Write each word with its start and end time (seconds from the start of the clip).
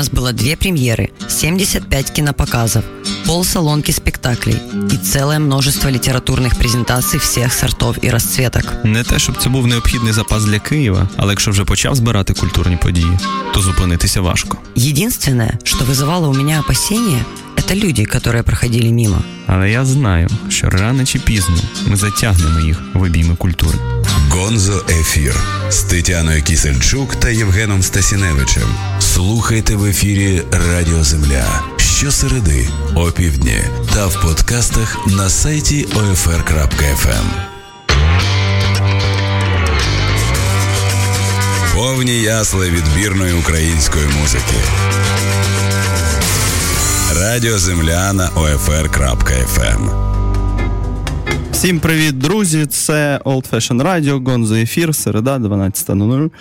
нас 0.00 0.10
было 0.10 0.32
две 0.32 0.56
премьеры, 0.56 1.10
75 1.28 2.10
кинопоказов, 2.10 2.84
полсалонки 3.26 3.92
спектаклей 3.92 4.56
и 4.92 4.96
целое 4.96 5.38
множество 5.38 5.88
литературных 5.90 6.56
презентаций 6.56 7.20
всех 7.20 7.52
сортов 7.52 7.96
і 8.02 8.10
розцветок. 8.10 8.64
Не 8.84 9.04
те, 9.04 9.18
щоб 9.18 9.36
це 9.36 9.48
був 9.48 9.66
необхідний 9.66 10.12
запас 10.12 10.44
для 10.44 10.58
Києва, 10.58 11.08
але 11.16 11.32
якщо 11.32 11.50
вже 11.50 11.64
почав 11.64 11.94
збирати 11.94 12.34
культурні 12.34 12.76
події, 12.76 13.18
то 13.54 13.60
зупинитися 13.60 14.20
важко. 14.20 14.58
Единственное, 14.76 15.58
что 15.64 15.84
вызывало 15.84 16.28
у 16.28 16.34
меня 16.34 16.60
опасения, 16.60 17.24
это 17.56 17.74
люди, 17.74 18.04
которые 18.04 18.42
проходили 18.42 18.92
мимо. 18.92 19.22
Але 19.46 19.70
я 19.70 19.84
знаю, 19.84 20.28
що 20.48 20.70
рано 20.70 21.04
чи 21.04 21.18
пізно 21.18 21.56
ми 21.86 21.96
затягнемо 21.96 22.60
їх 22.60 22.82
в 22.94 23.02
обійми 23.02 23.36
культури. 23.36 23.78
Гонзо 24.30 24.84
Ефір 24.88 25.34
з 25.70 25.82
Тетяною 25.82 26.42
Кісельчук 26.42 27.14
та 27.16 27.30
Євгеном 27.30 27.82
Стасіневичем. 27.82 28.68
Слухайте 29.21 29.75
в 29.75 29.85
ефірі 29.85 30.41
Радіо 30.51 31.03
Земля 31.03 31.63
щосереди, 31.77 32.67
опівдні 32.95 33.57
та 33.93 34.07
в 34.07 34.21
подкастах 34.21 35.07
на 35.07 35.29
сайті 35.29 35.85
OFR.FM. 35.85 37.25
Повні 41.75 42.21
ясли 42.21 42.69
відбірної 42.69 43.33
української 43.33 44.05
музики. 44.05 44.55
Радіо 47.15 47.57
Земля 47.57 48.13
на 48.13 48.29
OFR.FM. 48.29 49.89
Всім 51.51 51.79
привіт, 51.79 52.17
друзі! 52.17 52.65
Це 52.65 53.19
Old 53.25 53.49
Fashion 53.49 53.81
Radio, 53.83 54.29
Гонзо 54.29 54.55
ефір, 54.55 54.95
середа, 54.95 55.37
12.00. 55.37 56.31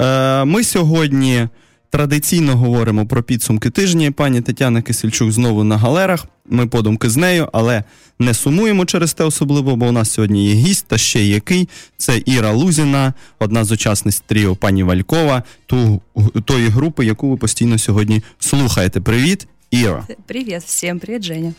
Е, 0.00 0.44
Ми 0.44 0.64
сьогодні 0.64 1.48
традиційно 1.90 2.56
говоримо 2.56 3.06
про 3.06 3.22
підсумки 3.22 3.70
тижня. 3.70 4.12
Пані 4.12 4.40
Тетяна 4.40 4.82
Кисельчук 4.82 5.32
знову 5.32 5.64
на 5.64 5.76
галерах. 5.78 6.26
Ми 6.50 6.66
подумки 6.66 7.10
з 7.10 7.16
нею, 7.16 7.48
але 7.52 7.84
не 8.18 8.34
сумуємо 8.34 8.84
через 8.84 9.12
те 9.12 9.24
особливо, 9.24 9.76
бо 9.76 9.86
у 9.86 9.92
нас 9.92 10.10
сьогодні 10.10 10.48
є 10.48 10.54
гість, 10.54 10.86
та 10.88 10.98
ще 10.98 11.24
який. 11.24 11.68
Це 11.96 12.22
Іра 12.26 12.52
Лузіна, 12.52 13.14
одна 13.38 13.64
з 13.64 13.72
учасниць 13.72 14.22
тріо 14.26 14.56
пані 14.56 14.82
Валькова, 14.82 15.42
ту, 15.66 16.00
тої 16.44 16.68
групи, 16.68 17.04
яку 17.04 17.30
ви 17.30 17.36
постійно 17.36 17.78
сьогодні 17.78 18.22
слухаєте. 18.38 19.00
Привіт, 19.00 19.46
Іра. 19.70 20.06
Привет 20.26 20.62
всем, 20.62 20.98
привет, 20.98 21.22
Женя. 21.22 21.52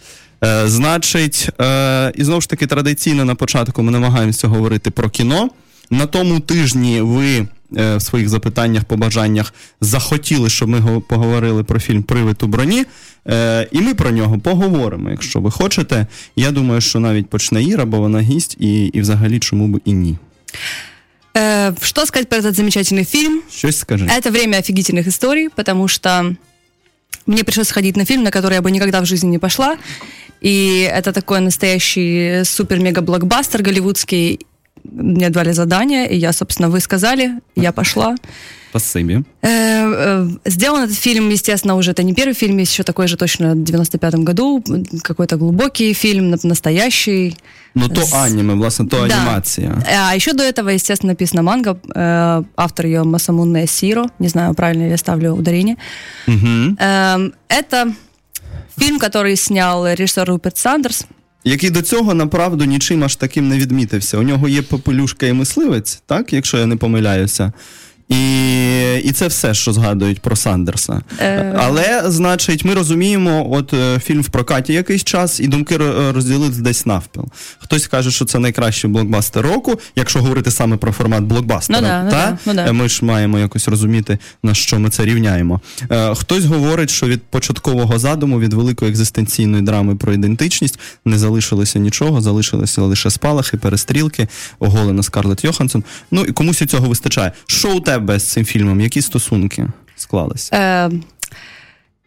Е, 0.43 0.67
Значить, 0.67 1.49
е, 1.61 2.11
і 2.15 2.23
знову 2.23 2.41
ж 2.41 2.49
таки, 2.49 2.67
традиційно 2.67 3.25
на 3.25 3.35
початку 3.35 3.83
ми 3.83 3.91
намагаємося 3.91 4.47
говорити 4.47 4.91
про 4.91 5.09
кіно. 5.09 5.49
На 5.89 6.05
тому 6.05 6.39
тижні 6.39 7.01
ви 7.01 7.47
в 7.70 8.00
своїх 8.00 8.28
запитаннях, 8.28 8.84
побажаннях 8.84 9.54
захотіли, 9.80 10.50
щоб 10.50 10.68
ми 10.68 10.78
го- 10.78 11.00
поговорили 11.00 11.64
про 11.64 11.80
фільм 11.80 12.02
Привид 12.02 12.36
у 12.42 12.46
броні. 12.46 12.84
Е, 13.28 13.68
і 13.72 13.80
ми 13.80 13.94
про 13.94 14.10
нього 14.10 14.38
поговоримо, 14.38 15.10
якщо 15.10 15.40
ви 15.40 15.50
хочете. 15.50 16.06
Я 16.36 16.50
думаю, 16.50 16.80
що 16.80 17.00
навіть 17.00 17.30
почне 17.30 17.64
Іра, 17.64 17.84
бо 17.84 17.98
вона 17.98 18.20
гість, 18.20 18.56
і, 18.60 18.86
і 18.86 19.00
взагалі 19.00 19.38
чому 19.38 19.68
б 19.68 19.80
і 19.84 19.92
ні. 19.92 20.16
Э, 21.34 21.74
что 21.84 22.06
сказать 22.06 22.28
про 22.28 22.38
этот 22.38 22.54
замечательный 22.54 23.04
фильм? 23.04 23.42
Щось 23.50 23.78
скажи. 23.78 24.06
Это 24.06 24.30
время 24.30 24.58
офигительных 24.58 25.06
историй, 25.08 25.48
потому 25.48 25.88
что 25.88 26.34
мне 27.26 27.44
пришлось 27.44 27.68
сходить 27.68 27.96
на 27.96 28.04
фильм, 28.04 28.22
на 28.22 28.30
который 28.30 28.54
я 28.54 28.60
бы 28.60 28.70
никогда 28.70 29.00
в 29.00 29.06
жизни 29.06 29.30
не 29.30 29.38
пошла. 29.38 29.76
И 30.44 30.88
это 30.94 31.12
такой 31.12 31.40
настоящий 31.40 32.44
супер-мега-блокбастер 32.44 33.62
голливудский. 33.62 34.38
Мне 34.84 35.30
дали 35.30 35.52
задание, 35.52 36.06
и 36.08 36.16
я, 36.16 36.32
собственно, 36.32 36.68
вы 36.70 36.80
сказали, 36.80 37.30
я 37.56 37.72
пошла. 37.72 38.14
Спасибі. 38.70 39.24
Э, 39.42 39.48
э, 39.48 40.28
Сделан 40.46 40.82
этот 40.84 40.96
фильм, 40.96 41.30
естественно, 41.30 41.76
уже 41.76 41.90
это 41.92 42.02
не 42.04 42.14
первый 42.14 42.34
фильм, 42.34 42.58
есть 42.58 42.72
еще 42.72 42.82
такой 42.82 43.08
же 43.08 43.16
точно 43.16 43.54
в 43.54 43.58
95-м 43.58 44.24
году, 44.24 44.62
какой-то 45.02 45.36
глубокий 45.36 45.94
фильм, 45.94 46.30
на- 46.30 46.38
настоящий. 46.44 47.36
Ну, 47.74 47.88
то 47.88 48.02
З- 48.02 48.14
аніме, 48.14 48.54
власне, 48.54 48.86
то 48.86 48.96
Да. 49.08 49.14
анімація. 49.14 49.82
А 50.10 50.16
еще 50.16 50.32
до 50.32 50.42
этого, 50.42 50.68
естественно, 50.74 51.12
написана 51.12 51.42
манга. 51.42 51.70
Э, 51.72 52.44
Автор 52.56 52.86
ее 52.86 53.02
Масамуне 53.04 53.66
Сиро. 53.66 54.06
Не 54.18 54.28
знаю, 54.28 54.54
правильно 54.54 54.84
ли 54.84 54.90
я 54.90 54.96
ставлю 54.96 55.32
ударение. 55.32 55.76
Угу. 56.28 56.76
Эм, 56.78 57.32
Это 57.48 57.92
фильм, 58.78 58.98
который 58.98 59.36
снял 59.36 59.86
режиссер 59.86 60.24
Руперт 60.28 60.56
Сандерс. 60.58 61.06
Який 61.43 61.69
до 61.69 61.81
цього 61.81 62.13
направду 62.13 62.65
нічим 62.65 63.03
аж 63.03 63.15
таким 63.15 63.47
не 63.47 63.57
відмітився. 63.57 64.17
У 64.17 64.23
нього 64.23 64.47
є 64.47 64.61
попелюшка 64.61 65.25
і 65.25 65.33
мисливець, 65.33 66.01
так, 66.05 66.33
якщо 66.33 66.57
я 66.57 66.65
не 66.65 66.75
помиляюся. 66.75 67.53
І, 68.11 68.95
і 69.03 69.11
це 69.11 69.27
все, 69.27 69.53
що 69.53 69.73
згадують 69.73 70.19
про 70.19 70.35
Сандерса. 70.35 71.01
Е. 71.19 71.55
Але, 71.57 72.03
значить, 72.05 72.65
ми 72.65 72.73
розуміємо, 72.73 73.47
от 73.51 73.73
е, 73.73 73.99
фільм 73.99 74.21
в 74.21 74.29
прокаті 74.29 74.73
якийсь 74.73 75.03
час, 75.03 75.39
і 75.39 75.47
думки 75.47 75.77
розділились 76.15 76.57
десь 76.57 76.85
навпіл. 76.85 77.25
Хтось 77.59 77.87
каже, 77.87 78.11
що 78.11 78.25
це 78.25 78.39
найкращий 78.39 78.89
блокбастер 78.89 79.45
року, 79.45 79.79
якщо 79.95 80.19
говорити 80.19 80.51
саме 80.51 80.77
про 80.77 80.91
формат 80.91 81.23
блокбастера. 81.23 81.79
Ну 81.81 81.87
да, 81.87 82.03
ну 82.03 82.11
та? 82.11 82.37
ну 82.45 82.53
да. 82.53 82.65
Е, 82.67 82.71
Ми 82.71 82.89
ж 82.89 83.05
маємо 83.05 83.39
якось 83.39 83.67
розуміти, 83.67 84.17
на 84.43 84.53
що 84.53 84.79
ми 84.79 84.89
це 84.89 85.05
рівняємо. 85.05 85.61
Е, 85.91 86.15
Хтось 86.15 86.45
говорить, 86.45 86.89
що 86.89 87.07
від 87.07 87.23
початкового 87.23 87.99
задуму, 87.99 88.39
від 88.39 88.53
великої 88.53 88.91
екзистенційної 88.91 89.63
драми 89.63 89.95
про 89.95 90.13
ідентичність 90.13 90.79
не 91.05 91.17
залишилося 91.17 91.79
нічого, 91.79 92.21
залишилися 92.21 92.81
лише 92.81 93.09
спалахи, 93.09 93.57
перестрілки, 93.57 94.27
оголена 94.59 95.03
Скарлетт 95.03 95.43
Йоханссон. 95.43 95.83
Ну 96.11 96.23
і 96.23 96.31
комусь 96.31 96.61
і 96.61 96.65
цього 96.65 96.87
вистачає. 96.87 97.31
Що 97.45 97.75
у 97.75 97.79
тебе 97.79 98.00
з 98.09 98.23
цим 98.23 98.45
фільмом? 98.45 98.81
Які 98.81 99.01
стосунки 99.01 99.67
склалися? 99.95 100.55
Э, 100.55 101.01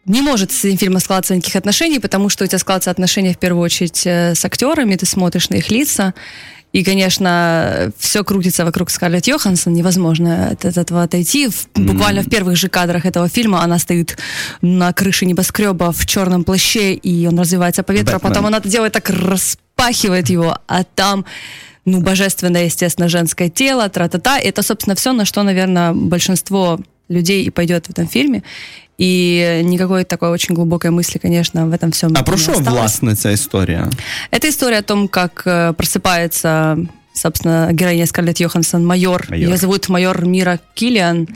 Не 0.07 0.21
может 0.21 0.51
с 0.51 0.65
этим 0.65 0.77
фильмом 0.77 0.99
складываться 0.99 1.33
никаких 1.35 1.55
отношений, 1.55 1.99
потому 1.99 2.29
что 2.29 2.43
у 2.45 2.47
тебя 2.47 2.59
складываются 2.59 2.91
отношения 2.91 3.31
в 3.33 3.37
первую 3.37 3.63
очередь 3.63 4.03
э, 4.07 4.35
с 4.35 4.45
актерами, 4.45 4.95
ты 4.95 5.05
смотришь 5.05 5.49
на 5.49 5.55
их 5.57 5.71
лица. 5.71 6.13
И, 6.73 6.83
конечно, 6.83 7.91
все 7.97 8.23
крутится 8.23 8.65
вокруг 8.65 8.89
Скарлетт 8.91 9.27
Йоханссон, 9.27 9.73
невозможно 9.73 10.49
от, 10.51 10.65
этого 10.65 11.01
отойти. 11.03 11.47
В- 11.47 11.67
буквально 11.75 12.21
в 12.21 12.29
первых 12.29 12.55
же 12.55 12.67
кадрах 12.67 13.05
этого 13.05 13.29
фильма 13.29 13.63
она 13.63 13.79
стоит 13.79 14.17
на 14.61 14.91
крыше 14.93 15.25
небоскреба 15.25 15.91
в 15.91 16.05
черном 16.05 16.43
плаще, 16.43 16.93
и 16.93 17.27
он 17.27 17.39
развивается 17.39 17.81
по 17.83 17.93
ветру, 17.93 18.15
а 18.15 18.19
потом 18.19 18.45
она 18.45 18.57
это 18.57 18.69
делает 18.69 18.93
так, 18.93 19.09
распахивает 19.09 20.29
его, 20.29 20.57
а 20.67 20.83
там 20.83 21.25
ну, 21.85 22.01
божественное, 22.01 22.65
естественно, 22.65 23.09
женское 23.09 23.49
тело, 23.49 23.87
тра-та-та. 23.89 24.39
Это, 24.39 24.63
собственно, 24.63 24.95
все, 24.95 25.13
на 25.13 25.25
что, 25.25 25.43
наверное, 25.43 25.93
большинство 25.93 26.79
людей 27.09 27.43
и 27.43 27.49
пойдет 27.51 27.87
в 27.87 27.91
этом 27.91 28.07
фильме. 28.07 28.41
И 28.97 29.61
никакой 29.63 30.03
такой 30.03 30.29
очень 30.29 30.55
глубокой 30.55 30.89
мысли, 30.89 31.19
конечно, 31.19 31.67
в 31.67 31.73
этом 31.73 31.91
всем 31.91 32.13
А 32.15 32.23
про 32.23 32.35
осталось. 32.35 32.67
власне 32.67 33.15
ця 33.15 33.31
історія? 33.31 33.89
Это 34.31 34.47
история 34.49 34.79
о 34.79 34.81
том, 34.81 35.07
как 35.07 35.43
э, 35.45 35.73
просыпается, 35.73 36.77
собственно, 37.13 37.69
героиня 37.73 38.05
Скарлетт 38.05 38.39
Йоханссон, 38.39 38.85
майор. 38.85 39.25
Майор. 39.29 39.49
Ее 39.49 39.57
зовут 39.57 39.89
майор 39.89 40.25
Мира 40.25 40.59
Киллиан. 40.73 41.27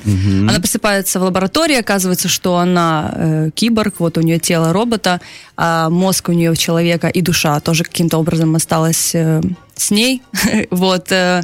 Она 0.49 0.59
просыпается 0.59 1.19
в 1.19 1.23
лаборатории, 1.23 1.75
оказывается, 1.75 2.29
что 2.29 2.57
она 2.57 3.13
э, 3.15 3.49
киборг, 3.53 3.95
вот 3.99 4.17
у 4.17 4.21
нее 4.21 4.39
тело 4.39 4.73
робота, 4.73 5.19
а 5.57 5.89
мозг 5.89 6.29
у 6.29 6.31
нее 6.31 6.55
человека 6.55 7.07
и 7.07 7.21
душа 7.21 7.59
тоже 7.59 7.83
каким-то 7.83 8.17
образом 8.19 8.55
осталась 8.55 9.11
э, 9.13 9.41
с 9.81 9.91
ней. 9.91 10.21
вот. 10.71 11.11
э, 11.11 11.41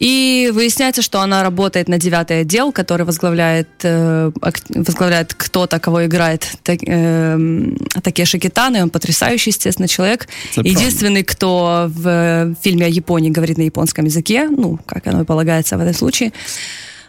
И 0.00 0.50
выясняется, 0.52 1.02
что 1.02 1.20
она 1.20 1.42
работает 1.44 1.88
на 1.88 1.98
девятый 1.98 2.40
отдел, 2.40 2.72
который 2.72 3.06
возглавляет, 3.06 3.68
э, 3.84 4.30
возглавляет 4.74 5.34
кто-то, 5.34 5.78
кого 5.78 6.04
играет 6.06 6.46
Так- 6.64 6.80
эм, 6.86 7.76
Такеши 8.02 8.38
Китано. 8.38 8.78
И 8.78 8.82
Он 8.82 8.90
потрясающий, 8.90 9.50
естественно, 9.50 9.86
человек. 9.88 10.22
Это 10.22 10.54
правда. 10.54 10.70
Единственный, 10.70 11.22
кто 11.22 11.86
в 11.88 12.08
э, 12.08 12.54
фильме 12.60 12.86
о 12.86 12.88
Японии 12.88 13.30
говорит 13.30 13.56
на 13.56 13.62
японском 13.62 14.04
языке, 14.04 14.48
ну, 14.50 14.78
как 14.84 15.06
оно 15.06 15.22
и 15.22 15.24
полагается 15.24 15.78
в 15.78 15.80
этом 15.80 15.94
случае. 15.94 16.32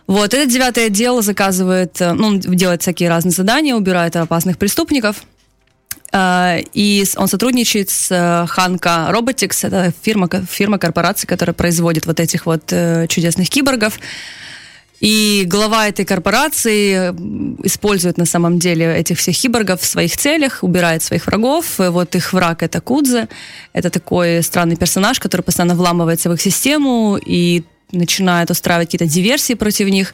Вот, 0.07 0.35
этот 0.35 0.49
девятый 0.49 0.85
отдел 0.85 1.21
заказывает, 1.23 1.99
э, 1.99 2.13
ну, 2.13 2.27
он 2.27 2.39
делает 2.39 2.83
всякие 2.83 3.09
разные 3.09 3.31
задания, 3.31 3.75
убирает 3.75 4.15
опасных 4.15 4.57
преступников. 4.59 5.23
А, 6.11 6.59
И 6.73 7.05
он 7.17 7.27
сотрудничает 7.27 7.89
с 7.89 8.11
э, 8.11 8.47
Ханка 8.47 9.09
Robotics, 9.11 9.67
это 9.67 9.93
фирма, 10.01 10.29
фирма 10.49 10.77
корпорации, 10.77 11.27
которая 11.27 11.53
производит 11.53 12.05
вот 12.05 12.19
этих 12.19 12.45
вот 12.45 12.71
э, 12.71 13.07
чудесных 13.07 13.49
киборгов. 13.49 13.99
И 15.01 15.43
глава 15.45 15.87
этой 15.87 16.05
корпорации 16.05 17.09
использует 17.65 18.17
на 18.17 18.25
самом 18.25 18.59
деле 18.59 18.95
этих 18.95 19.17
всех 19.17 19.35
киборгов 19.35 19.81
в 19.81 19.85
своих 19.85 20.15
целях, 20.15 20.59
убирает 20.63 21.03
своих 21.03 21.27
врагов. 21.27 21.79
И 21.79 21.89
вот 21.89 22.15
их 22.15 22.31
враг 22.33 22.63
это 22.63 22.79
Кудзе. 22.79 23.27
Это 23.73 23.89
такой 23.89 24.41
странный 24.41 24.77
персонаж, 24.77 25.19
который 25.19 25.41
постоянно 25.41 25.75
вламывается 25.75 26.29
в 26.29 26.33
их 26.33 26.41
систему 26.41 27.19
и 27.23 27.63
начинает 27.91 28.49
устраивать 28.51 28.87
какие-то 28.87 29.05
диверсии 29.13 29.53
против 29.53 29.89
них. 29.89 30.13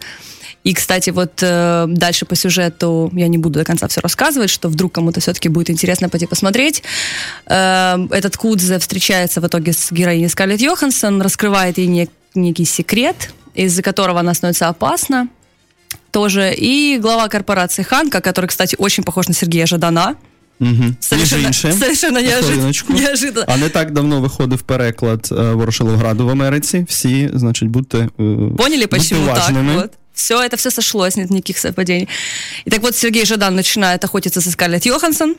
И, 0.64 0.74
кстати, 0.74 1.10
вот 1.10 1.42
э, 1.42 1.84
дальше 1.88 2.24
по 2.26 2.34
сюжету 2.36 3.10
я 3.14 3.28
не 3.28 3.38
буду 3.38 3.58
до 3.58 3.64
конца 3.64 3.86
все 3.86 4.00
рассказывать, 4.00 4.50
что 4.50 4.68
вдруг 4.68 4.92
кому-то 4.92 5.20
все-таки 5.20 5.48
будет 5.48 5.70
интересно 5.70 6.08
пойти 6.08 6.26
посмотреть. 6.26 6.82
Э, 7.46 7.96
этот 8.10 8.36
Кудзе 8.36 8.78
встречается 8.78 9.40
в 9.40 9.46
итоге 9.46 9.72
с 9.72 9.92
героиней 9.92 10.28
Скарлетт 10.28 10.60
Йоханссон, 10.60 11.22
раскрывает 11.22 11.78
ей 11.78 11.88
нек- 11.88 12.10
некий 12.34 12.64
секрет, 12.64 13.30
из-за 13.54 13.82
которого 13.82 14.20
она 14.20 14.34
становится 14.34 14.68
опасна. 14.68 15.28
тоже, 16.10 16.54
и 16.54 16.98
глава 16.98 17.28
корпорации 17.28 17.82
Ханка, 17.84 18.20
который, 18.20 18.46
кстати, 18.46 18.74
очень 18.78 19.04
похож 19.04 19.28
на 19.28 19.34
Сергея 19.34 19.66
Жадана. 19.66 20.14
Угу. 20.60 20.96
Совершенно, 21.00 21.46
іншим, 21.48 21.72
совершенно 21.72 22.18
неожиданно. 22.22 22.52
хвилиночку. 22.52 22.92
неожиданно. 22.92 23.44
А 23.48 23.58
не 23.58 23.68
так 23.68 23.92
давно 23.92 24.20
виходив 24.22 24.62
переклад 24.62 25.28
е, 25.32 25.34
Ворошиловграду 25.34 26.26
в 26.26 26.30
Америці. 26.30 26.86
Всі, 26.88 27.30
значить, 27.34 27.68
будьте 27.68 27.98
е, 27.98 28.08
Поняли, 28.56 28.86
почему 28.86 29.20
будьте 29.20 29.34
так? 29.34 29.50
уважними. 29.50 29.74
Вот. 29.74 29.90
Все, 30.21 30.39
это 30.43 30.55
все 30.55 30.69
сошлось, 30.69 31.17
нет 31.17 31.31
никаких 31.31 31.57
совпадений. 31.57 32.07
И 32.65 32.69
так 32.69 32.81
вот, 32.83 32.95
Сергей 32.95 33.25
Жадан 33.25 33.55
начинает 33.55 34.03
охотиться 34.03 34.39
со 34.39 34.51
Скарлетт 34.51 34.85
Йоханссон. 34.85 35.35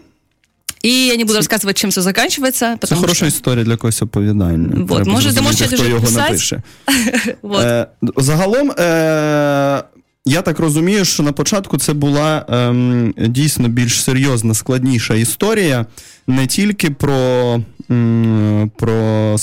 И 0.85 0.89
я 0.89 1.17
не 1.17 1.25
буду 1.25 1.39
рассказывать, 1.39 1.75
чем 1.75 1.91
все 1.91 2.03
заканчивается. 2.03 2.77
Це 2.83 2.95
хороша 2.95 3.27
історія 3.27 3.65
для 3.65 3.77
когось 3.77 4.03
оповідання. 4.03 4.87
Вот, 4.89 5.07
може, 5.07 5.35
ти 5.35 5.41
можеш 5.41 5.69
хто 5.69 5.85
його 5.85 6.01
писати? 6.01 6.21
напише. 6.21 6.63
вот. 7.43 7.65
Е, 7.65 7.87
загалом, 8.17 8.71
е, 8.71 9.83
я 10.25 10.43
так 10.43 10.59
розумію, 10.59 11.05
що 11.05 11.23
на 11.23 11.33
початку 11.33 11.79
це 11.79 11.93
була 11.93 12.47
ем, 12.49 13.15
дійсно 13.17 13.69
більш 13.69 14.03
серйозна, 14.03 14.55
складніша 14.55 15.15
історія. 15.15 15.87
Не 16.27 16.47
тільки 16.47 16.91
про, 16.91 17.61
про 18.77 19.37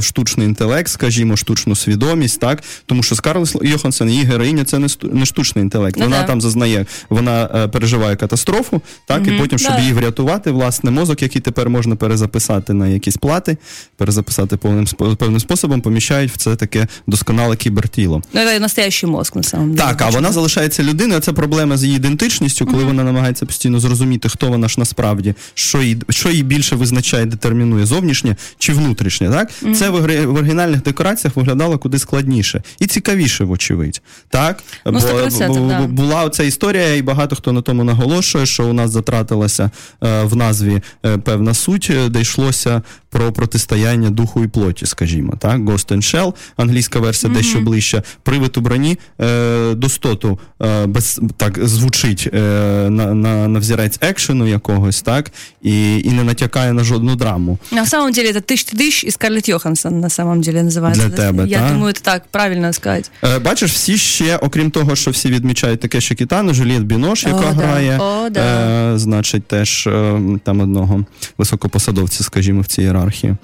штучний 0.00 0.46
інтелект, 0.46 0.88
скажімо, 0.88 1.36
штучну 1.36 1.76
свідомість, 1.76 2.40
так? 2.40 2.62
Тому 2.86 3.02
що 3.02 3.14
Скарлетт 3.14 3.56
Йоханссон, 3.62 4.10
її 4.10 4.24
героїня, 4.24 4.64
це 4.64 4.78
не, 5.02 5.26
штучний 5.26 5.62
інтелект. 5.62 5.96
Ну 5.98 6.04
вона 6.04 6.22
там 6.22 6.40
зазнає, 6.40 6.86
вона 7.08 7.50
е, 7.54 7.68
переживає 7.68 8.16
катастрофу, 8.16 8.82
так, 9.06 9.26
і 9.26 9.30
потім, 9.30 9.58
щоб 9.58 9.78
її 9.78 9.92
врятувати, 9.92 10.50
власне, 10.50 10.90
мозок, 10.90 11.22
який 11.22 11.40
тепер 11.40 11.70
можна 11.70 11.96
перезаписати 11.96 12.72
на 12.72 12.88
якісь 12.88 13.16
плати, 13.16 13.56
перезаписати 13.96 14.56
повним 14.56 14.86
певним 15.16 15.40
способом, 15.40 15.80
поміщають 15.80 16.32
в 16.32 16.36
це 16.36 16.56
таке 16.56 16.86
досконале 17.06 17.56
кібертіло. 17.56 18.22
Ну, 18.32 18.40
это 18.40 18.60
настоящий 18.60 19.10
мозг, 19.10 19.36
на 19.36 19.42
самом 19.42 19.74
деле. 19.74 19.88
Так, 19.88 20.02
а 20.02 20.10
вона 20.10 20.32
залишається 20.32 20.82
людиною. 20.82 21.20
Це 21.20 21.32
проблема 21.32 21.76
з 21.76 21.84
її 21.84 21.96
ідентичністю, 21.96 22.66
коли 22.66 22.84
вона 22.84 23.04
намагається 23.04 23.46
постійно 23.46 23.80
зрозуміти, 23.80 24.28
хто 24.28 24.48
вона 24.48 24.68
ж 24.68 24.74
насправді, 24.78 25.34
що 25.54 25.82
її, 25.82 25.98
що 26.10 26.30
її 26.30 26.42
більше 26.42 26.76
визначає, 26.76 27.26
детермінує 27.26 27.85
зовнішнє 27.86 28.36
чи 28.58 28.72
внутрішнє. 28.72 29.30
Так 29.30 29.50
це 29.76 29.90
в, 29.90 29.94
оригінальних 30.36 30.82
декораціях 30.82 31.36
виглядало 31.36 31.78
куди 31.78 31.98
складніше 31.98 32.62
і 32.78 32.86
цікавіше, 32.86 33.44
вочевидь. 33.44 34.02
Так, 34.28 34.62
Ну, 34.86 34.98
100%, 34.98 35.48
бо, 35.48 35.68
да. 35.68 35.80
була 35.86 36.24
оця 36.24 36.42
історія, 36.42 36.94
і 36.94 37.02
багато 37.02 37.36
хто 37.36 37.52
на 37.52 37.62
тому 37.62 37.84
наголошує, 37.84 38.46
що 38.46 38.66
у 38.66 38.72
нас 38.72 38.90
затратилася 38.90 39.70
е, 40.04 40.22
в 40.22 40.36
назві 40.36 40.82
е, 41.06 41.18
певна 41.18 41.54
суть, 41.54 41.90
е, 41.90 42.08
де 42.08 42.20
йшлося 42.20 42.82
про 43.10 43.32
протистояння 43.32 44.10
духу 44.10 44.44
і 44.44 44.48
плоті, 44.48 44.86
скажімо, 44.86 45.34
так, 45.38 45.60
Ghost 45.60 45.92
and 45.92 45.96
Shell, 45.96 46.34
англійська 46.56 46.98
версія 47.00 47.32
дещо 47.32 47.60
ближче. 47.60 48.02
Привид 48.22 48.56
у 48.56 48.60
броні 48.60 48.98
е, 49.20 49.74
достоту 49.74 50.38
е, 50.62 50.86
без 50.86 51.20
так 51.36 51.66
звучить 51.66 52.28
е, 52.34 52.38
на, 52.90 53.14
на, 53.14 53.48
на 53.48 53.58
взірець 53.58 53.98
екшену 54.00 54.46
якогось, 54.46 55.02
так, 55.02 55.32
і, 55.62 55.98
і 55.98 56.10
не 56.10 56.24
натякає 56.24 56.72
на 56.72 56.84
жодну 56.84 57.16
драму. 57.16 57.58
На 57.75 57.85
самом 57.85 58.11
деле 58.11 58.31
это 58.31 58.41
тысяч-тысяч 58.41 59.03
и 59.03 59.11
Скарлетт 59.11 59.47
Йоханссон 59.47 59.99
на 59.99 60.09
самом 60.09 60.41
деле 60.41 60.63
называется. 60.63 61.07
Для 61.07 61.17
тебе, 61.17 61.47
Я 61.47 61.59
да? 61.59 61.69
думаю, 61.69 61.93
это 61.93 62.01
так 62.01 62.23
правильно 62.31 62.73
сказать. 62.73 63.11
Е, 63.23 63.39
Бачиш, 63.39 63.71
всі 63.71 63.97
ще, 63.97 64.37
окрім 64.37 64.71
того, 64.71 64.95
що 64.95 65.11
всі 65.11 65.29
відмічають 65.29 65.79
таке, 65.79 66.01
що 66.01 66.15
Кітану, 66.15 66.53
Жюліет 66.53 66.83
Бінош, 66.83 67.23
яка 67.23 67.37
О, 67.37 67.41
да. 67.41 67.47
грає, 67.49 67.99
О, 67.99 68.29
да. 68.29 68.93
е, 68.93 68.97
значить, 68.97 69.47
теж 69.47 69.87
е, 69.87 70.19
там 70.43 70.59
одного 70.61 71.05
високопосадовця, 71.37 72.23
скажімо, 72.23 72.61
в 72.61 72.65
цій 72.65 72.81
ієрархії. 72.81 73.35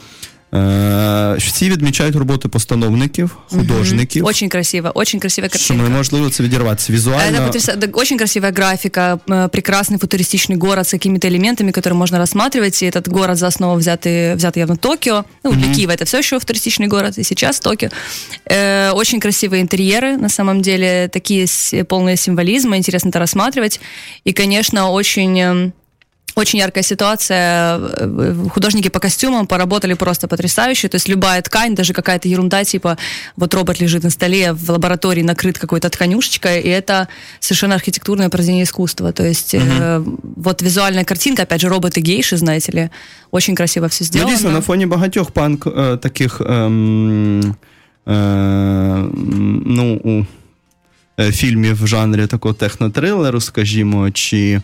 Е, 0.53 1.35
всі 1.37 1.69
відмічають 1.69 2.15
роботи 2.15 2.47
постановників, 2.49 3.37
художників. 3.49 4.25
Очень 4.25 4.49
красиво, 4.49 4.91
очень 4.95 5.19
красивая 5.19 5.49
Що 5.49 5.57
картинка. 5.59 5.83
неможливо 5.89 6.29
це 6.29 6.43
відірватися 6.43 6.91
Это 6.93 6.95
візуально. 6.95 7.37
потряса- 7.47 7.75
да, 7.75 7.87
очень 7.93 8.17
красивая 8.17 8.53
графика, 8.53 9.19
э, 9.27 9.49
прекрасный 9.49 9.97
футуристичный 9.99 10.57
город 10.57 10.85
с 10.87 10.91
какими-то 10.91 11.27
элементами, 11.27 11.71
которые 11.71 11.93
можно 11.93 12.17
рассматривать. 12.17 12.83
И 12.83 12.89
этот 12.89 13.09
город 13.09 13.37
за 13.37 13.47
основу 13.47 13.79
взятый, 13.79 14.35
взят 14.35 14.57
явно 14.57 14.75
Токио. 14.77 15.25
Ну, 15.43 15.51
для 15.51 15.73
Киева 15.73 15.91
это 15.91 16.05
все 16.05 16.17
еще 16.19 16.39
футуристичный 16.39 16.87
город, 16.87 17.17
и 17.17 17.23
сейчас 17.23 17.59
Токио. 17.59 17.89
Э, 18.45 18.91
очень 18.91 19.19
красивые 19.19 19.61
интерьеры, 19.63 20.17
на 20.17 20.29
самом 20.29 20.61
деле, 20.61 21.07
такие 21.09 21.43
с- 21.47 21.83
полные 21.83 22.15
символизма, 22.17 22.77
интересно 22.77 23.09
это 23.09 23.19
рассматривать. 23.19 23.79
И, 24.23 24.31
конечно, 24.33 24.91
очень... 24.91 25.39
эм, 25.39 25.73
очень 26.35 26.59
яркая 26.59 26.83
ситуация. 26.83 27.79
Э, 27.79 28.35
Художники 28.53 28.89
по 28.89 28.99
костюмам 28.99 29.47
поработали 29.47 29.95
просто 29.95 30.27
потрясающе. 30.27 30.87
То 30.87 30.95
есть 30.97 31.09
любая 31.09 31.41
ткань, 31.41 31.73
даже 31.75 31.93
какая-то 31.93 32.27
ерунда, 32.29 32.63
типа 32.63 32.97
вот 33.37 33.53
робот 33.55 33.79
лежит 33.81 34.03
на 34.03 34.09
столе, 34.11 34.53
в 34.53 34.69
лаборатории 34.69 35.23
накрыт 35.23 35.57
какой-то 35.57 35.89
тканюшечкой, 35.89 36.61
и 36.61 36.69
это 36.69 37.07
совершенно 37.39 37.73
архитектурное 37.75 38.29
произведение 38.29 38.63
искусства. 38.65 39.11
То 39.11 39.23
есть 39.25 39.55
э, 39.55 40.03
вот 40.35 40.61
визуальная 40.61 41.03
картинка, 41.05 41.41
опять 41.43 41.61
же, 41.61 41.69
роботы-гейши, 41.69 42.37
знаете 42.37 42.71
ли, 42.71 42.89
очень 43.31 43.55
красиво 43.55 43.87
все 43.87 44.03
Ну, 44.03 44.07
сделано. 44.07 44.31
дійсно, 44.31 44.51
на 44.51 44.61
фоні 44.61 44.85
багатьох 44.85 45.31
панк 45.31 45.67
е, 45.67 45.97
таких 45.97 46.41
ем, 46.41 47.55
е, 48.07 48.13
ну, 49.65 49.99
у, 50.03 50.25
е, 51.21 51.31
фільмів 51.31 51.83
в 51.83 51.87
жанрі 51.87 52.27
такого 52.27 52.53
технотрилеру, 52.53 53.41
скажімо, 53.41 54.11
чи 54.11 54.37
е, 54.37 54.55
м, 54.55 54.63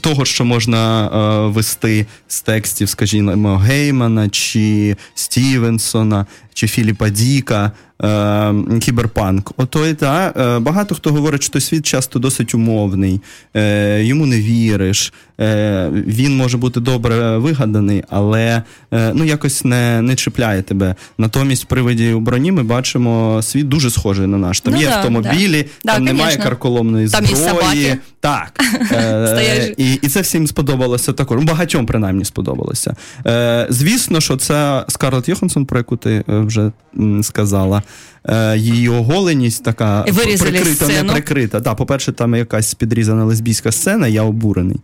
того, 0.00 0.24
що 0.24 0.44
можна 0.44 1.06
е, 1.06 1.50
вести 1.50 2.06
з 2.28 2.42
текстів, 2.42 2.88
скажімо, 2.88 3.56
Геймана, 3.56 4.28
чи 4.28 4.96
Стівенсона, 5.14 6.26
чи 6.54 6.68
Філіпа 6.68 7.08
Діка. 7.08 7.72
Е, 8.02 8.54
кіберпанк. 8.80 9.52
Ото 9.56 9.86
і 9.86 9.94
та 9.94 10.32
е, 10.36 10.58
багато 10.58 10.94
хто 10.94 11.12
говорить, 11.12 11.42
що 11.42 11.60
світ 11.60 11.86
часто 11.86 12.18
досить 12.18 12.54
умовний, 12.54 13.20
е, 13.56 14.02
йому 14.04 14.26
не 14.26 14.40
віриш. 14.40 15.12
Е, 15.40 15.88
він 15.92 16.36
може 16.36 16.58
бути 16.58 16.80
добре 16.80 17.38
вигаданий, 17.38 18.02
але 18.10 18.62
е, 18.92 19.12
ну 19.14 19.24
якось 19.24 19.64
не, 19.64 20.02
не 20.02 20.14
чіпляє 20.14 20.62
тебе. 20.62 20.94
Натомість, 21.18 21.64
в 21.64 21.66
приводі 21.66 22.12
у 22.12 22.20
броні 22.20 22.52
ми 22.52 22.62
бачимо 22.62 23.40
світ 23.42 23.68
дуже 23.68 23.90
схожий 23.90 24.26
на 24.26 24.38
наш. 24.38 24.60
Там 24.60 24.74
Ну 24.74 24.80
є 24.80 24.86
да, 24.86 24.96
автомобілі, 24.96 25.66
да. 25.84 25.92
там 25.92 26.04
Да, 26.04 26.12
немає 26.12 26.30
конечно. 26.30 26.50
карколомної 26.50 27.08
Там 27.08 27.26
зброї. 27.26 27.96
Так. 28.20 28.60
Е, 28.92 29.74
і, 29.76 29.94
і 29.94 30.08
це 30.08 30.20
всім 30.20 30.46
сподобалося 30.46 31.12
також. 31.12 31.38
Ну, 31.40 31.46
багатьом 31.46 31.86
принаймні 31.86 32.24
сподобалося. 32.24 32.94
Е, 33.26 33.66
звісно, 33.70 34.20
що 34.20 34.36
це 34.36 34.84
Скарлетт 34.88 35.28
Йоханссон, 35.28 35.66
про 35.66 35.78
яку 35.78 35.96
ти 35.96 36.24
вже 36.28 36.72
сказала. 37.22 37.82
Е, 38.28 38.58
її 38.58 38.88
оголеність 38.88 39.64
така 39.64 40.04
Вирізали 40.08 40.50
прикрита, 40.50 40.88
не 40.88 41.12
прикрита. 41.12 41.60
Да, 41.60 41.74
по-перше, 41.74 42.12
там 42.12 42.34
якась 42.34 42.74
підрізана 42.74 43.24
лесбійська 43.24 43.72
сцена, 43.72 44.08
я 44.08 44.22
обурений. 44.22 44.76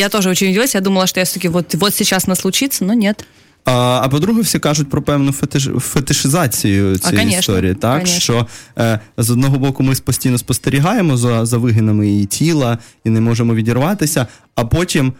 Я 0.00 0.08
тоже 0.08 0.30
очень 0.30 0.48
удивилась. 0.48 0.74
Я 0.74 0.80
думала, 0.80 1.06
что 1.06 1.20
я 1.20 1.26
все-таки 1.26 1.48
вот, 1.48 1.74
вот 1.74 1.94
сейчас 1.94 2.26
нас 2.26 2.40
случится, 2.40 2.84
но 2.84 2.94
нет. 2.94 3.26
А, 3.64 4.00
а 4.04 4.08
по-друге, 4.08 4.42
всі 4.42 4.58
кажуть 4.58 4.90
про 4.90 5.02
певну 5.02 5.32
фетиш, 5.32 5.68
фетишизацію 5.78 6.98
цієї 6.98 7.18
конечно, 7.18 7.38
історії. 7.40 7.74
Так 7.74 7.92
конечно. 7.92 8.20
що 8.20 8.46
е, 8.78 9.00
з 9.16 9.30
одного 9.30 9.58
боку 9.58 9.82
ми 9.82 9.94
постійно 9.94 10.38
спостерігаємо 10.38 11.16
за, 11.16 11.46
за 11.46 11.58
вигинами 11.58 12.08
її 12.08 12.26
тіла 12.26 12.78
і 13.04 13.10
не 13.10 13.20
можемо 13.20 13.54
відірватися. 13.54 14.26
А 14.54 14.64
потім 14.64 15.06
е, 15.06 15.12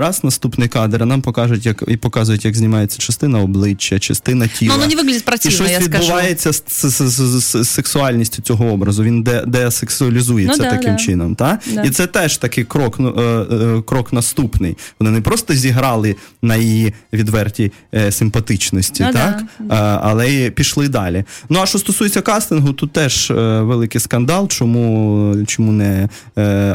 раз 0.00 0.24
наступний 0.24 0.68
кадр 0.68 1.02
а 1.02 1.06
нам 1.06 1.22
покажуть, 1.22 1.66
як 1.66 1.84
і 1.88 1.96
показують, 1.96 2.44
як 2.44 2.56
знімається 2.56 2.98
частина 2.98 3.40
обличчя, 3.40 3.98
частина 3.98 4.46
тіла. 4.46 4.76
Но 4.76 4.82
оно 4.84 4.94
не 4.94 5.02
выглядит 5.02 5.48
І 5.48 5.50
щось 5.50 5.70
я 5.70 5.80
скажу. 5.80 6.02
відбувається 6.02 6.52
з, 6.52 6.62
з, 6.68 6.84
з, 7.02 7.10
з, 7.10 7.62
з 7.62 7.68
сексуальністю 7.68 8.42
цього 8.42 8.66
образу. 8.66 9.02
Він 9.02 9.22
де, 9.22 9.42
десексуалізується 9.46 10.62
Ну 10.62 10.70
да, 10.70 10.76
таким 10.76 10.92
да. 10.92 10.98
чином. 10.98 11.34
Та? 11.34 11.58
Да. 11.74 11.82
І 11.82 11.90
це 11.90 12.06
теж 12.06 12.36
такий 12.36 12.64
крок, 12.64 12.98
ну, 12.98 13.14
е, 13.18 13.54
е, 13.54 13.82
крок 13.82 14.12
наступний. 14.12 14.76
Вони 15.00 15.10
не 15.10 15.20
просто 15.20 15.54
зіграли 15.54 16.16
на 16.42 16.56
її 16.56 16.94
відвертій 17.12 17.72
е, 17.94 18.12
симпатичності, 18.12 19.02
Ну 19.06 19.12
так? 19.12 19.42
да. 19.60 19.74
Е, 19.74 20.00
але 20.02 20.28
й 20.30 20.50
пішли 20.50 20.88
далі. 20.88 21.24
Ну 21.48 21.60
а 21.62 21.66
що 21.66 21.78
стосується 21.78 22.20
кастингу, 22.20 22.72
тут 22.72 22.92
теж 22.92 23.30
е, 23.30 23.34
великий 23.60 24.00
скандал. 24.00 24.48
Чому, 24.48 25.36
чому 25.46 25.72
не 25.72 26.08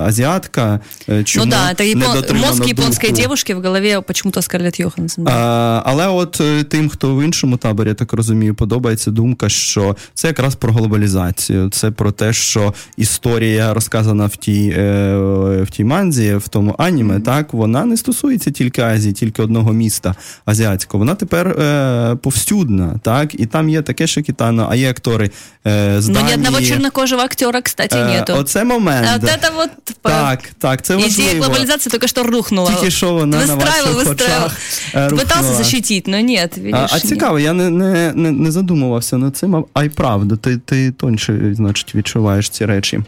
азіатка? 0.06 0.80
Е, 1.10 1.24
Чому 1.24 1.46
ну 1.46 1.52
да, 1.52 1.73
это 1.74 1.84
япон... 1.84 2.38
мозг 2.38 2.66
японской 2.66 3.10
духу? 3.10 3.36
в 3.56 3.62
голове 3.62 4.02
почему-то 4.02 4.42
Скарлетт 4.42 4.80
Йоханссон. 4.80 5.28
А, 5.28 5.82
але 5.86 6.08
от 6.08 6.42
е, 6.42 6.64
тим, 6.64 6.90
хто 6.90 7.16
в 7.16 7.24
іншому 7.24 7.58
таборі, 7.58 7.88
я 7.88 7.94
так 7.94 8.14
розумію, 8.14 8.56
подобається 8.56 9.12
думка, 9.12 9.50
що 9.50 9.96
це 10.14 10.28
якраз 10.28 10.56
про 10.56 10.74
глобалізацію. 10.74 11.70
Це 11.70 11.92
про 11.92 12.12
те, 12.12 12.34
що 12.34 12.74
історія 12.98 13.74
розказана 13.74 14.26
в 14.26 14.36
тій, 14.36 14.74
е, 14.78 15.16
в 15.64 15.68
тій 15.72 15.84
манзі, 15.84 16.36
в 16.36 16.48
тому 16.48 16.76
аніме, 16.78 17.20
так 17.20 17.54
вона 17.54 17.86
не 17.86 17.98
стосується 17.98 18.52
тільки 18.52 18.82
Азії, 18.82 19.14
тільки 19.14 19.42
одного 19.42 19.74
міста 19.74 20.16
азіатського. 20.46 21.00
вона 21.00 21.16
тепер 21.16 21.48
е, 21.48 22.16
повсюдна. 22.16 23.00
так? 23.04 23.40
І 23.40 23.46
там 23.46 23.70
є 23.70 23.82
таке 23.82 24.08
Шикітано, 24.08 24.68
а 24.72 24.76
є 24.76 24.90
актори 24.90 25.32
е, 25.68 26.02
з 26.02 26.08
ни 26.08 26.14
Данії. 26.14 26.36
одного 26.36 26.62
чернокожего 26.62 27.22
актера, 27.22 27.62
кстати, 27.62 27.98
Е, 27.98 28.06
нету. 28.06 28.34
Оце 28.38 28.64
момент. 28.64 29.08
А 29.08 29.18
вот 29.56 29.70
Так, 30.02 30.40
так, 30.60 30.82
це 30.82 30.96
важливо 30.96 31.46
глобализации 31.63 31.91
только 31.91 32.07
что 32.09 32.23
рухнула. 32.23 32.73
Тільки 32.75 32.91
що 32.91 33.13
вона 33.13 33.47
на 33.47 33.55
выстраивал, 33.55 33.95
ваших 33.95 34.07
выстраивал. 34.07 34.47
очах 34.47 34.57
е, 34.95 34.99
Пытался 35.09 35.37
рухнула. 35.41 35.55
защитить, 35.55 36.07
но 36.09 36.21
нет, 36.21 36.57
видишь. 36.59 36.75
А, 36.75 36.87
а 36.91 36.95
нет. 36.95 37.07
цікаво, 37.09 37.39
я 37.39 37.53
не, 37.53 37.71
не, 37.71 38.13
не, 38.15 38.31
не 38.33 38.51
задумувався 38.51 39.17
над 39.19 39.37
цим, 39.37 39.57
а- 39.57 39.63
а 39.75 39.85
й 39.85 39.89
правда, 39.89 40.37
ти, 40.37 40.57
ти 40.59 40.91
тоньше, 40.93 41.53
значить, 41.57 41.95
відчуваєш 41.95 42.49
ці 42.51 42.65
речі. 42.67 43.01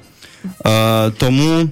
Е, 0.67 1.11
тому, 1.11 1.69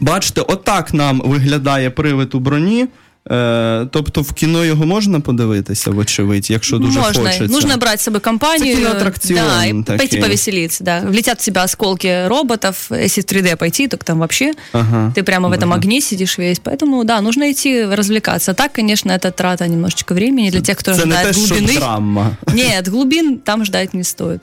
бачите, 0.00 0.40
отак 0.40 0.94
нам 0.94 1.22
виглядає 1.24 1.90
привид 1.90 2.34
у 2.34 2.38
броні. 2.40 2.86
Е, 3.30 3.86
тобто 3.90 4.22
в 4.22 4.32
кіно 4.32 4.64
його 4.64 4.86
можна 4.86 5.20
подивитися, 5.20 5.90
вочевидь, 5.90 6.50
якщо 6.50 6.78
дуже 6.78 6.98
Можно. 6.98 7.22
хочеться. 7.22 7.44
Нужно 7.44 7.76
брать 7.76 8.00
с 8.00 8.04
собой 8.04 8.20
компанию. 8.20 8.74
Это 8.76 8.78
киноаттракцион 8.78 9.36
Да, 9.36 9.64
и 9.66 9.82
такие. 9.82 9.98
пойти 9.98 10.20
повеселиться, 10.20 10.84
да. 10.84 11.00
Влетят 11.00 11.40
в 11.40 11.44
тебя 11.44 11.62
осколки 11.64 12.26
роботов. 12.26 12.90
Если 12.90 13.22
в 13.22 13.24
3D 13.24 13.56
пойти, 13.56 13.88
так 13.88 14.04
там 14.04 14.18
вообще 14.18 14.52
Ага. 14.72 15.12
ты 15.16 15.22
прямо 15.22 15.48
в 15.48 15.52
этом 15.52 15.68
Можно. 15.68 15.74
огне 15.74 16.00
сидишь 16.00 16.38
весь. 16.38 16.60
Поэтому, 16.64 17.04
да, 17.04 17.20
нужно 17.20 17.50
идти 17.50 17.86
развлекаться. 17.86 18.52
Так, 18.54 18.72
конечно, 18.72 19.12
это 19.12 19.32
трата 19.32 19.68
немножечко 19.68 20.14
времени 20.14 20.50
для 20.50 20.60
тех, 20.60 20.76
кто 20.78 20.92
Це 20.94 21.06
не 21.06 21.14
ожидает 21.14 21.34
те, 21.34 21.40
що 21.46 21.54
глубины. 21.54 21.78
драма. 21.78 22.30
Нет, 22.54 22.88
глубин 22.88 23.38
там 23.38 23.64
ждать 23.64 23.94
не 23.94 24.04
стоит. 24.04 24.40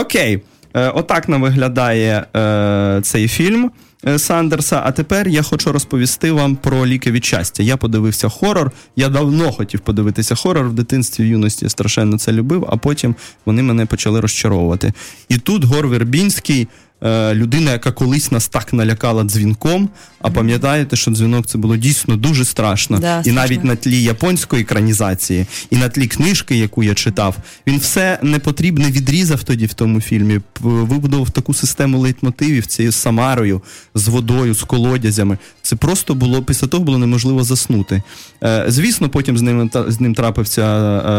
Окей, 0.00 0.42
е, 0.76 0.88
отак 0.88 1.28
нам 1.28 1.42
виглядає 1.42 2.24
е, 2.36 3.00
цей 3.02 3.28
фільм 3.28 3.64
е, 3.64 3.70
Сандерса. 4.17 4.81
А 4.85 4.91
тепер 4.91 5.27
я 5.27 5.41
хочу 5.41 5.71
розповісти 5.71 6.31
вам 6.31 6.55
про 6.55 6.85
ліки 6.85 7.11
від 7.11 7.25
щастя. 7.25 7.63
Я 7.63 7.77
подивився 7.77 8.29
хорор. 8.29 8.71
Я 8.95 9.09
давно 9.09 9.51
хотів 9.51 9.79
подивитися 9.79 10.35
хорор 10.35 10.67
в 10.69 10.73
дитинстві, 10.73 11.23
в 11.23 11.27
юності 11.27 11.65
я 11.65 11.69
страшенно 11.69 12.17
це 12.17 12.31
любив, 12.31 12.65
а 12.69 12.77
потім 12.77 13.15
вони 13.45 13.63
мене 13.63 13.85
почали 13.85 14.19
розчаровувати. 14.19 14.93
І 15.29 15.37
тут 15.37 15.63
Гор 15.63 15.87
Вербінський. 15.87 16.67
Е, 17.03 17.33
Людина, 17.33 17.71
яка 17.71 17.91
колись 17.91 18.31
нас 18.31 18.47
так 18.47 18.73
налякала 18.73 19.23
дзвінком, 19.23 19.89
а 20.21 20.29
пам'ятаєте, 20.29 20.95
що 20.95 21.11
дзвінок 21.11 21.47
це 21.47 21.57
було 21.57 21.77
дійсно 21.77 22.17
дуже 22.17 22.45
страшно. 22.45 22.99
Да, 22.99 23.21
і 23.25 23.31
навіть 23.31 23.63
на 23.63 23.75
тлі 23.75 24.03
японської 24.03 24.61
екранізації, 24.61 25.45
і 25.69 25.77
на 25.77 25.89
тлі 25.89 26.07
книжки, 26.07 26.57
яку 26.57 26.83
я 26.83 26.93
читав, 26.93 27.35
він 27.67 27.77
все 27.77 28.19
непотрібне 28.21 28.91
відрізав 28.91 29.43
тоді 29.43 29.65
в 29.65 29.73
тому 29.73 30.01
фільмі, 30.01 30.39
вибудував 30.59 31.29
таку 31.29 31.53
систему 31.53 31.99
лейтмотивів 31.99 32.65
цією 32.65 32.91
Самарою, 32.91 33.61
з 33.95 34.07
водою, 34.07 34.53
з 34.53 34.63
колодязями. 34.63 35.37
Це 35.61 35.75
просто 35.75 36.15
було 36.15 36.43
після 36.43 36.67
того 36.67 36.83
було 36.83 36.97
неможливо 36.97 37.43
заснути. 37.43 38.01
Е, 38.43 38.65
звісно, 38.67 39.09
потім 39.09 39.37
з 39.37 39.41
ним 39.41 39.71
з 39.87 39.99
ним 39.99 40.13
трапився 40.13 40.63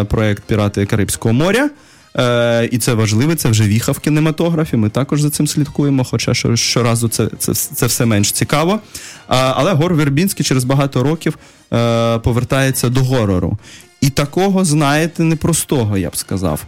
е, 0.01 0.05
проект 0.05 0.45
Пірати 0.45 0.87
Карибського 0.87 1.35
моря. 1.35 1.71
Е, 2.19 2.69
і 2.73 2.79
це 2.79 2.95
важливо, 2.95 3.35
це 3.35 3.49
вже 3.49 3.65
віха 3.65 3.93
в 3.93 3.99
кінематографі. 3.99 4.77
Ми 4.77 4.89
також 4.89 5.21
за 5.21 5.31
цим 5.31 5.47
слідкуємо, 5.47 6.05
хоча 6.05 6.35
щоразу 6.57 7.09
це, 7.09 7.29
це, 7.39 7.55
це 7.55 7.87
все 7.87 8.07
менш 8.07 8.33
цікаво. 8.33 8.81
Але 9.27 9.73
Гор 9.73 9.95
Вербінський 9.95 10.45
через 10.45 10.65
багато 10.65 11.03
років 11.03 11.39
е, 11.73 12.19
повертається 12.19 12.89
до 12.89 13.01
горору. 13.01 13.59
І 14.01 14.11
такого, 14.11 14.65
знаєте, 14.65 15.23
непростого, 15.23 15.99
я 15.99 16.09
б 16.11 16.17
сказав. 16.17 16.65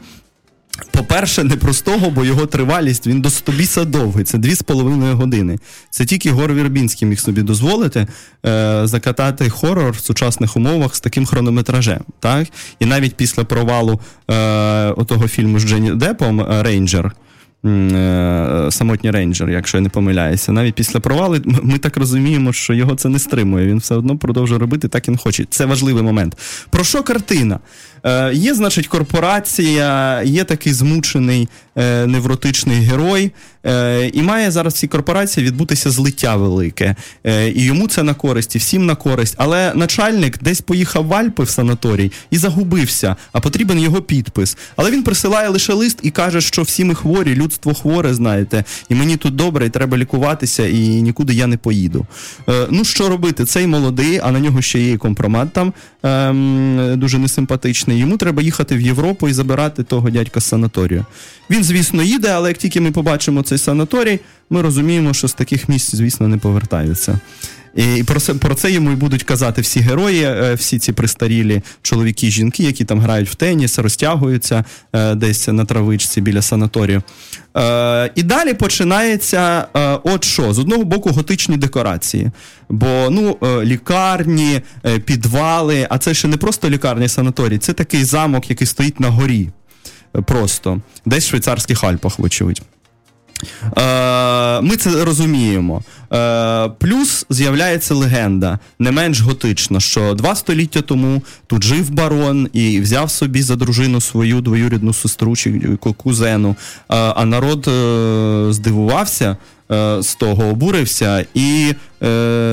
По-перше, 0.91 1.45
непростого, 1.45 2.11
бо 2.11 2.25
його 2.25 2.47
тривалість 2.47 3.07
він 3.07 3.21
до 3.21 3.31
стобіса 3.31 3.85
довгий. 3.85 4.25
Це 4.25 4.39
дві 4.39 4.55
з 4.55 4.63
половиною 4.63 5.17
години. 5.17 5.59
Це 5.91 6.05
тільки 6.05 6.31
Гор 6.31 6.53
Вірбінський 6.55 7.09
міг 7.09 7.21
собі 7.21 7.43
дозволити 7.43 8.07
е, 8.47 8.81
закатати 8.85 9.51
хорор 9.51 9.91
в 9.91 9.99
сучасних 10.01 10.57
умовах 10.57 10.97
з 10.97 11.01
таким 11.01 11.27
хронометражем. 11.27 12.01
Так? 12.21 12.49
І 12.81 12.87
навіть 12.87 13.15
після 13.15 13.45
провалу 13.45 14.01
е, 14.31 14.35
отого 14.91 15.29
фільму 15.29 15.59
з 15.59 15.65
Дженні 15.65 15.95
Депом 15.95 16.41
е, 16.41 16.63
Рейнджер. 16.63 17.13
е, 17.65 18.69
Самотній 18.71 19.11
рейнджер, 19.11 19.51
якщо 19.51 19.77
я 19.79 19.83
не 19.83 19.89
помиляюся. 19.89 20.53
Навіть 20.53 20.75
після 20.75 21.01
провалу 21.01 21.39
ми 21.63 21.79
так 21.79 21.97
розуміємо, 21.97 22.53
що 22.53 22.75
його 22.75 22.95
це 22.95 23.09
не 23.09 23.19
стримує. 23.19 23.67
Він 23.67 23.79
все 23.79 23.95
одно 23.95 24.19
продовжує 24.19 24.61
робити 24.61 24.89
так, 24.89 25.09
він 25.09 25.17
хоче. 25.17 25.45
Це 25.51 25.67
важливий 25.67 26.03
момент. 26.03 26.37
Про 26.71 26.85
що 26.85 27.03
картина? 27.03 27.59
Е, 28.05 28.35
є, 28.35 28.55
значить, 28.55 28.87
корпорація, 28.87 30.23
є 30.23 30.45
такий 30.45 30.73
змучений 30.73 31.49
е, 31.77 32.07
невротичний 32.07 32.77
герой, 32.77 33.31
е, 33.67 34.11
і 34.13 34.23
має 34.23 34.51
зараз 34.51 34.75
в 34.75 34.77
цій 34.77 34.89
корпорації 34.89 35.47
відбутися 35.47 35.91
злиття 35.91 36.37
велике. 36.37 36.97
Е, 37.25 37.49
і 37.49 37.65
йому 37.65 37.89
це 37.89 38.03
на 38.03 38.15
користь, 38.15 38.57
і 38.57 38.59
всім 38.59 38.87
на 38.87 38.95
користь. 38.95 39.35
Але 39.39 39.73
начальник 39.75 40.39
десь 40.43 40.61
поїхав 40.61 41.07
в 41.07 41.15
Альпи 41.15 41.43
в 41.43 41.49
санаторій 41.49 42.13
і 42.31 42.37
загубився, 42.37 43.17
а 43.33 43.41
потрібен 43.41 43.79
його 43.79 44.03
підпис. 44.03 44.57
Але 44.77 44.91
він 44.91 45.03
присилає 45.03 45.49
лише 45.49 45.73
лист 45.73 45.99
і 46.03 46.11
каже, 46.11 46.41
що 46.41 46.63
всі 46.63 46.85
ми 46.85 46.95
хворі, 46.95 47.35
людство 47.35 47.75
хворе, 47.75 48.15
знаєте, 48.15 48.65
і 48.89 48.95
мені 48.95 49.17
тут 49.17 49.37
добре, 49.37 49.67
і 49.67 49.71
треба 49.71 49.97
лікуватися, 49.97 50.67
і 50.67 50.79
нікуди 50.79 51.35
я 51.35 51.47
не 51.47 51.57
поїду. 51.57 52.07
Е, 52.49 52.67
ну 52.71 52.85
що 52.85 53.09
робити? 53.09 53.45
Цей 53.45 53.67
молодий, 53.67 54.21
а 54.23 54.31
на 54.31 54.41
нього 54.41 54.63
ще 54.63 54.81
є 54.81 54.93
і 54.93 54.97
компромат 54.97 55.53
там 55.53 55.73
ем, 56.03 56.93
дуже 56.97 57.19
несимпатичний. 57.19 57.92
Йому 57.99 58.17
треба 58.17 58.43
їхати 58.43 58.77
в 58.77 58.81
Європу 58.81 59.29
і 59.29 59.33
забирати 59.33 59.83
того 59.83 60.11
дядька 60.11 60.41
з 60.41 60.45
санаторію. 60.45 61.07
Він, 61.51 61.65
звісно, 61.65 62.03
їде, 62.03 62.29
але 62.29 62.49
як 62.49 62.59
тільки 62.59 62.81
ми 62.81 62.91
побачимо 62.91 63.43
цей 63.43 63.59
санаторій, 63.59 64.21
ми 64.51 64.63
розуміємо, 64.63 65.15
що 65.15 65.29
з 65.29 65.35
таких 65.35 65.69
місць, 65.69 65.95
звісно, 65.95 66.29
не 66.29 66.39
повертаються. 66.39 67.21
І 67.75 68.03
про 68.03 68.21
це, 68.21 68.35
про 68.35 68.55
це 68.55 68.71
йому 68.71 68.91
і 68.91 68.95
будуть 68.95 69.23
казати 69.23 69.63
всі 69.63 69.81
герої, 69.81 70.23
е, 70.23 70.55
всі 70.55 70.79
ці 70.79 70.93
пристарілі 70.93 71.63
чоловіки 71.83 72.31
жінки, 72.31 72.63
які 72.63 72.85
там 72.85 73.01
грають 73.01 73.29
в 73.29 73.35
теніс, 73.35 73.79
розтягуються 73.79 74.65
е, 74.93 75.15
десь 75.15 75.49
на 75.49 75.65
травичці 75.65 76.21
біля 76.21 76.43
санаторію. 76.43 77.03
Е, 77.57 78.11
і 78.15 78.23
далі 78.23 78.55
починається 78.55 79.67
от 80.03 80.25
що: 80.25 80.53
з 80.53 80.59
одного 80.59 80.85
боку, 80.85 81.11
готичні 81.11 81.57
декорації. 81.57 82.31
Бо 82.69 83.09
ну, 83.11 83.39
лікарні, 83.63 84.61
підвали, 85.05 85.87
а 85.91 85.99
це 85.99 86.15
ще 86.15 86.29
не 86.29 86.37
просто 86.37 86.71
лікарні 86.71 87.09
санаторій, 87.09 87.59
це 87.59 87.73
такий 87.73 88.05
замок, 88.05 88.51
який 88.51 88.67
стоїть 88.67 89.01
на 89.01 89.09
горі. 89.09 89.49
Просто 90.27 90.81
десь 91.05 91.25
в 91.25 91.29
швейцарських 91.29 91.85
Альпах, 91.85 92.19
вочевидь. 92.19 92.63
Е, 93.79 94.61
ми 94.61 94.77
це 94.77 95.05
розуміємо. 95.05 95.83
Е, 96.13 96.69
плюс 96.79 97.27
з'являється 97.31 97.95
легенда, 97.95 98.59
не 98.79 98.91
менш 98.91 99.21
готична, 99.21 99.81
що 99.81 100.15
два 100.15 100.35
століття 100.35 100.81
тому 100.81 101.23
тут 101.47 101.65
жив 101.65 101.91
барон 101.91 102.49
і 102.53 102.81
взяв 102.81 103.11
собі 103.11 103.43
за 103.43 103.57
дружину 103.57 104.01
свою 104.01 104.41
двоюрідну 104.41 104.93
сестру 104.93 105.37
чи 105.37 105.61
кузену. 105.97 106.51
Е, 106.51 106.55
а 106.89 107.25
народ 107.25 107.71
здивувався. 108.55 109.37
З 110.01 110.17
того 110.19 110.45
обурився, 110.45 111.27
і 111.35 111.75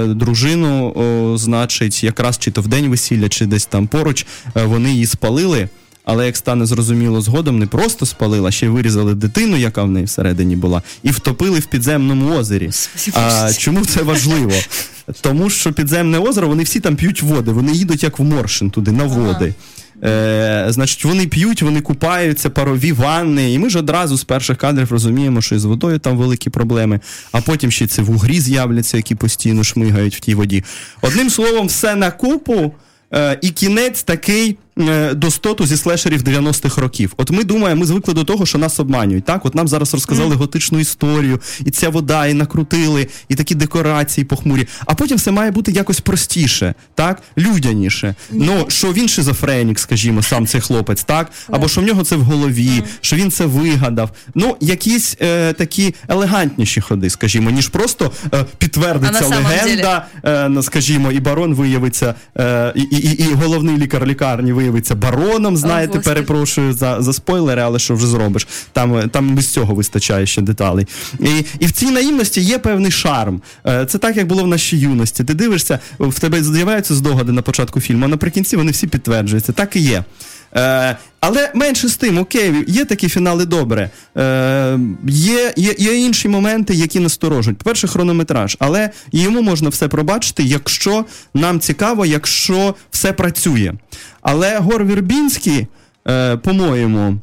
дружину, 0.08 0.94
значить, 1.38 2.04
якраз 2.04 2.38
чи 2.38 2.52
то 2.52 2.62
в 2.62 2.68
день 2.68 2.88
весілля, 2.88 3.30
чи 3.30 3.46
десь 3.46 3.66
там 3.66 3.88
поруч, 3.88 4.26
вони 4.56 4.92
її 4.92 5.06
спалили. 5.06 5.70
Але 6.12 6.26
як 6.26 6.38
стане 6.38 6.66
зрозуміло 6.66 7.22
згодом, 7.22 7.60
не 7.60 7.68
просто 7.68 8.06
спалили, 8.06 8.48
а 8.48 8.52
ще 8.52 8.66
й 8.66 8.70
вирізали 8.70 9.16
дитину, 9.16 9.58
яка 9.58 9.84
в 9.84 9.92
неї 9.92 10.06
всередині 10.06 10.56
була, 10.56 10.82
і 11.04 11.12
втопили 11.12 11.60
в 11.60 11.66
підземному 11.66 12.36
озері. 12.36 12.70
А, 13.14 13.54
чому 13.54 13.86
це 13.86 14.02
важливо? 14.02 14.52
Тому 15.22 15.50
що 15.50 15.74
підземне 15.74 16.20
озеро, 16.20 16.48
вони 16.48 16.64
всі 16.64 16.80
там 16.80 16.96
п'ють 16.96 17.22
води, 17.22 17.52
вони 17.52 17.72
їдуть 17.72 18.04
як 18.04 18.20
в 18.20 18.24
Моршин 18.24 18.70
туди, 18.72 18.92
на 18.92 19.04
води. 19.04 19.54
Е, 20.04 20.66
значить, 20.70 21.06
вони 21.06 21.28
п'ють, 21.28 21.62
вони 21.62 21.82
купаються, 21.82 22.50
парові 22.50 22.92
ванни, 22.92 23.54
і 23.54 23.60
ми 23.60 23.70
ж 23.70 23.80
одразу 23.80 24.18
з 24.18 24.24
перших 24.24 24.58
кадрів 24.58 24.92
розуміємо, 24.92 25.42
що 25.42 25.56
і 25.56 25.60
з 25.60 25.66
водою 25.66 26.00
там 26.00 26.18
великі 26.18 26.50
проблеми, 26.50 27.00
а 27.32 27.42
потім 27.42 27.72
ще 27.72 27.88
ці 27.88 28.02
вугрі 28.02 28.40
з'являться, 28.40 28.98
які 28.98 29.16
постійно 29.16 29.64
шмигають 29.64 30.16
в 30.16 30.20
тій 30.20 30.36
воді. 30.36 30.64
Одним 31.02 31.30
словом, 31.30 31.68
все 31.68 31.96
на 31.96 32.12
купу. 32.12 32.74
Е, 33.14 33.40
і 33.42 33.50
кінець 33.50 34.04
такий 34.04 34.58
достоту 35.14 35.66
зі 35.66 35.78
слешерів 35.78 36.22
90-х 36.22 36.82
років. 36.82 37.14
От 37.18 37.32
ми 37.32 37.44
думаємо, 37.44 37.80
ми 37.80 37.86
звикли 37.86 38.14
до 38.14 38.24
того, 38.24 38.46
що 38.46 38.58
нас 38.58 38.80
обманюють. 38.80 39.26
Так, 39.26 39.46
от 39.46 39.56
нам 39.56 39.68
зараз 39.68 39.94
розказали 39.94 40.36
готичну 40.36 40.80
історію, 40.80 41.40
і 41.66 41.72
ця 41.72 41.90
вода, 41.90 42.28
і 42.28 42.34
накрутили, 42.34 43.08
і 43.30 43.36
такі 43.36 43.56
декорації 43.56 44.26
похмурі. 44.26 44.68
А 44.86 44.94
потім 44.96 45.18
все 45.18 45.32
має 45.32 45.52
бути 45.52 45.72
якось 45.72 46.00
простіше, 46.00 46.74
так, 46.96 47.22
людяніше. 47.38 48.16
Ну, 48.32 48.66
що 48.68 48.94
він 48.94 49.08
шизофренік, 49.08 49.80
скажімо, 49.80 50.24
сам 50.24 50.48
цей 50.48 50.62
хлопець, 50.62 51.04
так, 51.04 51.32
або 51.48 51.68
що 51.68 51.82
в 51.82 51.84
нього 51.84 52.04
це 52.04 52.16
в 52.16 52.22
голові, 52.22 52.84
що 53.02 53.16
він 53.16 53.32
це 53.32 53.46
вигадав. 53.46 54.10
Ну, 54.36 54.58
якісь 54.62 55.18
е, 55.22 55.54
такі 55.54 55.96
елегантніші 56.08 56.82
ходи, 56.82 57.10
скажімо, 57.10 57.50
ніж 57.50 57.68
просто 57.68 58.12
е, 58.34 58.46
підтвердиться 58.58 59.28
легенда, 59.28 60.06
е, 60.26 60.62
скажімо, 60.62 61.12
і 61.12 61.20
барон 61.20 61.54
виявиться, 61.54 62.16
е, 62.38 62.74
і, 62.76 62.82
і, 62.82 63.24
і 63.24 63.34
головний 63.34 63.78
лікар 63.78 64.06
лікарні 64.06 64.54
виявиться 64.54 64.69
виявиться 64.72 64.96
бароном. 64.96 65.58
Знаєте, 65.58 65.98
О, 65.98 66.02
перепрошую 66.02 66.74
за, 66.74 67.02
за 67.02 67.14
спойлери, 67.14 67.62
але 67.62 67.80
що 67.80 67.96
вже 67.96 68.08
зробиш? 68.08 68.48
Там, 68.74 69.10
там 69.10 69.36
без 69.36 69.48
цього 69.54 69.76
вистачає 69.76 70.26
ще 70.26 70.42
деталей. 70.42 70.88
І, 71.20 71.46
і 71.60 71.66
в 71.66 71.72
цій 71.72 71.92
наївності 71.92 72.42
є 72.42 72.60
певний 72.60 72.92
шарм. 72.92 73.42
Е, 73.66 73.86
Це 73.86 73.98
так, 73.98 74.18
як 74.18 74.28
було 74.28 74.44
в 74.44 74.48
нашій 74.48 74.78
юності. 74.78 75.24
Ти 75.24 75.34
дивишся, 75.34 75.80
в 76.00 76.20
тебе 76.20 76.44
з'являються 76.44 76.96
здогади 76.96 77.32
на 77.32 77.42
початку 77.42 77.82
фільму, 77.82 78.06
а 78.06 78.08
наприкінці 78.08 78.56
вони 78.58 78.72
всі 78.72 78.88
підтверджуються. 78.88 79.52
Так 79.52 79.76
і 79.76 79.80
є. 79.80 80.04
Е, 80.56 80.98
але 81.20 81.52
менше 81.56 81.88
з 81.88 81.98
тим, 81.98 82.18
окей, 82.18 82.54
є 82.68 82.86
такі 82.86 83.10
фінали 83.10 83.46
добре. 83.46 83.90
Е, 84.18 84.80
є, 85.08 85.54
є, 85.56 85.76
є 85.78 85.96
інші 85.96 86.28
моменти, 86.28 86.74
які 86.74 87.00
насторожують. 87.00 87.58
По-перше, 87.58 87.88
хронометраж, 87.88 88.58
але 88.60 88.90
йому 89.12 89.42
можна 89.42 89.70
все 89.70 89.88
пробачити, 89.88 90.44
якщо 90.44 91.06
нам 91.34 91.60
цікаво, 91.60 92.06
якщо 92.06 92.76
все 92.92 93.14
працює. 93.14 93.74
Але 94.22 94.58
Гор 94.58 94.86
Вірбінський, 94.86 95.68
е, 96.08 96.38
по-моєму, 96.38 97.16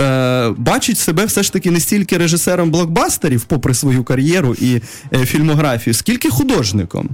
е, 0.00 0.50
бачить 0.56 0.98
себе 0.98 1.24
все 1.24 1.42
ж 1.42 1.52
таки 1.52 1.70
не 1.70 1.80
стільки 1.80 2.18
режисером 2.18 2.70
блокбастерів, 2.70 3.44
попри 3.44 3.74
свою 3.74 4.04
кар'єру 4.04 4.54
і 4.60 4.82
е, 5.14 5.26
фільмографію, 5.26 5.94
скільки 5.94 6.30
художником. 6.30 7.08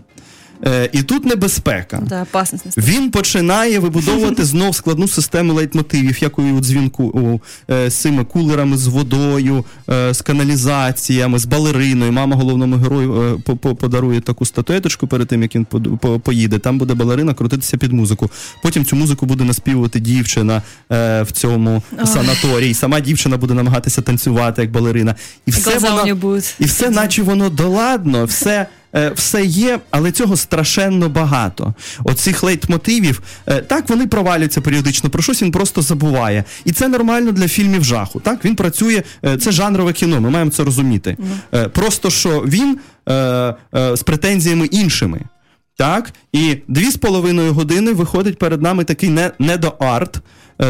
Е, 0.64 0.88
і 0.92 1.02
тут 1.02 1.24
небезпека. 1.24 2.02
Да. 2.08 2.26
Він 2.76 3.10
починає 3.10 3.78
вибудовувати 3.78 4.44
знов 4.44 4.74
складну 4.74 5.08
систему 5.08 5.52
лейтмотивів, 5.54 6.22
як 6.22 6.38
у 6.38 6.60
дзвінку 6.60 7.40
е, 7.70 7.90
з 7.90 7.94
цими 7.94 8.24
кулерами 8.24 8.76
з 8.76 8.86
водою, 8.86 9.64
е, 9.90 10.14
з 10.14 10.22
каналізаціями, 10.22 11.38
з 11.38 11.44
балериною. 11.44 12.12
Мама 12.12 12.36
головному 12.36 12.76
герою 12.76 13.34
е, 13.34 13.42
по- 13.44 13.56
по- 13.56 13.74
подарує 13.74 14.20
таку 14.20 14.44
статуеточку 14.44 15.06
перед 15.06 15.28
тим, 15.28 15.42
як 15.42 15.54
він 15.54 15.64
поїде. 16.22 16.58
Там 16.58 16.78
буде 16.78 16.94
балерина 16.94 17.34
крутитися 17.34 17.76
під 17.76 17.92
музику. 17.92 18.30
Потім 18.62 18.84
цю 18.84 18.96
музику 18.96 19.26
буде 19.26 19.44
наспівувати 19.44 20.00
дівчина 20.00 20.62
е, 20.92 21.22
в 21.22 21.30
цьому 21.32 21.82
санаторії. 22.06 22.74
Сама 22.74 23.00
дівчина 23.00 23.36
буде 23.36 23.54
намагатися 23.54 24.02
танцювати 24.02 24.62
як 24.62 24.70
балерина. 24.70 25.14
І 25.46 25.50
все 25.50 25.70
вона- 25.90 26.02
і 26.60 26.64
все, 26.64 26.90
наче 26.90 27.22
воно 27.22 27.48
доладно, 27.48 28.24
все. 28.24 28.66
Е, 28.96 29.12
Все 29.14 29.44
є, 29.44 29.78
але 29.90 30.12
цього 30.12 30.36
страшенно 30.36 31.08
багато. 31.08 31.74
Оцих 32.04 32.42
лейтмотивів, 32.42 33.22
е, 33.46 33.60
так 33.60 33.88
вони 33.88 34.06
провалюються 34.06 34.60
періодично, 34.60 35.10
про 35.10 35.22
щось 35.22 35.42
він 35.42 35.50
просто 35.50 35.82
забуває. 35.82 36.44
І 36.64 36.72
це 36.72 36.88
нормально 36.88 37.32
для 37.32 37.48
фільмів 37.48 37.84
жаху. 37.84 38.20
Так, 38.20 38.44
він 38.44 38.56
працює, 38.56 39.02
е, 39.24 39.36
це 39.36 39.52
жанрове 39.52 39.92
кіно, 39.92 40.20
ми 40.20 40.30
маємо 40.30 40.50
це 40.50 40.64
розуміти. 40.64 41.16
Е, 41.54 41.68
Просто 41.68 42.10
що 42.10 42.40
він 42.40 42.78
з 43.94 44.02
претензіями 44.04 44.66
іншими. 44.66 45.20
Так, 45.76 46.12
і 46.32 46.56
дві 46.68 46.90
з 46.90 46.96
половиною 46.96 47.52
години 47.52 47.92
виходить 47.92 48.38
перед 48.38 48.62
нами 48.62 48.84
такий 48.84 49.08
не, 49.08 49.30
недоарт, 49.38 50.20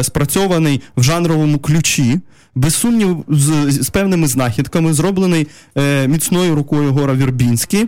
спрацьований 0.01 0.81
в 0.97 1.03
жанровому 1.03 1.59
ключі, 1.59 2.19
без 2.57 2.75
сумнів, 2.75 3.25
з, 3.27 3.71
з 3.71 3.89
певними 3.89 4.27
знахідками, 4.27 4.93
зроблений 4.93 5.47
е, 5.77 6.07
міцною 6.07 6.55
рукою 6.55 6.93
Гора 6.93 7.13
Вірбінський. 7.13 7.87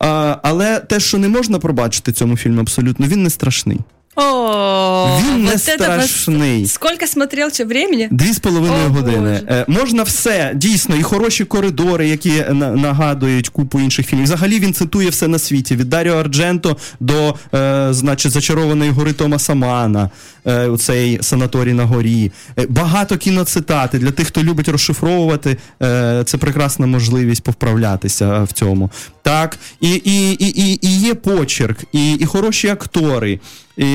А, 0.00 0.36
але 0.42 0.80
те, 0.80 1.00
що 1.00 1.18
не 1.18 1.28
можна 1.28 1.58
пробачити 1.58 2.12
цьому 2.12 2.36
фільму 2.36 2.60
абсолютно, 2.60 3.06
він 3.06 3.22
не 3.22 3.30
страшний. 3.30 3.78
О, 4.16 5.18
Він 5.20 5.44
не 5.44 5.58
страшний. 5.58 6.66
Сколько 6.66 7.06
смотрел, 7.06 7.50
что 7.50 7.64
времени? 7.64 8.08
Дві 8.10 8.32
з 8.32 8.38
половиною 8.38 8.88
години. 8.88 9.18
Боже. 9.18 9.42
Е, 9.48 9.64
можна 9.68 10.02
все, 10.02 10.52
дійсно, 10.54 10.96
і 10.96 11.02
хороші 11.02 11.44
коридори, 11.44 12.08
які 12.08 12.30
на- 12.50 12.70
нагадують 12.72 13.48
купу 13.48 13.80
інших 13.80 14.06
фільмів. 14.06 14.24
Взагалі 14.24 14.60
він 14.60 14.74
цитує 14.74 15.10
все 15.10 15.28
на 15.28 15.38
світі: 15.38 15.76
від 15.76 15.88
Даріо 15.88 16.14
Ардженто 16.14 16.76
до, 17.00 17.34
е, 17.54 17.88
значить, 17.90 18.32
зачарованої 18.32 18.90
гори 18.90 19.12
Томаса 19.12 19.54
Мана, 19.54 20.10
е, 20.46 20.66
у 20.66 20.78
цей 20.78 21.18
санаторій 21.22 21.72
на 21.72 21.84
горі. 21.84 22.32
Багато 22.68 23.16
кіноцитати 23.16 23.98
для 23.98 24.10
тих, 24.10 24.26
хто 24.26 24.42
любить 24.42 24.68
розшифровувати. 24.68 25.56
Е, 25.82 26.22
це 26.26 26.38
прекрасна 26.38 26.86
можливість 26.86 27.42
повправлятися 27.42 28.42
в 28.42 28.52
цьому. 28.52 28.90
Так, 29.22 29.58
і, 29.80 29.90
і, 30.04 30.32
і, 30.32 30.48
і, 30.48 30.78
і 30.86 30.98
є 31.00 31.14
почерк, 31.14 31.78
і, 31.92 32.12
і 32.14 32.26
хороші 32.26 32.68
актори. 32.68 33.40
І, 33.76 33.86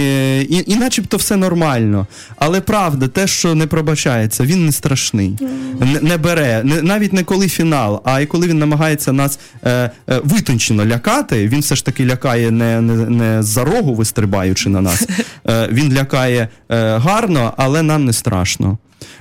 і, 0.41 0.71
і 0.71 0.75
начебто 0.75 1.17
все 1.17 1.35
нормально. 1.35 2.07
Але 2.35 2.61
правда, 2.61 3.07
те, 3.07 3.27
що 3.27 3.55
не 3.55 3.67
пробачається, 3.67 4.43
він 4.43 4.65
не 4.65 4.71
страшний, 4.71 5.37
не, 5.79 6.01
не 6.01 6.17
бере, 6.17 6.61
не, 6.63 6.81
навіть 6.81 7.13
не 7.13 7.23
коли 7.23 7.47
фінал, 7.47 8.01
а 8.05 8.19
і 8.19 8.25
коли 8.25 8.47
він 8.47 8.59
намагається 8.59 9.11
нас 9.11 9.39
е, 9.63 9.71
е, 9.71 9.91
витончено 10.23 10.85
лякати, 10.85 11.47
він 11.47 11.59
все 11.59 11.75
ж 11.75 11.85
таки 11.85 12.05
лякає 12.05 12.51
не, 12.51 12.81
не, 12.81 13.09
не 13.09 13.43
за 13.43 13.63
рогу 13.63 13.95
вистрибаючи 13.95 14.69
на 14.69 14.81
нас. 14.81 15.07
Е, 15.49 15.67
він 15.71 15.93
лякає 15.93 16.47
е, 16.69 16.97
гарно, 16.97 17.53
але 17.57 17.83
нам 17.83 18.05
не 18.05 18.13
страшно. 18.13 18.77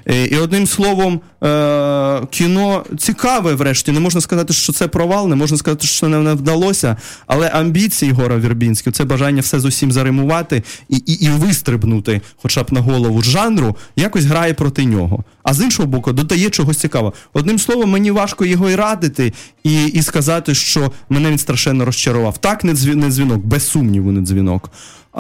Е, 0.07 0.25
І 0.25 0.37
одним 0.37 0.67
словом, 0.67 1.21
е, 1.45 2.21
кіно 2.31 2.85
цікаве, 2.99 3.55
врешті. 3.55 3.93
Не 3.93 4.01
можна 4.01 4.21
сказати, 4.21 4.53
що 4.53 4.73
це 4.73 4.89
провал, 4.89 5.29
не 5.29 5.37
можна 5.37 5.57
сказати, 5.57 5.87
що 5.87 6.09
не, 6.09 6.19
не 6.19 6.35
вдалося. 6.35 6.97
Але 7.27 7.49
амбіції 7.49 8.13
Гора 8.13 8.39
Вірбінського, 8.39 8.95
це 8.95 9.05
бажання 9.05 9.41
все 9.41 9.61
з 9.61 9.65
усім 9.65 9.93
заримувати 9.93 10.63
і, 10.89 10.97
і, 10.97 11.13
і 11.13 11.29
вистрибнути, 11.29 12.21
хоча 12.43 12.63
б 12.63 12.73
на 12.73 12.81
голову 12.81 13.23
жанру, 13.23 13.77
якось 13.97 14.25
грає 14.25 14.55
проти 14.55 14.85
нього. 14.85 15.25
А 15.43 15.55
з 15.55 15.63
іншого 15.63 15.89
боку, 15.89 16.13
додає 16.13 16.51
чогось 16.51 16.79
цікавого. 16.79 17.13
Одним 17.33 17.59
словом, 17.59 17.91
мені 17.91 18.11
важко 18.11 18.45
його 18.45 18.71
і 18.71 18.75
радити, 18.75 19.33
і, 19.65 19.87
і 19.87 20.03
сказати, 20.03 20.55
що 20.55 20.93
мене 21.09 21.31
він 21.31 21.39
страшенно 21.39 21.85
розчарував. 21.85 22.39
Так, 22.39 22.65
не 22.65 22.73
дзвінок, 22.75 23.45
без 23.45 23.69
сумніву, 23.69 24.13
не 24.13 24.21
дзвінок. 24.21 24.71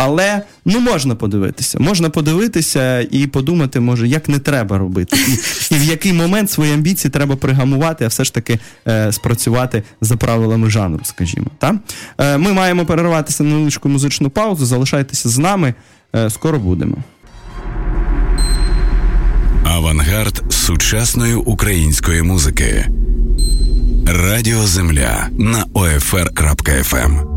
Але 0.02 0.42
ну 0.64 0.80
можна 0.80 1.14
подивитися. 1.14 1.78
Можна 1.80 2.10
подивитися 2.10 3.00
і 3.10 3.26
подумати, 3.26 3.80
може, 3.80 4.08
як 4.08 4.28
не 4.28 4.38
треба 4.38 4.78
робити, 4.78 5.16
і, 5.28 5.32
і 5.74 5.78
в 5.78 5.82
який 5.82 6.12
момент 6.12 6.50
свої 6.50 6.72
амбіції 6.72 7.10
треба 7.10 7.36
пригамувати, 7.36 8.04
а 8.04 8.08
все 8.08 8.24
ж 8.24 8.34
таки 8.34 8.58
е, 8.88 9.12
спрацювати 9.12 9.82
за 10.00 10.16
правилами 10.16 10.70
жанру, 10.70 11.00
скажімо. 11.04 11.46
Та? 11.58 11.78
Е, 12.18 12.38
ми 12.38 12.52
маємо 12.52 12.86
перерватися 12.86 13.42
на 13.42 13.50
невеличку 13.50 13.88
музичну 13.88 14.30
паузу. 14.30 14.66
Залишайтеся 14.66 15.28
з 15.28 15.38
нами. 15.38 15.74
Е, 16.16 16.30
скоро 16.30 16.58
будемо. 16.58 16.96
Авангард 19.64 20.42
сучасної 20.52 21.34
української 21.34 22.22
музики. 22.22 22.86
Радіо 24.06 24.66
Земля 24.66 25.28
на 25.38 25.64
OFR.FM. 25.64 27.29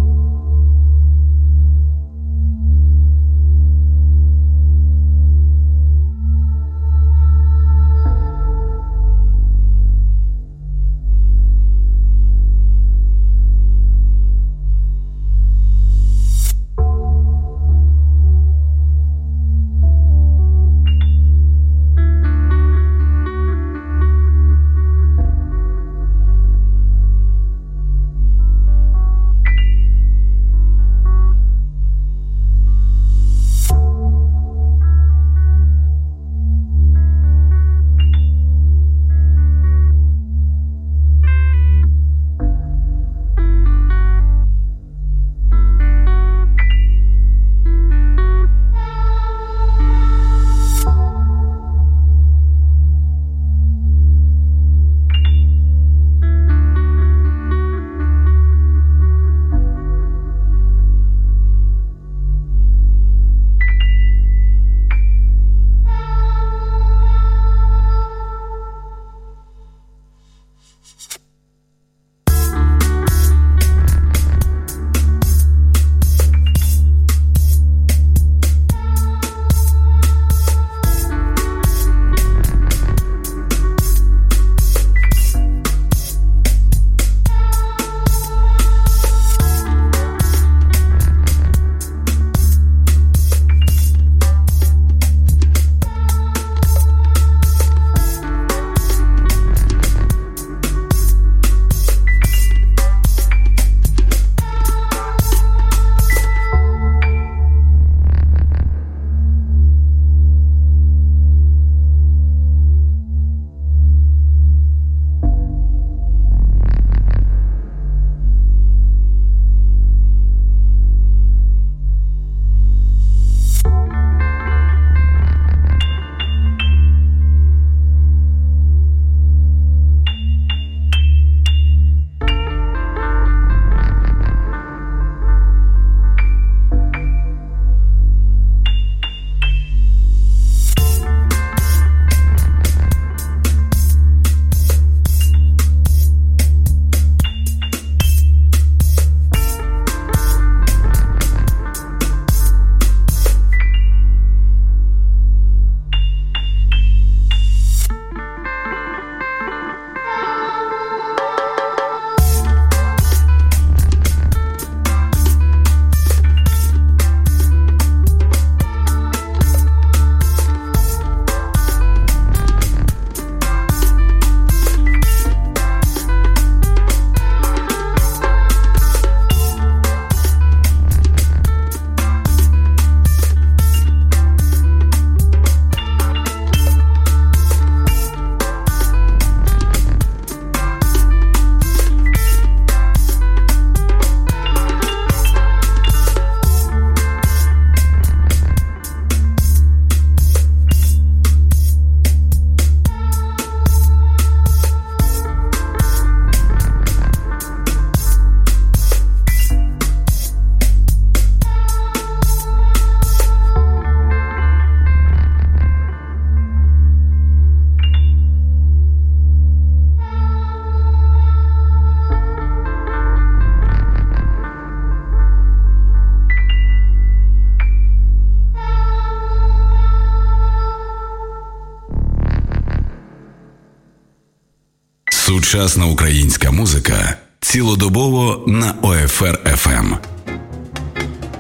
Сучасна 235.54 235.86
українська 235.86 236.52
музика 236.52 237.18
цілодобово 237.40 238.44
на 238.48 238.76
ОФР 238.82 239.40
ФМ. 239.46 239.94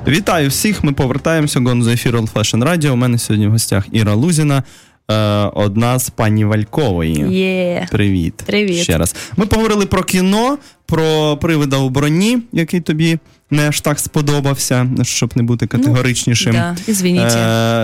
Вітаю 0.07 0.49
всіх! 0.49 0.83
Ми 0.83 0.91
повертаємося. 0.91 1.59
Гонзо 1.59 1.91
ефір 1.91 2.15
Old 2.17 2.33
Fashion 2.33 2.63
Radio. 2.63 2.89
У 2.89 2.95
мене 2.95 3.17
сьогодні 3.17 3.47
в 3.47 3.51
гостях 3.51 3.85
Іра 3.91 4.13
Лузіна, 4.13 4.63
е, 5.11 5.15
одна 5.53 5.99
з 5.99 6.09
пані 6.09 6.45
Валькової. 6.45 7.25
Є. 7.29 7.87
Привіт. 7.91 8.43
Привіт. 8.45 8.83
Ще 8.83 8.97
раз. 8.97 9.15
Ми 9.37 9.45
поговорили 9.45 9.85
про 9.85 10.03
кіно, 10.03 10.57
про 10.85 11.37
привида 11.37 11.77
у 11.77 11.89
броні, 11.89 12.39
який 12.51 12.81
тобі 12.81 13.17
не 13.51 13.67
аж 13.67 13.81
так 13.81 13.99
сподобався, 13.99 14.89
щоб 15.01 15.31
не 15.35 15.43
бути 15.43 15.67
категоричнішим. 15.67 16.53
Да. 16.53 16.75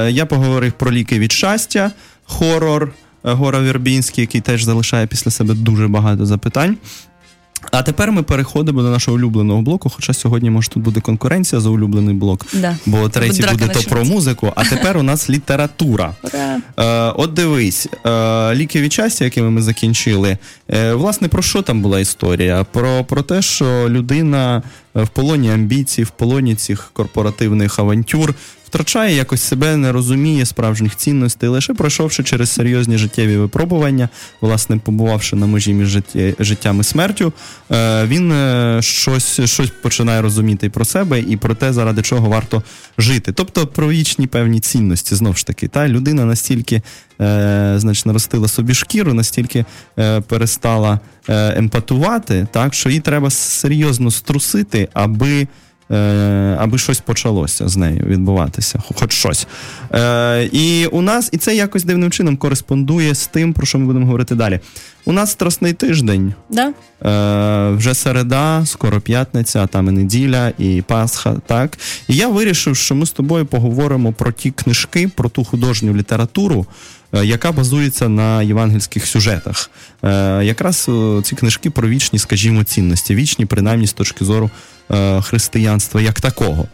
Е, 0.08 0.12
я 0.12 0.26
поговорив 0.26 0.72
про 0.72 0.92
ліки 0.92 1.20
від 1.20 1.32
щастя, 1.32 1.92
хорор 2.24 2.94
Гора 3.23 3.62
Вірбінський, 3.62 4.21
який 4.21 4.41
теж 4.41 4.63
залишає 4.63 5.08
після 5.08 5.32
себе 5.32 5.53
дуже 5.53 5.88
багато 5.88 6.25
запитань. 6.25 6.77
А 7.71 7.82
тепер 7.84 8.12
ми 8.12 8.23
переходимо 8.23 8.82
до 8.82 8.89
нашого 8.89 9.17
улюбленого 9.17 9.62
блоку. 9.62 9.89
Хоча 9.89 10.13
сьогодні, 10.13 10.49
може, 10.49 10.69
тут 10.69 10.84
буде 10.84 11.01
конкуренція 11.01 11.62
за 11.62 11.69
улюблений 11.69 12.15
блок, 12.15 12.45
Да. 12.53 12.77
бо 12.86 13.10
третій 13.10 13.45
буде 13.51 13.67
то 13.67 13.82
про 13.82 14.05
музику, 14.05 14.53
а 14.55 14.65
тепер 14.65 14.97
у 14.97 15.03
нас 15.03 15.29
література. 15.29 16.13
Ура. 16.23 16.58
Е, 16.79 17.13
от 17.15 17.34
дивись, 17.34 17.88
е, 18.05 18.55
ліки 18.55 18.82
від 18.82 18.93
щастя, 18.93 19.25
якими 19.25 19.49
ми 19.49 19.62
закінчили. 19.62 20.38
Е, 20.69 20.93
власне, 20.93 21.27
про 21.27 21.41
що 21.41 21.62
там 21.62 21.82
була 21.82 21.99
історія? 21.99 22.63
Про, 22.71 23.03
про 23.03 23.21
те, 23.21 23.41
що 23.41 23.89
людина 23.89 24.58
е, 24.58 24.62
в 24.95 25.08
полоні 25.08 25.52
амбіцій, 25.52 26.04
в 26.04 26.10
полоні 26.10 26.56
цих 26.56 26.89
корпоративних 26.93 27.80
авантюр 27.80 28.36
втрачає 28.69 29.15
якось 29.15 29.41
себе, 29.41 29.78
не 29.78 29.91
розуміє 29.91 30.45
справжніх 30.45 30.95
цінностей, 30.95 31.49
лише 31.49 31.73
пройшовши 31.73 32.23
через 32.23 32.49
серйозні 32.49 32.97
життєві 32.97 33.38
випробування, 33.38 34.10
власне, 34.41 34.78
побувавши 34.78 35.36
на 35.36 35.45
межі 35.45 35.73
між 35.73 35.88
життя, 35.88 36.34
життям 36.39 36.80
і 36.80 36.84
смертю, 36.84 37.34
е, 37.71 38.06
він 38.06 38.32
е, 38.32 38.80
щось, 38.82 39.41
щось 39.45 39.69
починає 39.82 40.21
розуміти 40.21 40.69
про 40.69 40.86
себе, 40.86 41.19
і 41.19 41.38
про 41.38 41.56
те, 41.56 41.73
заради 41.73 42.02
чого 42.02 42.30
варто 42.30 42.63
жити. 42.97 43.32
Тобто 43.32 43.67
про 43.67 43.89
вічні 43.89 44.28
певні 44.28 44.60
цінності, 44.60 45.15
знов 45.15 45.38
ж 45.38 45.45
таки. 45.45 45.67
Та 45.67 45.88
людина 45.88 46.25
настільки 46.25 46.82
е, 47.21 47.73
значить, 47.77 48.05
наростила 48.05 48.47
собі 48.47 48.73
шкіру, 48.73 49.13
настільки 49.13 49.65
е, 49.99 50.21
перестала 50.21 50.99
е, 51.29 51.58
емпатувати, 51.58 52.47
так, 52.51 52.73
що 52.73 52.89
їй 52.89 52.99
треба 52.99 53.29
серйозно 53.29 54.12
струсити, 54.12 54.88
аби. 54.93 55.47
Е, 55.91 56.58
аби 56.60 56.77
щось 56.77 56.99
почалося 56.99 57.67
з 57.67 57.77
нею 57.77 58.05
відбуватися, 58.05 58.79
хоч 58.95 59.13
щось. 59.13 59.47
Е, 59.93 60.49
і 60.51 60.86
у 60.86 61.01
нас, 61.01 61.29
і 61.32 61.38
це 61.38 61.55
якось 61.55 61.84
дивним 61.84 62.12
чином 62.12 62.38
кореспондує 62.38 63.15
з 63.15 63.27
тим, 63.27 63.53
про 63.53 63.65
що 63.65 63.79
ми 63.79 63.86
будемо 63.86 64.05
говорити 64.05 64.36
далі. 64.36 64.60
У 65.05 65.12
нас 65.12 65.32
страсний 65.32 65.73
тиждень, 65.73 66.34
Да? 66.49 66.73
Е, 67.05 67.75
вже 67.75 67.93
середа, 67.93 68.65
скоро 68.65 69.01
п'ятниця, 69.01 69.67
там 69.67 69.88
і 69.88 69.91
неділя, 69.91 70.51
і 70.58 70.82
Пасха. 70.82 71.36
Так 71.45 71.77
і 72.08 72.15
я 72.15 72.27
вирішив, 72.27 72.75
що 72.75 72.95
ми 72.95 73.05
з 73.05 73.12
тобою 73.12 73.45
поговоримо 73.45 74.13
про 74.13 74.32
ті 74.32 74.51
книжки, 74.51 75.08
про 75.15 75.29
ту 75.29 75.43
художню 75.43 75.93
літературу, 75.93 76.65
яка 77.13 77.52
базується 77.52 78.10
на 78.10 78.43
євангельських 78.43 79.06
сюжетах. 79.06 79.72
Е, 80.04 80.41
якраз 80.43 80.86
е, 80.89 81.22
ці 81.24 81.36
книжки 81.36 81.69
про 81.69 81.88
вічні, 81.88 82.19
скажімо, 82.19 82.63
цінності, 82.63 83.15
вічні, 83.15 83.45
принаймні 83.45 83.88
з 83.88 83.93
точки 83.93 84.26
зору 84.26 84.50
е, 84.91 85.22
християнства 85.22 86.02
як 86.02 86.22
такого. 86.22 86.65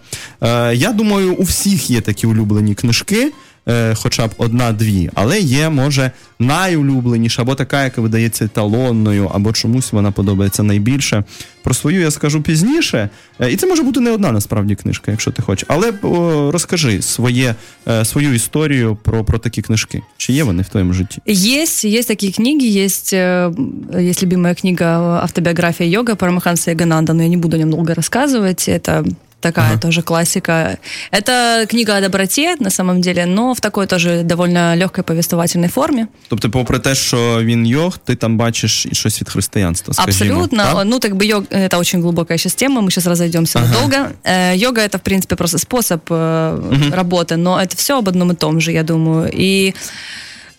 Е, 0.41 0.75
я 0.75 0.91
думаю, 0.91 1.33
у 1.33 1.43
всіх 1.43 1.89
є 1.89 2.01
такі 2.01 2.27
улюблені 2.27 2.75
книжки 2.75 3.31
е, 3.68 3.94
Хоча 3.94 4.26
б 4.26 4.30
одна-дві, 4.36 5.10
але 5.14 5.40
є, 5.40 5.68
може, 5.68 6.10
найулюбленіша, 6.38 7.42
або 7.42 7.54
така, 7.54 7.84
яка 7.84 8.00
видається 8.00 8.44
еталонною, 8.44 9.30
або 9.34 9.52
чомусь 9.52 9.92
вона 9.92 10.10
подобається 10.10 10.62
найбільше. 10.62 11.24
Про 11.62 11.74
свою 11.74 12.00
я 12.00 12.10
скажу 12.10 12.42
пізніше. 12.42 13.08
Е, 13.40 13.52
І 13.52 13.56
це 13.56 13.66
може 13.66 13.82
бути 13.82 14.00
не 14.00 14.10
одна 14.10 14.32
насправді 14.32 14.74
книжка, 14.74 15.10
якщо 15.10 15.30
ти 15.30 15.42
хочеш. 15.42 15.64
Але 15.68 15.92
о, 16.02 16.50
розкажи 16.50 17.02
своє, 17.02 17.54
е, 17.88 18.04
свою 18.04 18.34
історію 18.34 18.98
про, 19.02 19.24
про 19.24 19.38
такі 19.38 19.62
книжки. 19.62 20.02
Чи 20.16 20.32
є 20.32 20.44
вони 20.44 20.62
в 20.62 20.68
твоєму 20.68 20.92
житті? 20.92 21.22
Есть, 21.28 21.84
есть 21.84 22.08
такие 22.08 22.32
книги, 22.32 22.84
есть, 22.84 23.12
э, 23.14 24.00
есть 24.00 24.22
любимая 24.22 24.54
книга 24.54 25.20
«Автобиография 25.22 25.90
йога» 25.90 26.14
Парамаханса 26.14 26.70
Ягананда, 26.70 27.12
но 27.12 27.22
я 27.22 27.28
не 27.28 27.36
буду 27.36 27.56
о 27.56 27.58
нем 27.58 27.70
долго 27.70 27.94
рассказывать, 27.94 28.68
это 28.68 29.04
такая 29.44 29.70
Ага. 29.70 29.78
тоже 29.80 30.02
классика. 30.02 30.76
Это 31.12 31.66
книга 31.66 31.96
о 31.96 32.00
доброте, 32.00 32.56
на 32.60 32.68
самом 32.70 33.00
деле, 33.00 33.24
но 33.26 33.54
в 33.54 33.60
такой 33.60 33.86
тоже 33.86 34.22
довольно 34.22 34.76
легкой 34.76 35.02
повествовательной 35.02 35.68
форме. 35.68 36.06
Тобто, 36.28 36.50
попри 36.50 36.78
те, 36.78 36.94
що 36.94 37.38
він 37.42 37.66
йог, 37.66 37.98
ти 37.98 38.14
там 38.16 38.36
бачиш 38.36 38.86
і 38.86 38.94
щось 38.94 39.20
від 39.20 39.28
християнства. 39.30 39.94
Скажімо, 39.94 40.34
Абсолютно. 40.34 40.64
так? 40.64 40.82
Ну, 40.86 40.98
так 40.98 41.14
бы 41.14 41.24
йог, 41.24 41.42
это 41.50 41.78
очень 41.78 42.02
глубокая 42.02 42.38
сейчас 42.38 42.54
тема, 42.54 42.80
мы 42.82 42.90
сейчас 42.90 43.06
разойдемся 43.06 43.58
Ага. 43.58 43.68
надолго. 43.68 44.10
Э, 44.24 44.56
йога 44.56 44.80
это, 44.82 44.96
в 44.98 45.00
принципе, 45.00 45.36
просто 45.36 45.58
способ 45.58 46.00
э, 46.10 46.90
работы, 46.94 47.36
но 47.36 47.58
это 47.58 47.76
все 47.76 47.98
об 47.98 48.08
одном 48.08 48.30
и 48.32 48.34
том 48.34 48.60
же, 48.60 48.72
я 48.72 48.82
думаю. 48.82 49.30
И 49.32 49.74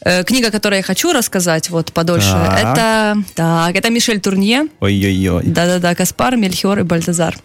э, 0.06 0.24
книга, 0.24 0.50
которую 0.50 0.78
я 0.78 0.84
хочу 0.84 1.14
рассказать 1.14 1.70
вот 1.70 1.92
подольше, 1.92 2.32
Так. 2.32 2.60
это, 2.78 3.24
так, 3.36 3.76
это 3.76 3.90
Мишель 3.92 4.20
Турнье. 4.20 4.66
Ой-ой-ой, 4.80 5.44
Да-да-да, 5.46 5.94
Каспар, 5.94 6.36
Мельхиор 6.38 6.80
и 6.80 6.84
Бальтазар. 6.84 7.36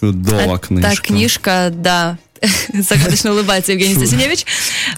чудова 0.00 0.58
книжка. 0.58 0.90
Та 0.90 0.96
книжка, 0.96 1.72
да. 1.76 2.16
Загадочно 2.74 3.30
улыбается 3.30 3.72
Евгений 3.72 3.94
Стасиневич. 3.94 4.46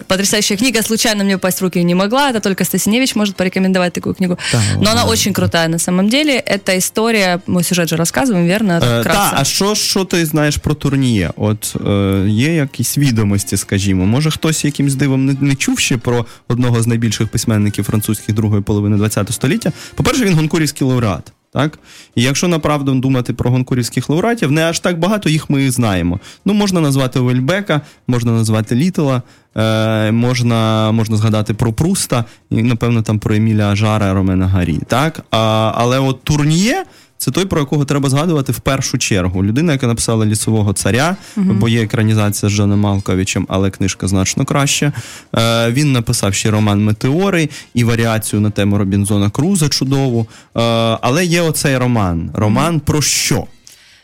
Потрясающая 0.07 0.57
книга. 0.57 0.81
Случайно 0.81 1.23
мне 1.23 1.35
упасть 1.35 1.59
в 1.59 1.63
руки 1.63 1.83
не 1.83 1.93
могла. 1.95 2.31
Это 2.31 2.39
только 2.39 2.65
Стасиневич 2.65 3.15
может 3.15 3.35
порекомендовать 3.35 3.93
такую 3.93 4.15
книгу. 4.15 4.37
Да 4.51 4.61
Но 4.81 4.89
она 4.89 4.93
ладно. 5.01 5.11
очень 5.11 5.33
крутая 5.33 5.67
на 5.67 5.77
самом 5.79 6.09
деле. 6.09 6.39
Это 6.39 6.75
история, 6.77 7.39
мы 7.47 7.63
сюжет 7.63 7.89
же 7.89 7.97
рассказываем, 7.97 8.47
верно? 8.47 8.73
Е, 8.83 9.01
Вкратце. 9.01 9.31
та, 9.31 9.33
а 9.35 9.43
що, 9.43 9.75
що 9.75 10.05
ти 10.05 10.25
знаєш 10.25 10.57
про 10.57 10.73
турніє? 10.73 11.31
От 11.35 11.75
е, 11.87 12.25
є 12.29 12.55
якісь 12.55 12.97
відомості, 12.97 13.57
скажімо. 13.57 14.05
Може, 14.05 14.31
хтось 14.31 14.65
якимсь 14.65 14.95
дивом 14.95 15.25
не, 15.25 15.35
не 15.41 15.55
чув 15.55 15.79
ще 15.79 15.97
про 15.97 16.25
одного 16.47 16.81
з 16.81 16.87
найбільших 16.87 17.27
письменників 17.27 17.85
французьких 17.85 18.35
другої 18.35 18.61
половини 18.61 19.09
ХХ 19.09 19.31
століття. 19.33 19.71
По-перше, 19.95 20.25
він 20.25 20.33
гонкурівський 20.33 20.87
лауреат. 20.87 21.31
Так? 21.52 21.78
І 22.14 22.22
якщо 22.22 22.48
направду 22.48 22.94
думати 22.94 23.32
про 23.32 23.50
гонкурівських 23.50 24.10
лауреатів, 24.10 24.50
не 24.50 24.62
аж 24.62 24.80
так 24.80 24.98
багато 24.98 25.28
їх 25.28 25.50
ми 25.50 25.70
знаємо. 25.70 26.20
Ну, 26.44 26.54
можна 26.54 26.80
назвати 26.80 27.20
Вельбека, 27.20 27.80
можна 28.06 28.32
назвати 28.32 28.74
Літела, 28.74 29.22
е, 29.56 30.12
можна, 30.12 30.92
можна 30.92 31.16
згадати 31.16 31.54
про 31.54 31.72
Пруста, 31.72 32.24
і, 32.50 32.62
напевно, 32.62 33.02
там 33.02 33.18
про 33.18 33.34
Еміля 33.34 33.72
Ажара, 33.72 34.14
Ромена 34.14 34.48
Гарі. 34.48 34.78
Так? 34.86 35.24
А, 35.30 35.72
але 35.76 35.98
от 35.98 36.24
Турніє 36.24 36.84
Це 37.19 37.31
той, 37.31 37.45
про 37.45 37.59
якого 37.59 37.85
треба 37.85 38.09
згадувати 38.09 38.51
в 38.51 38.59
першу 38.59 38.97
чергу. 38.97 39.43
Людина, 39.43 39.71
яка 39.71 39.87
написала 39.87 40.25
лісового 40.25 40.73
царя, 40.73 41.15
бо 41.35 41.69
є 41.69 41.83
екранізація 41.83 42.49
з 42.49 42.53
Джоном 42.53 42.79
Малковичем, 42.79 43.45
але 43.49 43.69
книжка 43.69 44.07
значно 44.07 44.45
краще. 44.45 44.91
Е, 45.35 45.71
він 45.71 45.91
написав 45.91 46.33
ще 46.33 46.51
роман 46.51 46.83
Метеори 46.83 47.49
і 47.73 47.83
варіацію 47.83 48.41
на 48.41 48.49
тему 48.49 48.77
Робінзона 48.77 49.29
Круза 49.29 49.69
чудову. 49.69 50.27
Е, 50.57 50.61
але 51.01 51.25
є 51.25 51.41
оцей 51.41 51.77
роман. 51.77 52.31
Роман 52.33 52.79
про 52.79 53.01
що? 53.01 53.47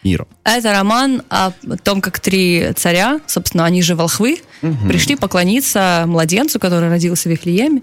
Іро. 0.03 0.25
Это 0.45 0.73
роман 0.79 1.21
о 1.29 1.51
том, 1.83 2.01
как 2.01 2.19
три 2.19 2.73
царя, 2.75 3.19
собственно, 3.27 3.65
они 3.65 3.83
же 3.83 3.93
волхвы, 3.93 4.41
пришли 4.87 5.15
поклониться 5.15 6.05
младенцу, 6.07 6.59
который 6.59 6.89
родился 6.89 7.29
в 7.29 7.31
Вифлееме. 7.31 7.81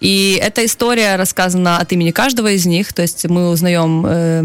И 0.00 0.38
эта 0.42 0.64
история 0.66 1.16
рассказана 1.16 1.78
от 1.78 1.92
имени 1.92 2.10
каждого 2.10 2.50
из 2.50 2.66
них, 2.66 2.92
то 2.92 3.00
есть 3.00 3.26
мы 3.26 3.48
узнаем 3.48 4.04
э, 4.06 4.44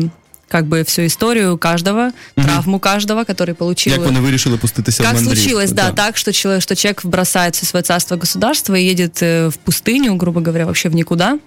как 0.50 0.66
бы 0.66 0.84
всю 0.84 1.06
историю 1.06 1.58
каждого, 1.58 2.12
травму 2.36 2.80
каждого, 2.80 3.24
который 3.24 3.54
получил... 3.54 3.94
Як 3.94 4.06
вони 4.06 4.20
вирішили 4.20 4.58
пуститися 4.58 5.04
в 5.04 5.06
Как 5.06 5.16
мандрівку? 5.16 5.36
случилось, 5.36 5.72
да, 5.72 5.92
так, 5.92 6.18
что 6.18 6.32
человек, 6.32 6.64
что 6.64 6.76
человек 6.76 7.06
бросает 7.06 7.56
все 7.56 7.66
свое 7.66 7.84
царство 7.84 8.18
государство 8.18 8.76
и 8.76 8.84
едет 8.84 9.22
э, 9.22 9.50
в 9.50 9.58
пустыню, 9.58 10.16
грубо 10.16 10.42
говоря, 10.42 10.66
вообще 10.66 10.90
в 10.90 10.96
никуда. 10.96 11.40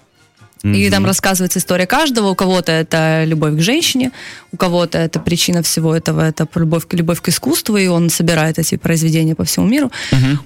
И 0.63 0.89
там 0.89 1.05
рассказывается 1.05 1.59
история 1.59 1.85
каждого. 1.85 2.29
У 2.29 2.35
кого-то 2.35 2.71
это 2.71 3.23
любовь 3.25 3.55
к 3.57 3.61
женщине, 3.61 4.11
у 4.51 4.57
кого-то 4.57 4.97
это 4.97 5.19
причина 5.19 5.61
всего 5.61 5.95
этого, 5.95 6.21
это 6.21 6.47
любовь, 6.55 6.87
к- 6.87 6.93
любовь 6.95 7.21
к 7.21 7.29
искусству, 7.29 7.77
и 7.77 7.87
он 7.87 8.09
собирает 8.09 8.59
эти 8.59 8.77
произведения 8.77 9.35
по 9.35 9.43
всему 9.43 9.67
миру. 9.67 9.91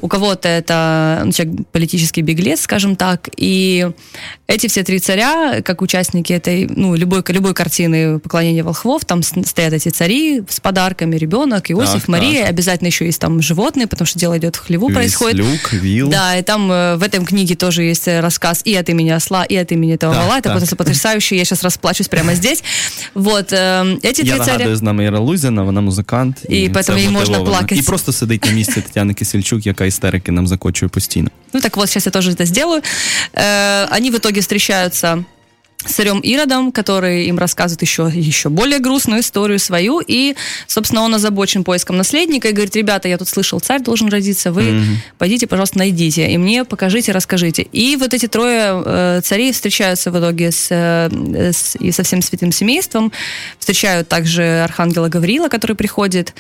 У 0.02 0.08
кого-то 0.08 0.48
это 0.48 1.22
ну, 1.26 1.32
человек 1.32 1.68
политический 1.72 2.22
беглец, 2.22 2.62
скажем 2.62 2.96
так. 2.96 3.30
И 3.38 3.88
эти 4.48 4.68
все 4.68 4.84
три 4.84 5.00
царя, 5.00 5.62
как 5.64 5.82
участники 5.82 6.34
этой, 6.34 6.68
ну, 6.68 6.96
любой, 6.96 7.24
любой 7.28 7.54
картины 7.54 8.20
поклонения 8.20 8.64
волхвов, 8.64 9.06
там 9.06 9.24
стоят 9.24 9.74
эти 9.74 9.90
цари 9.90 10.44
с 10.50 10.60
подарками, 10.60 11.16
ребенок, 11.16 11.72
Иосиф, 11.72 12.02
Так, 12.02 12.08
Мария, 12.08 12.46
обязательно 12.46 12.88
еще 12.88 13.06
есть 13.06 13.20
там 13.22 13.42
животные, 13.42 13.88
потому 13.88 14.06
что 14.06 14.20
дело 14.20 14.38
идет 14.38 14.56
в 14.56 14.60
хлеву, 14.66 14.90
происходит. 14.90 15.40
Віслюк, 15.40 15.74
віл. 15.74 16.10
Да, 16.10 16.36
и 16.38 16.42
там 16.44 16.72
э, 16.72 16.96
в 16.98 17.04
этом 17.04 17.26
книге 17.26 17.56
тоже 17.56 17.84
есть 17.84 18.08
рассказ 18.08 18.62
и 18.68 18.76
от 18.76 18.90
имени 18.90 19.10
осла, 19.12 19.44
и 19.46 19.56
от 19.56 19.72
имени 19.72 19.96
этого 20.01 20.15
Так, 20.15 20.23
вала. 20.23 20.39
Это 20.39 20.43
так. 20.43 20.57
просто 20.59 20.77
потрясающе. 20.77 21.37
Я 21.37 21.45
сейчас 21.45 21.63
расплачусь 21.63 22.09
прямо 22.09 22.35
здесь. 22.35 22.65
Вот, 23.15 23.53
э, 23.53 23.99
эти 24.03 24.23
Я 24.25 24.35
три 24.37 24.45
царя... 24.45 24.53
нагадую, 24.53 24.77
з 24.77 24.83
нами 24.83 25.05
Іра 25.05 25.19
Лузіна, 25.19 25.63
вона 25.63 25.81
музикант. 25.81 26.37
І 26.49 26.69
це 26.69 26.73
поэтому 26.75 26.99
їй 26.99 27.09
можна 27.09 27.19
мотивовано. 27.39 27.45
плакати. 27.51 27.77
І 27.77 27.83
просто 27.83 28.13
сидить 28.13 28.45
на 28.45 28.51
місці 28.53 28.81
Тетяни 28.81 29.15
Кисельчук, 29.15 29.67
яка 29.67 29.85
істерики 29.85 30.33
нам 30.33 30.47
закочує 30.47 30.89
постійно. 30.89 31.31
Ну 31.53 31.61
так 31.61 31.77
вот, 31.77 31.89
сейчас 31.89 32.07
я 32.07 32.13
тоже 32.13 32.31
это 32.31 32.45
сделаю. 32.47 32.83
Э, 33.35 33.87
они 33.97 34.11
в 34.11 34.15
итоге 34.17 34.41
встречаются 34.41 35.25
царем 35.86 36.20
Иродом, 36.20 36.72
который 36.72 37.26
им 37.26 37.38
рассказывает 37.38 37.82
еще, 37.82 38.10
еще 38.14 38.50
более 38.50 38.80
грустную 38.80 39.22
историю 39.22 39.60
свою. 39.60 40.02
И, 40.06 40.36
собственно, 40.68 41.02
он 41.02 41.16
озабочен 41.16 41.64
поиском 41.64 41.98
наследника 41.98 42.50
и 42.50 42.52
говорит, 42.52 42.76
ребята, 42.76 43.08
я 43.08 43.18
тут 43.18 43.28
слышал, 43.28 43.60
царь 43.60 43.82
должен 43.82 44.10
родиться, 44.10 44.52
вы 44.52 44.64
mm-hmm. 44.64 44.96
пойдите, 45.18 45.48
пожалуйста, 45.48 45.80
найдите, 45.80 46.32
и 46.32 46.38
мне 46.38 46.66
покажите, 46.66 47.12
расскажите. 47.12 47.64
И 47.64 47.96
вот 47.96 48.14
эти 48.14 48.28
трое 48.28 48.82
э, 48.86 49.22
царей 49.24 49.52
встречаются 49.52 50.12
в 50.12 50.20
итоге 50.20 50.52
с, 50.52 50.68
э, 50.70 51.52
с, 51.52 51.76
и 51.78 51.92
со 51.92 52.04
всем 52.04 52.22
святым 52.22 52.52
семейством, 52.52 53.12
встречают 53.60 54.08
также 54.08 54.62
архангела 54.64 55.10
Гавриила, 55.10 55.48
который 55.48 55.76
приходит, 55.76 56.34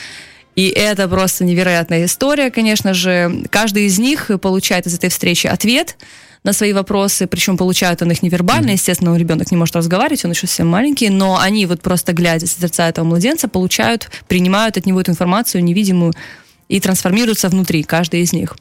и 0.55 0.67
это 0.67 1.07
просто 1.07 1.45
невероятная 1.45 2.05
история, 2.05 2.51
конечно 2.51 2.93
же. 2.93 3.43
Каждый 3.49 3.85
из 3.85 3.99
них 3.99 4.29
получает 4.41 4.85
из 4.85 4.95
этой 4.95 5.09
встречи 5.09 5.47
ответ– 5.47 5.97
на 6.43 6.53
свои 6.53 6.73
вопросы, 6.73 7.27
причем 7.27 7.57
получают 7.57 8.01
он 8.01 8.11
их 8.11 8.23
невербально, 8.23 8.71
естественно, 8.71 9.15
ребенок 9.15 9.51
не 9.51 9.57
может 9.57 9.75
разговаривать, 9.75 10.25
он 10.25 10.31
еще 10.31 10.47
совсем 10.47 10.67
маленький, 10.67 11.09
но 11.09 11.39
они 11.39 11.65
вот 11.65 11.81
просто 11.81 12.13
глядя 12.13 12.47
с 12.47 12.57
сердца 12.57 12.89
этого 12.89 13.05
младенца 13.05 13.47
получают, 13.47 14.09
принимают 14.27 14.77
от 14.77 14.85
него 14.85 15.01
эту 15.01 15.11
информацию 15.11 15.63
невидимую 15.63 16.13
и 16.67 16.79
трансформируются 16.79 17.49
внутри, 17.49 17.83
каждый 17.83 18.21
из 18.21 18.33
них. 18.33 18.55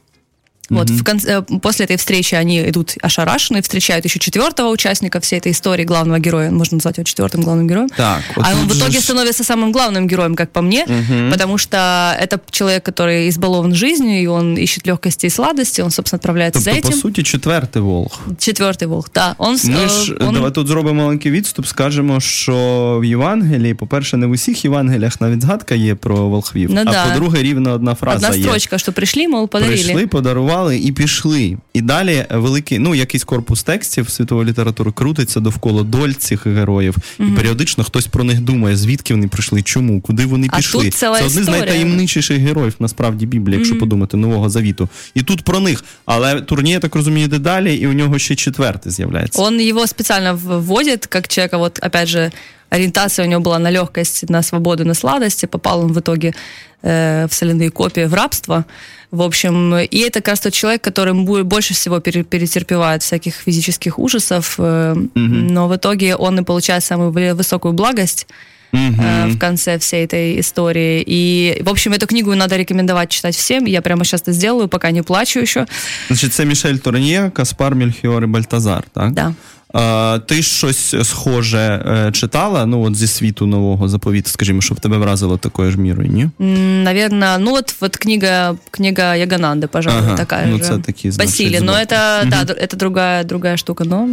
Вот, 0.69 0.89
в 0.89 1.04
конце, 1.04 1.43
э, 1.49 1.60
после 1.60 1.86
этой 1.86 1.97
встречи 1.97 2.36
они 2.36 2.69
идут 2.69 2.95
ошарашенные, 3.01 3.62
встречают 3.62 4.06
еще 4.06 4.19
четвертого 4.19 4.69
участника 4.69 5.19
всей 5.19 5.39
этой 5.39 5.51
истории, 5.51 5.84
главного 5.84 6.19
героя, 6.19 6.51
можно 6.51 6.75
назвать 6.75 6.97
его 6.97 7.04
четвертым 7.04 7.41
главным 7.41 7.67
героем. 7.67 7.89
Так, 7.89 8.21
вот 8.36 8.45
а 8.45 8.54
он 8.54 8.67
в 8.67 8.78
итоге 8.78 8.99
ж... 8.99 9.04
становится 9.04 9.43
самым 9.43 9.71
главным 9.71 10.08
героем, 10.08 10.36
как 10.36 10.51
по 10.51 10.62
мне, 10.62 10.84
угу. 10.84 11.32
потому 11.32 11.58
что 11.58 11.78
это 12.19 12.39
человек, 12.51 12.84
который 12.84 13.30
избалован 13.30 13.75
жизнью, 13.75 14.21
и 14.21 14.28
он 14.28 14.56
ищет 14.56 14.88
легкости 14.88 15.28
и 15.28 15.30
сладости, 15.30 15.82
он, 15.82 15.91
собственно, 15.91 16.17
отправляется 16.17 16.63
тобто, 16.63 16.71
за 16.71 16.80
этим. 16.80 16.91
по 16.91 16.97
суті, 16.97 17.23
четвертий 17.23 17.82
волк. 17.82 18.19
Четвертий 18.39 18.88
волк, 18.88 19.10
так. 19.10 19.36
Он, 19.38 19.58
Ми 19.63 19.89
ж, 19.89 20.15
он... 20.19 20.34
Давай 20.34 20.51
тут 20.51 20.67
зробимо 20.67 21.04
маленький 21.04 21.32
відступ, 21.32 21.65
скажемо, 21.67 22.19
що 22.19 22.97
в 23.01 23.06
Євангелії, 23.06 23.73
по-перше, 23.73 24.17
не 24.17 24.25
в 24.25 24.32
усіх 24.32 24.65
Євангеліях 24.65 25.21
навіть 25.21 25.41
згадка 25.41 25.75
є 25.75 25.95
про 25.95 26.15
волхвів, 26.30 26.69
ну, 26.73 26.82
а 26.82 26.84
да. 26.84 27.06
по-друге, 27.06 27.41
рівно 27.41 27.71
одна 27.71 27.95
фраза 27.95 28.28
Одна 28.28 28.43
строчка, 28.43 28.75
є. 28.75 28.80
що 28.80 28.91
прийшли, 28.91 29.28
мол, 29.28 29.49
подарили. 29.49 29.84
Прийшли, 29.84 30.08
подарували 30.08 30.56
і 30.68 30.92
пішли. 30.92 31.57
І 31.75 31.81
далі 31.81 32.27
великий, 32.31 32.79
ну 32.79 32.94
якийсь 32.94 33.25
корпус 33.25 33.62
текстів 33.62 34.11
світової 34.11 34.49
літератури 34.49 34.92
крутиться 34.92 35.40
довкола 35.40 35.83
доль 35.83 36.11
цих 36.11 36.46
героїв, 36.46 36.96
mm-hmm. 36.96 37.33
і 37.33 37.37
періодично 37.37 37.85
хтось 37.85 38.07
про 38.07 38.25
них 38.25 38.40
думає, 38.40 38.77
звідки 38.77 39.14
вони 39.14 39.29
прийшли, 39.29 39.62
чому, 39.62 40.01
куди 40.01 40.27
вони 40.27 40.49
а 40.51 40.57
пішли. 40.57 40.85
Тут 40.85 40.94
ціла 40.94 41.18
Це 41.18 41.25
один 41.25 41.44
з 41.44 41.49
найтаємничіших 41.49 42.38
героїв 42.38 42.75
насправді 42.79 43.27
Біблії, 43.27 43.59
якщо 43.59 43.75
mm-hmm. 43.75 43.79
подумати, 43.79 44.16
нового 44.16 44.51
завіту. 44.51 44.88
І 45.14 45.23
тут 45.23 45.42
про 45.42 45.61
них. 45.61 45.85
Але 46.05 46.40
турні, 46.40 46.70
я 46.70 46.79
так 46.79 46.94
розумію, 46.94 47.25
йде 47.25 47.38
далі, 47.38 47.77
і 47.77 47.87
у 47.87 47.92
нього 47.92 48.18
ще 48.18 48.35
четвертий 48.35 48.92
з'являється. 48.92 49.42
Он 49.42 49.61
его 49.61 49.87
специально 49.87 50.35
вводит, 50.35 51.07
как 51.07 51.29
человека, 51.29 51.59
вот 51.59 51.79
опять 51.83 52.09
же, 52.09 52.33
ориентация 52.70 53.27
у 53.27 53.29
него 53.29 53.42
была 53.42 53.59
на 53.59 53.70
легкость, 53.70 54.31
на 54.31 54.42
свободу, 54.42 54.85
на 54.85 54.94
сладости. 54.94 55.46
Попал 55.46 55.81
он 55.81 55.92
в 55.92 55.99
итоге 55.99 56.33
э, 56.82 57.28
в 57.28 57.34
соляные 57.34 57.69
копии, 57.69 58.06
в 58.06 58.13
рабство. 58.13 58.65
В 59.12 59.21
общем, 59.21 59.75
и 59.75 59.99
это 59.99 60.19
как 60.21 60.28
раз 60.28 60.39
тот 60.39 60.54
человек, 60.54 60.82
который 60.82 61.13
больше 61.43 61.73
всего 61.73 61.99
перетерпевает 61.99 63.01
всяких 63.01 63.36
физических 63.36 63.99
ужасов, 63.99 64.56
э, 64.58 64.62
mm-hmm. 64.62 65.51
но 65.51 65.67
в 65.67 65.75
итоге 65.75 66.15
он 66.15 66.39
и 66.39 66.43
получает 66.43 66.84
самую 66.84 67.12
высокую 67.36 67.73
благость. 67.73 68.28
Uh-huh. 68.73 69.28
в 69.30 69.38
конце 69.38 69.78
всей 69.80 70.04
этой 70.04 70.39
истории. 70.39 71.01
И, 71.08 71.62
в 71.63 71.69
общем, 71.69 71.93
эту 71.93 72.08
книгу 72.08 72.36
надо 72.36 72.58
рекомендовать 72.58 73.10
читать 73.10 73.36
всем. 73.36 73.65
Я 73.65 73.82
прямо 73.82 74.04
сейчас 74.04 74.21
это 74.23 74.34
сделаю, 74.34 74.67
пока 74.67 74.91
не 74.91 75.01
плачу 75.01 75.39
еще. 75.39 75.65
Значит, 76.08 76.34
це 76.34 76.45
Мішель 76.45 76.75
Турньє, 76.75 77.32
Каспар, 77.34 77.75
Мельхіор 77.75 78.23
і 78.23 78.28
Бальтазар, 78.28 78.84
так? 78.93 79.12
Да. 79.12 79.34
А, 79.78 80.19
Ти 80.25 80.41
щось 80.41 80.95
схоже 81.04 81.84
е, 82.08 82.12
читала, 82.12 82.65
ну 82.65 82.82
от 82.82 82.95
зі 82.95 83.08
світу 83.08 83.45
нового 83.45 83.88
заповіту, 83.88 84.30
скажімо, 84.30 84.62
щоб 84.62 84.80
тебе 84.80 84.97
вразило 84.97 85.38
такою 85.38 85.71
ж 85.71 85.80
мірою, 85.80 86.10
ні? 86.10 86.30
Наверное, 86.69 87.38
ну 87.38 87.51
вот, 87.51 87.75
вот 87.82 87.97
книга, 87.97 88.58
книга 88.71 89.15
Ягананды, 89.15 89.67
пожалуй, 89.67 89.99
ага, 89.99 90.17
такая 90.17 90.47
ну, 90.47 90.58
же. 90.58 90.63
Це 90.63 90.78
такі, 90.78 91.10
Басили, 91.10 91.60
но 91.60 91.73
это, 91.73 92.21
угу. 92.21 92.30
да, 92.30 92.54
это 92.54 92.75
другая, 92.75 93.23
другая 93.23 93.58
штука, 93.58 93.84
но... 93.84 94.10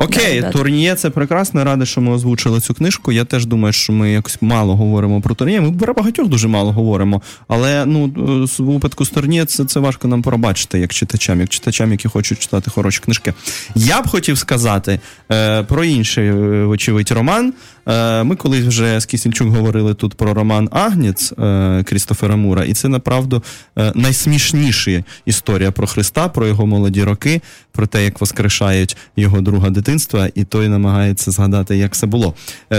Окей, 0.00 0.40
да, 0.40 0.50
Турніє 0.50 0.94
це 0.94 1.10
прекрасно. 1.10 1.64
Радий, 1.64 1.86
що 1.86 2.00
ми 2.00 2.12
озвучили 2.12 2.60
цю 2.60 2.74
книжку. 2.74 3.12
Я 3.12 3.24
теж 3.24 3.46
думаю, 3.46 3.72
що 3.72 3.92
ми 3.92 4.10
якось 4.10 4.38
мало 4.40 4.76
говоримо 4.76 5.20
про 5.20 5.34
Турніє. 5.34 5.60
Ми 5.60 5.72
про 5.72 5.94
багатьох 5.94 6.28
дуже 6.28 6.48
мало 6.48 6.72
говоримо. 6.72 7.22
Але 7.48 7.86
ну 7.86 8.12
в 8.58 8.62
випадку 8.62 9.04
з 9.04 9.10
Турніє 9.10 9.44
це, 9.44 9.64
це 9.64 9.80
важко 9.80 10.08
нам 10.08 10.22
пробачити 10.22 10.78
як 10.78 10.94
читачам, 10.94 11.40
як 11.40 11.48
читачам, 11.48 11.92
які 11.92 12.08
хочуть 12.08 12.38
читати 12.38 12.70
хороші 12.70 13.00
книжки. 13.00 13.34
Я 13.74 14.02
б 14.02 14.08
хотів 14.08 14.38
сказати 14.38 15.00
е, 15.32 15.62
про 15.62 15.84
інший, 15.84 16.32
вочевидь, 16.64 17.10
роман. 17.10 17.52
Е, 17.87 18.23
ми 18.23 18.35
колись 18.35 18.65
вже 18.65 18.99
з 18.99 19.05
Кісільчук 19.05 19.47
говорили 19.47 19.93
тут 19.93 20.13
про 20.13 20.33
роман 20.33 20.69
Агніц 20.71 21.31
е, 21.31 21.83
Крістофера 21.83 22.35
Мура, 22.35 22.63
і 22.63 22.73
це 22.73 22.87
направду 22.87 23.43
е, 23.77 23.91
найсмішніша 23.95 25.03
історія 25.25 25.71
про 25.71 25.87
Христа, 25.87 26.29
про 26.29 26.47
його 26.47 26.65
молоді 26.65 27.03
роки, 27.03 27.41
про 27.71 27.87
те, 27.87 28.03
як 28.03 28.21
воскрешають 28.21 28.97
його 29.15 29.41
друга 29.41 29.69
дитинства, 29.69 30.29
і 30.35 30.43
той 30.43 30.67
намагається 30.67 31.31
згадати, 31.31 31.77
як 31.77 31.95
це 31.95 32.07
було. 32.07 32.33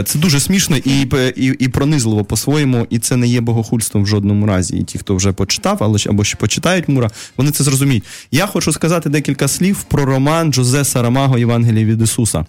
Це 0.04 0.18
дуже 0.18 0.40
смішно 0.40 0.76
і 0.76 1.00
і, 1.36 1.46
і 1.58 1.68
пронизливо 1.68 2.24
по-своєму, 2.24 2.86
і 2.90 2.98
це 2.98 3.16
не 3.16 3.26
є 3.26 3.40
богохульством 3.40 4.04
в 4.04 4.06
жодному 4.06 4.46
разі. 4.46 4.76
І 4.76 4.84
ті, 4.84 4.98
хто 4.98 5.16
вже 5.16 5.32
почитав, 5.32 5.78
але 5.80 5.98
або 6.08 6.24
ще 6.24 6.36
почитають 6.36 6.88
Мура, 6.88 7.10
вони 7.36 7.50
це 7.50 7.64
зрозуміють. 7.64 8.04
Я 8.30 8.46
хочу 8.46 8.72
сказати 8.72 9.10
декілька 9.10 9.48
слів 9.48 9.82
про 9.82 10.04
роман 10.04 10.52
Джозе 10.52 10.84
Сарамаго 10.84 11.38
Євангелія 11.38 11.84
від 11.84 12.02
Ісуса. 12.02 12.44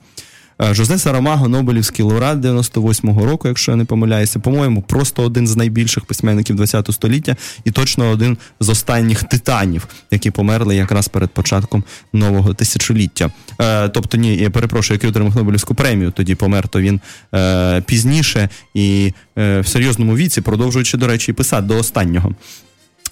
Жозе 0.59 0.97
Сарамаго, 0.97 1.47
Нобелівський 1.47 2.05
лауреат 2.05 2.37
98-го 2.37 3.25
року, 3.25 3.47
якщо 3.47 3.71
я 3.71 3.75
не 3.75 3.85
помиляюся, 3.85 4.39
по-моєму, 4.39 4.81
просто 4.81 5.23
один 5.23 5.47
з 5.47 5.55
найбільших 5.55 6.05
письменників 6.05 6.57
ХХ 6.57 6.93
століття 6.93 7.35
і 7.63 7.71
точно 7.71 8.09
один 8.09 8.37
з 8.59 8.69
останніх 8.69 9.23
титанів, 9.23 9.87
які 10.11 10.31
померли 10.31 10.75
якраз 10.75 11.07
перед 11.07 11.29
початком 11.29 11.83
нового 12.13 12.53
тисячоліття. 12.53 13.31
Е, 13.61 13.89
тобто, 13.89 14.17
ні, 14.17 14.35
я 14.35 14.49
перепрошую, 14.49 14.95
який 14.95 15.09
отримав 15.09 15.35
Нобелівську 15.35 15.75
премію, 15.75 16.11
тоді 16.11 16.35
помер, 16.35 16.67
то 16.67 16.81
він 16.81 17.01
е, 17.35 17.81
пізніше 17.81 18.49
і 18.73 19.13
е, 19.37 19.59
в 19.59 19.67
серйозному 19.67 20.15
віці, 20.15 20.41
продовжуючи, 20.41 20.97
до 20.97 21.07
речі, 21.07 21.33
писати 21.33 21.67
до 21.67 21.77
останнього. 21.77 22.35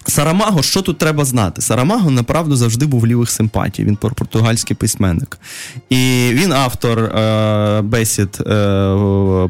Сарамаго, 0.08 0.63
що 0.63 0.82
тут 0.82 0.98
треба 0.98 1.26
знати? 1.26 1.62
Сарамаго, 1.62 2.12
направду, 2.12 2.56
завжди 2.56 2.86
був 2.86 3.08
лівих 3.08 3.30
симпатій. 3.30 3.84
Він 3.84 3.96
португальський 3.96 4.76
письменник. 4.76 5.39
І 5.89 6.30
він 6.34 6.54
автор 6.54 7.00
е, 7.00 7.82
бесід 7.82 8.38
е, 8.39 8.44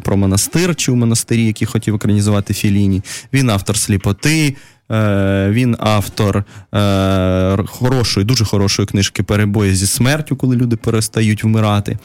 про 0.03 0.17
монастир 0.17 0.75
чи 0.75 0.91
у 0.91 0.95
монастирі, 0.95 1.45
які 1.45 1.65
хотів 1.65 1.95
екранізувати 1.95 2.53
Філіні. 2.53 3.01
Він 3.33 3.49
автор 3.49 3.77
сліпоти. 3.77 4.55
Е, 4.91 5.49
він 5.51 5.75
автор 5.79 6.43
е, 6.75 7.57
хорошої, 7.65 8.25
дуже 8.25 8.45
хорошої 8.45 8.85
книжки 8.85 9.23
Перебої 9.23 9.75
зі 9.75 9.87
смертю, 9.87 10.35
коли 10.35 10.55
люди 10.55 10.75
перестають 10.75 11.43
вмирати. 11.43 11.97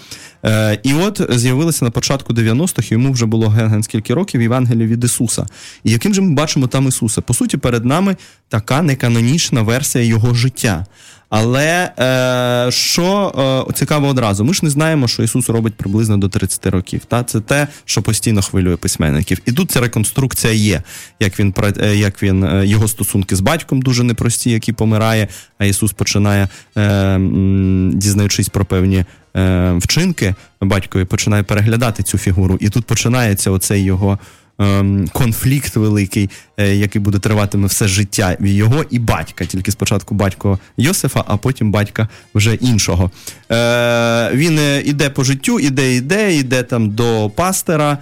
Е, 0.44 0.80
і 0.82 0.94
от 0.94 1.22
з'явилося 1.30 1.84
на 1.84 1.90
початку 1.90 2.32
90-х, 2.32 2.92
йому 2.92 3.12
вже 3.12 3.26
було 3.26 3.48
ген 3.48 3.82
скільки 3.82 4.14
років 4.14 4.42
Євангелія 4.42 4.86
від 4.86 5.04
Ісуса. 5.04 5.46
І 5.84 5.90
яким 5.90 6.14
же 6.14 6.20
ми 6.20 6.34
бачимо 6.34 6.66
там 6.66 6.88
Ісуса? 6.88 7.20
По 7.20 7.34
суті, 7.34 7.56
перед 7.56 7.84
нами 7.84 8.16
така 8.48 8.82
неканонічна 8.82 9.62
версія 9.62 10.04
його 10.04 10.34
життя. 10.34 10.86
Але 11.30 11.90
е, 11.98 12.70
що 12.70 13.32
е, 13.68 13.72
цікаво 13.72 14.08
одразу, 14.08 14.44
ми 14.44 14.54
ж 14.54 14.60
не 14.62 14.70
знаємо, 14.70 15.08
що 15.08 15.22
Ісус 15.22 15.48
робить 15.48 15.74
приблизно 15.74 16.16
до 16.16 16.28
30 16.28 16.66
років. 16.66 17.00
Та 17.08 17.22
Це 17.22 17.40
те, 17.40 17.68
що 17.84 18.02
постійно 18.02 18.42
хвилює 18.42 18.76
письменників. 18.76 19.38
І 19.46 19.52
тут 19.52 19.70
ця 19.70 19.80
реконструкція 19.80 20.52
є, 20.52 20.82
як 21.20 21.40
він 21.40 21.54
е, 21.80 21.96
як 21.96 22.22
він, 22.22 22.44
е, 22.44 22.66
його 22.66 22.88
стосунки 22.88 23.36
з 23.36 23.40
батьком 23.40 23.82
дуже 23.82 24.02
непрості, 24.02 24.50
який 24.50 24.74
помирає, 24.74 25.28
а 25.58 25.64
Ісус 25.64 25.92
починає, 25.92 26.48
е, 26.76 27.18
дізнаючись 27.92 28.48
про 28.48 28.64
певні 28.64 29.04
е, 29.36 29.72
вчинки, 29.72 30.34
батькові 30.60 31.04
починає 31.04 31.42
переглядати 31.42 32.02
цю 32.02 32.18
фігуру. 32.18 32.58
І 32.60 32.68
тут 32.68 32.84
починається 32.84 33.50
оцей 33.50 33.82
його. 33.82 34.18
Ем, 34.60 35.08
конфлікт 35.12 35.76
великий, 35.76 36.30
який 36.68 37.00
буде 37.00 37.18
триватиме 37.18 37.66
все 37.66 37.88
життя 37.88 38.36
його 38.40 38.84
і 38.90 38.98
батька. 38.98 39.44
Тільки 39.44 39.70
спочатку 39.70 40.14
батько 40.14 40.58
Йосифа, 40.76 41.24
а 41.26 41.36
потім 41.36 41.72
батька 41.72 42.08
вже 42.34 42.54
іншого. 42.54 43.10
Е, 43.52 44.30
він 44.34 44.58
е, 44.58 44.82
іде 44.84 45.10
по 45.10 45.24
життю, 45.24 45.60
іде, 45.60 45.94
іде, 45.94 46.34
іде 46.34 46.62
там 46.62 46.90
до 46.90 47.30
пастера. 47.36 47.98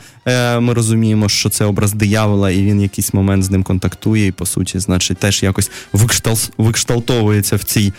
Ми 0.61 0.75
розуміємо, 0.75 1.29
що 1.29 1.49
це 1.49 1.65
образ 1.65 1.93
диявола, 1.93 2.51
і 2.51 2.63
він 2.63 2.81
якийсь 2.81 3.15
момент 3.15 3.45
з 3.45 3.51
ним 3.51 3.63
контактує, 3.63 4.27
і 4.27 4.33
по 4.33 4.47
суті, 4.47 4.79
значить, 4.79 5.19
теж 5.19 5.43
якось 5.43 5.71
викшталтовується 6.59 7.57
в 7.57 7.65
цій. 7.65 7.93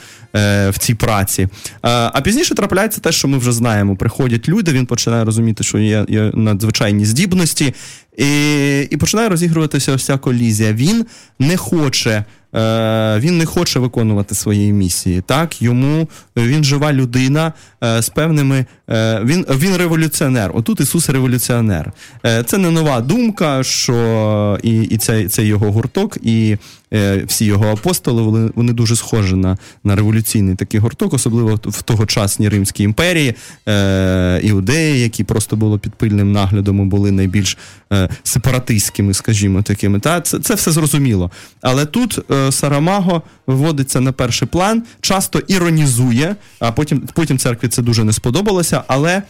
В 0.70 0.74
цій 0.80 0.94
праці. 0.94 1.48
А 1.82 2.22
пізніше 2.22 2.56
трапляється 2.56 3.02
те, 3.02 3.12
що 3.12 3.28
ми 3.28 3.38
вже 3.38 3.52
знаємо. 3.52 3.96
Приходять 3.96 4.50
люди, 4.50 4.72
він 4.72 4.86
починає 4.86 5.26
розуміти, 5.26 5.64
що 5.64 5.78
є, 5.78 6.06
надзвичайні 6.34 7.06
здібності, 7.06 7.74
і 8.18 8.82
і 8.82 8.98
починає 8.98 9.30
розігруватися 9.30 9.94
ось 9.94 10.06
ця 10.06 10.18
колізія. 10.50 10.74
Він 10.74 11.06
не 11.40 11.58
хоче 11.58 12.24
е, 12.56 13.20
він 13.20 13.38
не 13.38 13.46
хоче 13.46 13.80
виконувати 13.80 14.36
своєї 14.36 14.74
місії. 14.74 15.22
Так, 15.22 15.62
йому 15.62 16.08
він 16.38 16.64
жива 16.64 16.94
людина 16.94 17.54
з 17.82 18.10
певними. 18.10 18.66
Е, 18.90 19.22
він 19.24 19.46
він 19.50 19.76
революціонер. 19.76 20.52
Отут 20.54 20.80
Ісус 20.80 21.10
революціонер. 21.10 21.92
Е, 22.26 22.44
це 22.44 22.58
не 22.58 22.72
нова 22.72 23.02
думка, 23.02 23.64
що 23.64 24.60
і 24.64 24.82
і 24.82 24.98
це, 24.98 25.30
це 25.30 25.46
його 25.46 25.72
гурток, 25.72 26.18
і 26.22 26.58
е, 26.94 27.24
всі 27.28 27.46
його 27.46 27.68
апостоли 27.68 28.22
вони, 28.22 28.52
вони 28.56 28.74
дуже 28.74 28.96
схожі 28.96 29.36
на 29.36 29.58
на 29.84 29.96
революційний 29.96 30.56
такий 30.56 30.80
гурток, 30.80 31.14
особливо 31.14 31.60
в 31.64 31.82
тогочасній 31.82 32.50
Римській 32.50 32.84
імперії, 32.84 33.36
е, 33.68 34.40
іудеї, 34.44 35.02
які 35.02 35.24
просто 35.24 35.56
було 35.56 35.80
під 35.80 35.94
пильним 35.94 36.32
наглядом, 36.32 36.90
були 36.90 37.12
найбільш 37.12 37.58
е, 37.94 38.10
сепаратистськими, 38.24 39.14
скажімо, 39.14 39.62
такими. 39.62 40.00
Та 40.00 40.22
це, 40.22 40.40
це 40.40 40.56
все 40.56 40.72
зрозуміло. 40.72 41.32
Але 41.62 41.86
тут 41.86 42.20
е, 42.32 42.52
Сарамаго 42.52 43.22
виводиться 43.48 44.02
на 44.02 44.12
перший 44.12 44.48
план, 44.48 44.84
часто 45.02 45.40
іронізує, 45.40 46.36
а 46.60 46.72
потім 46.72 47.08
потім 47.14 47.38
церкві 47.38 47.69
це 47.70 47.82
дуже 47.82 48.04
не 48.04 48.14
сподобалося, 48.14 48.84
але. 48.88 49.24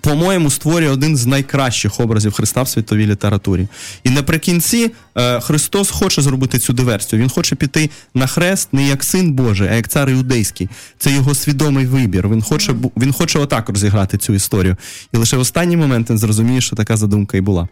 По-моєму, 0.00 0.50
створює 0.50 0.90
один 0.90 1.16
з 1.16 1.26
найкращих 1.26 2.00
образів 2.00 2.32
Христа 2.32 2.62
в 2.62 2.68
світовій 2.68 3.06
літературі. 3.06 3.68
І 4.04 4.10
наприкінці 4.10 4.90
Христос 5.40 5.90
хоче 5.90 6.22
зробити 6.22 6.58
цю 6.58 6.72
диверсію. 6.72 7.22
Він 7.22 7.28
хоче 7.28 7.56
піти 7.56 7.90
на 8.14 8.26
хрест 8.26 8.68
не 8.72 8.88
як 8.88 9.04
син 9.04 9.32
Божий, 9.32 9.68
а 9.68 9.74
як 9.74 9.88
цар 9.88 10.10
іудейський. 10.10 10.68
Це 10.98 11.12
його 11.12 11.34
свідомий 11.34 11.86
вибір. 11.86 12.28
Він 12.28 12.42
хоче 12.42 12.74
він 12.96 13.12
хоче 13.12 13.38
отак 13.38 13.68
розіграти 13.68 14.18
цю 14.18 14.34
історію. 14.34 14.76
І 15.12 15.16
лише 15.16 15.36
в 15.36 15.40
останній 15.40 15.76
момент 15.76 16.10
він 16.10 16.18
зрозуміє, 16.18 16.60
що 16.60 16.76
така 16.76 16.96
задумка 16.96 17.36
і 17.36 17.40
була. 17.40 17.68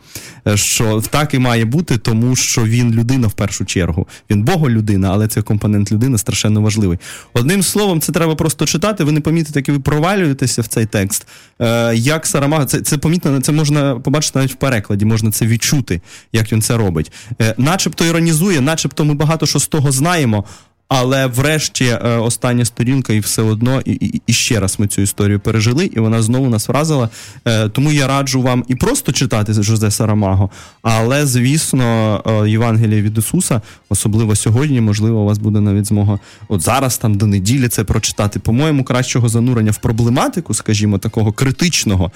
Е, 0.46 0.57
що 0.57 1.02
так 1.11 1.35
і 1.35 1.38
має 1.38 1.64
бути, 1.64 1.98
тому 1.98 2.37
що 2.37 2.64
він 2.64 2.92
людина 2.92 3.28
в 3.28 3.33
першу 3.33 3.64
чергу. 3.64 4.07
Він 4.30 4.42
Боголюдина, 4.42 5.11
але 5.12 5.28
цей 5.28 5.42
компонент 5.42 5.92
людини 5.92 6.18
страшенно 6.18 6.61
важливий. 6.61 6.98
Одним 7.33 7.62
словом, 7.62 8.00
це 8.00 8.12
треба 8.12 8.35
просто 8.35 8.66
читати. 8.66 9.04
Ви 9.04 9.12
не 9.12 9.20
помітите, 9.20 9.61
як 9.61 9.68
ви 9.68 9.78
провалюєтеся 9.78 10.62
в 10.62 10.66
цей 10.66 10.87
текст. 10.87 11.26
Е, 11.61 11.96
як 11.96 12.26
Сарамага, 12.26 12.66
це 12.66 12.80
це 12.80 12.98
помітно, 12.98 13.40
це 13.40 13.52
можна 13.52 13.94
побачити 14.00 14.38
навіть 14.38 14.52
в 14.52 14.57
перекладі, 14.57 15.04
можна 15.04 15.30
це 15.30 15.46
відчути, 15.46 16.00
як 16.33 16.52
він 16.52 16.62
це 16.62 16.76
робить. 16.76 17.12
Е, 17.40 17.55
начебто 17.59 18.05
іронізує, 18.05 18.61
начебто 18.61 19.05
ми 19.05 19.14
багато 19.14 19.47
що 19.47 19.59
з 19.59 19.66
того 19.66 19.92
знаємо, 19.92 20.44
але 20.88 21.27
врешті 21.27 21.85
е, 21.85 21.99
остання 22.18 22.64
сторінка, 22.64 23.12
і 23.12 23.20
все 23.20 23.42
одно, 23.42 23.81
і, 23.85 23.92
і 23.92 24.23
і, 24.27 24.33
ще 24.33 24.61
раз 24.61 24.81
ми 24.81 24.87
цю 24.87 25.03
історію 25.03 25.40
пережили, 25.40 25.87
і 25.87 26.01
вона 26.01 26.23
знову 26.23 26.49
нас 26.49 26.68
вразила. 26.68 27.09
Е, 27.44 27.68
тому 27.68 27.92
я 27.92 28.07
раджу 28.07 28.42
вам 28.42 28.64
і 28.68 28.75
просто 28.75 29.12
читати 29.12 29.53
Жозе 29.53 29.90
Сарамаго, 29.90 30.51
але, 30.83 31.27
звісно, 31.27 32.23
Євангеліє 32.49 33.03
від 33.03 33.18
Ісуса, 33.18 33.61
особливо 33.88 34.37
сьогодні, 34.37 34.81
можливо, 34.81 35.20
у 35.20 35.25
вас 35.25 35.38
буде 35.38 35.61
навіть 35.61 35.87
змога 35.87 36.18
от 36.49 36.61
зараз, 36.61 36.99
там 36.99 37.14
до 37.14 37.27
неділі 37.27 37.68
це 37.68 37.85
прочитати. 37.85 38.40
По-моєму, 38.40 38.85
кращого 38.85 39.29
занурення 39.29 39.70
в 39.70 39.79
проблематику, 39.79 40.55
скажімо, 40.55 40.99
такого 40.99 41.33
критичного, 41.33 42.11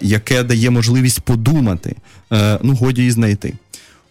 яке 0.00 0.42
дає 0.42 0.70
можливість 0.70 1.20
подумати, 1.20 1.96
ну 2.62 2.74
годі 2.74 3.06
і 3.06 3.10
знайти. 3.10 3.54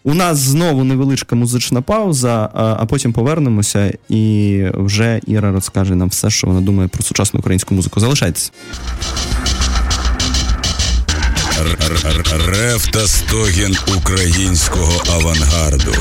У 0.04 0.14
нас 0.14 0.38
знову 0.38 0.84
невеличка 0.84 1.36
музична 1.36 1.82
пауза, 1.82 2.50
а 2.54 2.86
потім 2.86 3.12
повернемося, 3.12 3.92
і 4.08 4.64
вже 4.74 5.20
Іра 5.26 5.52
розкаже 5.52 5.94
нам 5.94 6.08
все, 6.08 6.30
що 6.30 6.46
вона 6.46 6.60
думає 6.60 6.88
про 6.88 7.02
сучасну 7.02 7.40
українську 7.40 7.74
музику. 7.74 8.00
Залишайтесь. 8.00 8.52
Рев 12.46 12.86
та 12.86 13.08
стогін 13.08 13.76
українського 13.96 15.02
авангарду. 15.12 15.94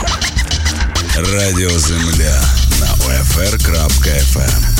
Радіо 1.16 1.80
Земля 1.80 2.42
на 2.80 2.88
OFR.FM. 2.88 4.77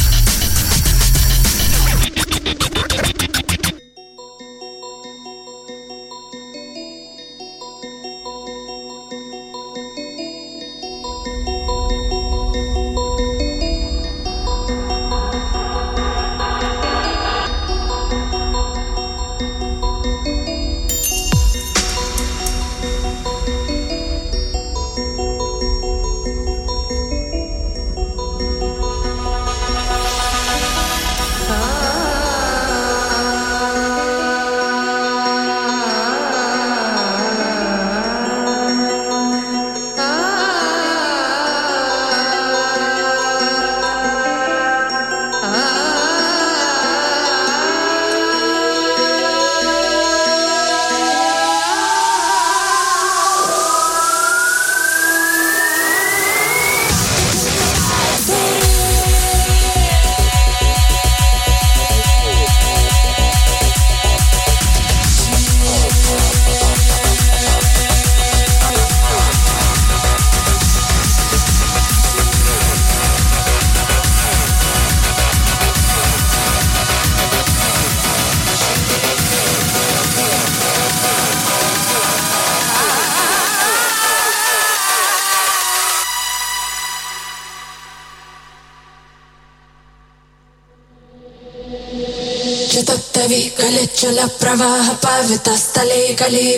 प्रवाह 94.48 94.90
पावितस्थले 95.04 96.02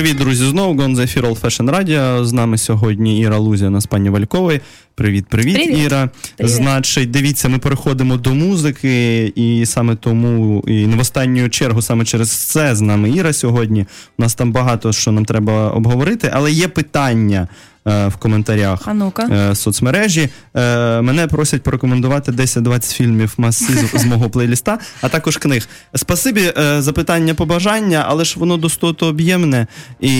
Привіт, 0.00 0.16
друзі! 0.16 0.44
Знову 0.44 0.74
Гон 0.80 0.96
за 0.96 1.04
ефір 1.04 1.24
Old 1.24 1.40
Fashion 1.40 1.70
Radio. 1.70 2.24
З 2.24 2.32
нами 2.32 2.58
сьогодні 2.58 3.20
Іра 3.20 3.38
Лузіна 3.38 3.80
з 3.80 3.86
пані 3.86 4.10
Валькової. 4.10 4.60
Привіт, 4.94 5.26
привіт, 5.28 5.54
привіт. 5.54 5.78
Іра. 5.78 6.10
Привіт. 6.36 6.52
Значить, 6.52 7.10
дивіться, 7.10 7.48
ми 7.48 7.58
переходимо 7.58 8.16
до 8.16 8.34
музики, 8.34 9.26
і 9.36 9.66
саме 9.66 9.96
тому, 9.96 10.64
і 10.66 10.86
не 10.86 10.96
в 10.96 11.00
останню 11.00 11.48
чергу, 11.48 11.82
саме 11.82 12.04
через 12.04 12.30
це 12.30 12.74
з 12.74 12.80
нами 12.80 13.10
Іра 13.10 13.32
сьогодні. 13.32 13.86
У 14.18 14.22
нас 14.22 14.34
там 14.34 14.52
багато 14.52 14.92
що 14.92 15.12
нам 15.12 15.24
треба 15.24 15.70
обговорити, 15.70 16.30
але 16.32 16.52
є 16.52 16.68
питання. 16.68 17.48
Е, 17.86 18.08
в 18.08 18.16
коментарях 18.16 18.82
А 18.84 18.94
ну-ка. 18.94 19.22
е, 19.22 19.54
соцмережі. 19.54 20.28
Е, 20.54 21.00
мене 21.00 21.26
просять 21.26 21.62
порекомендувати 21.62 22.32
10-20 22.32 22.94
фільмів 22.94 23.34
маси 23.36 23.88
з, 23.94 24.04
мого 24.04 24.30
плейліста, 24.30 24.78
а 25.00 25.08
також 25.08 25.36
книг. 25.36 25.68
Спасибі 25.94 26.52
за 26.78 26.92
питання 26.92 27.34
побажання, 27.34 28.04
але 28.08 28.24
ж 28.24 28.34
воно 28.38 28.56
достото 28.56 29.06
об'ємне, 29.06 29.66
і 30.00 30.12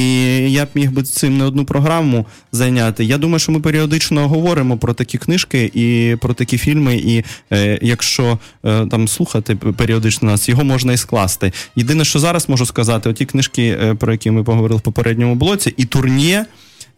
я 0.52 0.64
б 0.64 0.68
міг 0.74 0.92
би 0.92 1.02
цим 1.02 1.38
не 1.38 1.44
одну 1.44 1.64
програму 1.64 2.26
зайняти. 2.52 3.04
Я 3.04 3.18
думаю, 3.18 3.38
що 3.38 3.52
ми 3.52 3.60
періодично 3.60 4.28
говоримо 4.28 4.76
про 4.76 4.94
такі 4.94 5.18
книжки 5.18 5.70
і 5.74 6.16
про 6.20 6.34
такі 6.34 6.58
фільми, 6.58 6.96
і 6.96 7.24
якщо 7.82 8.38
там 8.62 9.08
слухати 9.08 9.56
періодично 9.56 10.30
нас, 10.30 10.48
його 10.48 10.64
можна 10.64 10.92
і 10.92 10.96
скласти. 10.96 11.52
Єдине, 11.76 12.04
що 12.04 12.18
зараз 12.18 12.48
можу 12.48 12.66
сказати, 12.66 13.10
оті 13.10 13.24
книжки, 13.24 13.96
про 13.98 14.12
які 14.12 14.30
ми 14.30 14.44
поговорили 14.44 14.78
в 14.78 14.82
попередньому 14.82 15.34
блоці, 15.34 15.74
і 15.76 15.84
турнє. 15.84 16.46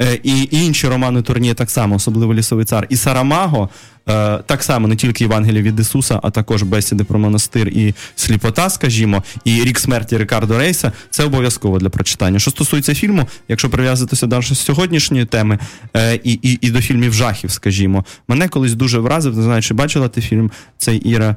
Е, 0.02 0.18
І, 0.22 0.48
інші 0.50 0.88
романи 0.88 1.22
Турні 1.22 1.54
так 1.54 1.70
само, 1.70 1.94
особливо 1.94 2.34
Лісовий 2.34 2.64
цар. 2.64 2.86
І 2.88 2.96
Сарамаго 2.96 3.68
е, 4.08 4.38
так 4.38 4.62
само 4.62 4.88
не 4.88 4.96
тільки 4.96 5.24
Євангелія 5.24 5.62
від 5.62 5.80
Ісуса, 5.80 6.20
а 6.22 6.30
також 6.30 6.62
бесіди 6.62 7.04
про 7.04 7.18
монастир 7.18 7.68
і 7.68 7.94
сліпота, 8.16 8.70
скажімо, 8.70 9.22
і 9.44 9.64
рік 9.64 9.78
смерті 9.78 10.16
Рикардо 10.16 10.58
Рейса. 10.58 10.92
Це 11.10 11.24
обов'язково 11.24 11.78
для 11.78 11.88
прочитання. 11.88 12.38
Що 12.38 12.50
стосується 12.50 12.94
фільму, 12.94 13.28
якщо 13.48 13.70
прив'язатися 13.70 14.26
до 14.26 14.42
сьогоднішньої 14.42 15.24
теми 15.24 15.58
е, 15.96 16.14
і, 16.14 16.32
і, 16.32 16.58
і 16.60 16.70
до 16.70 16.80
фільмів 16.80 17.14
жахів, 17.14 17.50
скажімо, 17.50 18.04
мене 18.28 18.48
колись 18.48 18.74
дуже 18.74 18.98
вразив. 18.98 19.36
Не 19.36 19.42
знаю, 19.42 19.62
чи 19.62 19.74
бачила 19.74 20.08
ти 20.08 20.20
фільм 20.20 20.50
цей 20.78 20.98
Іра, 20.98 21.36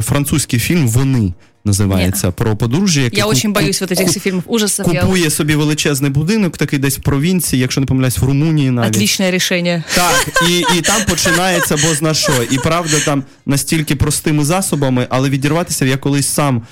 французький 0.00 0.60
фільм 0.60 0.88
Вони. 0.88 1.32
Називається 1.68 2.30
про 2.30 2.56
подружжя, 2.56 3.00
яке 3.00 3.16
Я 3.16 3.24
ку- 3.24 3.30
очень 3.30 3.52
ку- 3.54 3.60
вот 3.60 3.92
этих 3.92 4.14
ку- 4.14 4.20
фильмов 4.20 4.42
ужасов. 4.46 4.94
Я... 4.94 5.00
купує 5.00 5.30
собі 5.30 5.54
величезний 5.54 6.10
будинок, 6.10 6.56
такий 6.56 6.78
десь 6.78 6.98
в 6.98 7.02
провінції, 7.02 7.62
якщо 7.62 7.80
не 7.80 7.86
помиляюсь, 7.86 8.18
в 8.18 8.24
Румунії 8.24 8.70
навіть. 8.70 8.96
Отличное 8.96 9.30
решение. 9.30 9.84
Так, 9.94 10.28
і, 10.48 10.58
і 10.58 10.80
там 10.80 11.02
починається 11.08 11.76
бозна 11.76 12.14
що. 12.14 12.32
І 12.50 12.58
правда, 12.58 12.96
там 13.04 13.24
настільки 13.46 13.96
простими 13.96 14.44
засобами, 14.44 15.06
але 15.10 15.30
відірватися 15.30 15.84
я 15.84 15.96
колись 15.96 16.28
сам 16.28 16.62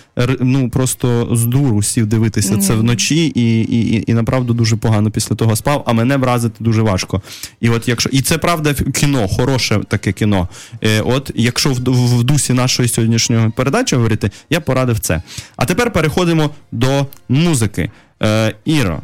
ну 0.40 0.70
просто 0.70 1.28
з 1.32 1.44
дуру 1.44 1.82
сів 1.82 2.07
дивитися 2.07 2.59
це 2.59 2.74
вночі, 2.74 3.26
і, 3.26 3.61
і, 3.61 3.97
і, 3.97 4.05
і 4.07 4.14
направду 4.14 4.55
дуже 4.55 4.76
погано 4.76 5.11
після 5.11 5.36
того 5.36 5.57
спав, 5.57 5.82
а 5.86 5.92
мене 5.92 6.16
вразити 6.16 6.55
дуже 6.61 6.82
важко. 6.82 7.22
І 7.61 7.68
от 7.68 7.88
якщо 7.88 8.11
і 8.12 8.20
це 8.20 8.38
правда 8.38 8.74
кіно, 8.74 9.28
хороше 9.28 9.80
таке 9.88 10.12
кіно. 10.12 10.49
Е, 10.84 11.01
от 11.01 11.30
якщо 11.34 11.70
в, 11.70 11.74
в, 11.74 12.18
в 12.18 12.24
дусі 12.24 12.53
нашої 12.53 12.88
сьогоднішньої 12.88 13.51
передачі 13.57 13.97
говорити, 13.97 14.30
я 14.51 14.61
порадив 14.61 14.86
це. 14.95 15.22
А 15.57 15.64
тепер 15.64 15.93
переходимо 15.93 16.51
до 16.72 17.07
музики. 17.28 17.91
Е, 18.22 18.55
Іро, 18.64 19.01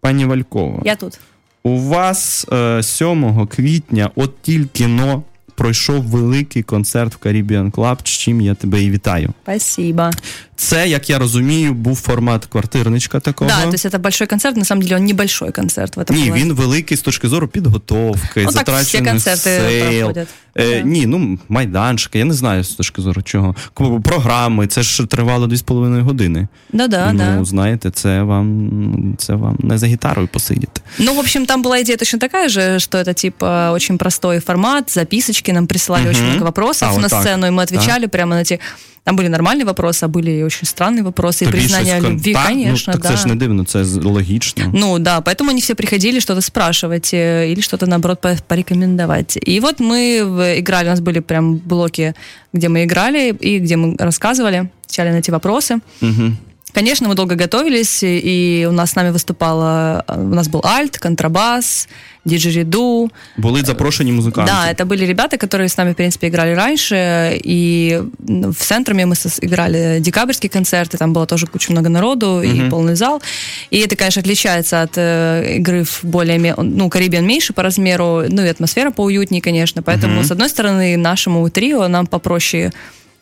пані 0.00 0.24
Валькова. 0.24 0.82
Я 0.84 0.96
тут. 0.96 1.20
У 1.62 1.80
вас 1.80 2.46
е, 2.52 2.82
7 2.82 3.46
квітня, 3.46 4.10
от 4.16 4.42
тільки 4.42 4.86
но 4.86 5.22
пройшов 5.54 6.02
великий 6.02 6.62
концерт 6.62 7.14
в 7.14 7.26
Caribbean 7.26 7.70
Club, 7.70 7.98
з 8.04 8.10
чим 8.10 8.40
я 8.40 8.54
тебе 8.54 8.82
і 8.82 8.90
вітаю. 8.90 9.30
Спасибо. 9.42 10.10
Це, 10.59 10.87
як 10.87 11.09
я 11.09 11.19
розумію, 11.19 11.73
був 11.73 11.95
формат 11.95 12.45
квартирничка 12.45 13.19
такого. 13.19 13.49
Да, 13.51 13.63
то 13.65 13.73
есть 13.73 13.85
это 13.85 13.99
большой 13.99 14.27
концерт, 14.27 14.57
на 14.57 14.65
самом 14.65 14.81
деле 14.83 14.95
он 14.95 15.05
небольшой 15.05 15.51
концерт 15.51 15.97
в 15.97 15.99
этом 15.99 16.13
Ні, 16.15 16.25
плане. 16.25 16.41
він 16.43 16.53
великий 16.53 16.97
з 16.97 17.01
точки 17.01 17.27
зору 17.27 17.47
підготовки, 17.47 18.29
Ну, 18.35 18.43
так 18.43 18.47
всі 18.47 18.57
затрачених 18.57 19.09
концерти 19.11 19.61
сил. 19.69 19.99
проходять. 19.99 20.27
Е, 20.57 20.79
Да. 20.79 20.81
Ні, 20.89 21.05
ну 21.05 21.37
майданчики, 21.49 22.19
я 22.19 22.25
не 22.25 22.33
знаю 22.33 22.63
з 22.63 22.69
точки 22.69 23.01
зору 23.01 23.21
чого. 23.21 23.55
Ку- 23.73 24.01
Програми, 24.01 24.67
це 24.67 24.83
ж 24.83 25.05
тривало 25.05 25.47
2,5 25.47 26.01
години. 26.01 26.47
Да, 26.73 26.87
да, 26.87 27.13
ну, 27.13 27.19
да. 27.19 27.45
знаєте, 27.45 27.91
це 27.91 28.21
вам 28.21 29.15
це 29.17 29.33
вам 29.35 29.55
не 29.59 29.77
за 29.77 29.87
гітарою 29.87 30.27
посидіти. 30.27 30.81
Ну, 30.99 31.13
в 31.13 31.19
общем, 31.19 31.45
там 31.45 31.63
была 31.63 31.79
идея 31.81 31.97
точно 31.97 32.19
такая 32.19 32.49
же, 32.49 32.79
что 32.79 32.97
это 32.97 33.13
типа 33.21 33.71
очень 33.71 33.97
простой 33.97 34.39
формат, 34.39 34.91
записочки, 34.93 35.53
нам 35.53 35.67
присылали 35.67 36.01
Мгм. 36.01 36.09
очень 36.11 36.25
много 36.25 36.45
вопросов 36.45 36.87
А, 36.89 36.91
вот 36.91 37.01
на 37.01 37.09
так. 37.09 37.21
сцену, 37.21 37.47
и 37.47 37.49
мы 37.49 37.61
отвечали 37.63 38.07
прямо 38.07 38.35
на 38.35 38.43
те... 38.43 38.59
Там 39.03 39.15
были 39.17 39.27
нормальные 39.29 39.65
вопросы, 39.65 40.05
а 40.05 40.07
были 40.07 40.31
и 40.31 40.43
очень 40.49 40.65
странные 40.65 41.03
вопросы, 41.03 41.43
и 41.43 41.45
Тобі 41.45 41.57
признание 41.57 41.91
щось 41.93 42.03
кон- 42.03 42.13
любви, 42.13 42.33
Так? 42.33 42.45
конечно, 42.47 42.93
ну, 42.93 42.99
так 42.99 43.01
да. 43.01 43.09
це 43.09 43.21
ж 43.21 43.27
не 43.27 43.35
дивно, 43.35 43.65
це 43.65 43.85
з- 43.85 43.95
логічно. 44.03 44.71
Ну 44.75 44.99
да, 44.99 45.19
поэтому 45.19 45.49
они 45.49 45.59
все 45.59 45.75
приходили 45.75 46.19
что-то 46.19 46.41
спрашивать 46.41 47.13
э, 47.13 47.51
или 47.53 47.61
что-то 47.61 47.87
наоборот 47.87 48.21
по- 48.21 48.37
порекомендовать. 48.47 49.37
И 49.49 49.59
вот 49.59 49.79
мы 49.79 50.23
в- 50.23 50.59
играли, 50.59 50.87
у 50.87 50.91
нас 50.91 50.99
были 50.99 51.19
прям 51.21 51.55
блоки, 51.65 52.13
где 52.53 52.67
мы 52.69 52.83
играли 52.83 53.35
и 53.41 53.59
где 53.59 53.75
мы 53.77 53.95
рассказывали, 53.97 54.69
отвечали 54.85 55.09
на 55.11 55.17
эти 55.19 55.31
вопросы. 55.31 55.79
Угу. 56.01 56.31
Конечно, 56.72 57.08
мы 57.08 57.14
долго 57.14 57.34
готовились, 57.34 58.00
и 58.02 58.66
у 58.68 58.72
нас 58.72 58.90
с 58.90 58.96
нами 58.96 59.10
выступала, 59.10 60.04
у 60.08 60.34
нас 60.34 60.48
был 60.48 60.62
альт, 60.64 60.98
контрабас, 60.98 61.88
диджериду. 62.24 63.10
Були 63.36 63.62
запрошені 63.62 64.12
музиканти. 64.12 64.52
Да, 64.52 64.72
это 64.72 64.84
были 64.84 65.06
ребята, 65.06 65.36
которые 65.36 65.68
с 65.68 65.78
нами, 65.78 65.92
в 65.92 65.94
принципе, 65.94 66.28
играли 66.28 66.54
раньше, 66.54 67.40
и 67.44 68.02
в 68.18 68.54
центруме 68.54 69.06
мы 69.06 69.14
играли 69.42 70.00
декабрьские 70.00 70.50
концерты, 70.50 70.98
там 70.98 71.12
было 71.12 71.26
тоже 71.26 71.46
куча 71.46 71.72
много 71.72 71.88
народу 71.88 72.42
и 72.42 72.68
полный 72.70 72.94
зал. 72.94 73.22
И 73.70 73.78
это, 73.78 73.96
конечно, 73.96 74.20
отличается 74.20 74.82
от 74.82 74.92
э, 74.96 75.56
игры 75.56 75.84
в 75.84 76.00
более, 76.02 76.54
ну, 76.56 76.88
Карибиан 76.90 77.26
меньше 77.26 77.52
по 77.52 77.62
размеру, 77.62 78.24
ну 78.28 78.42
и 78.44 78.48
атмосфера 78.48 78.90
поуютнее, 78.90 79.42
конечно. 79.42 79.82
Поэтому, 79.82 80.22
с 80.24 80.30
одной 80.30 80.48
стороны, 80.48 80.96
нашему 80.96 81.48
трио 81.50 81.88
нам 81.88 82.06
попроще 82.06 82.72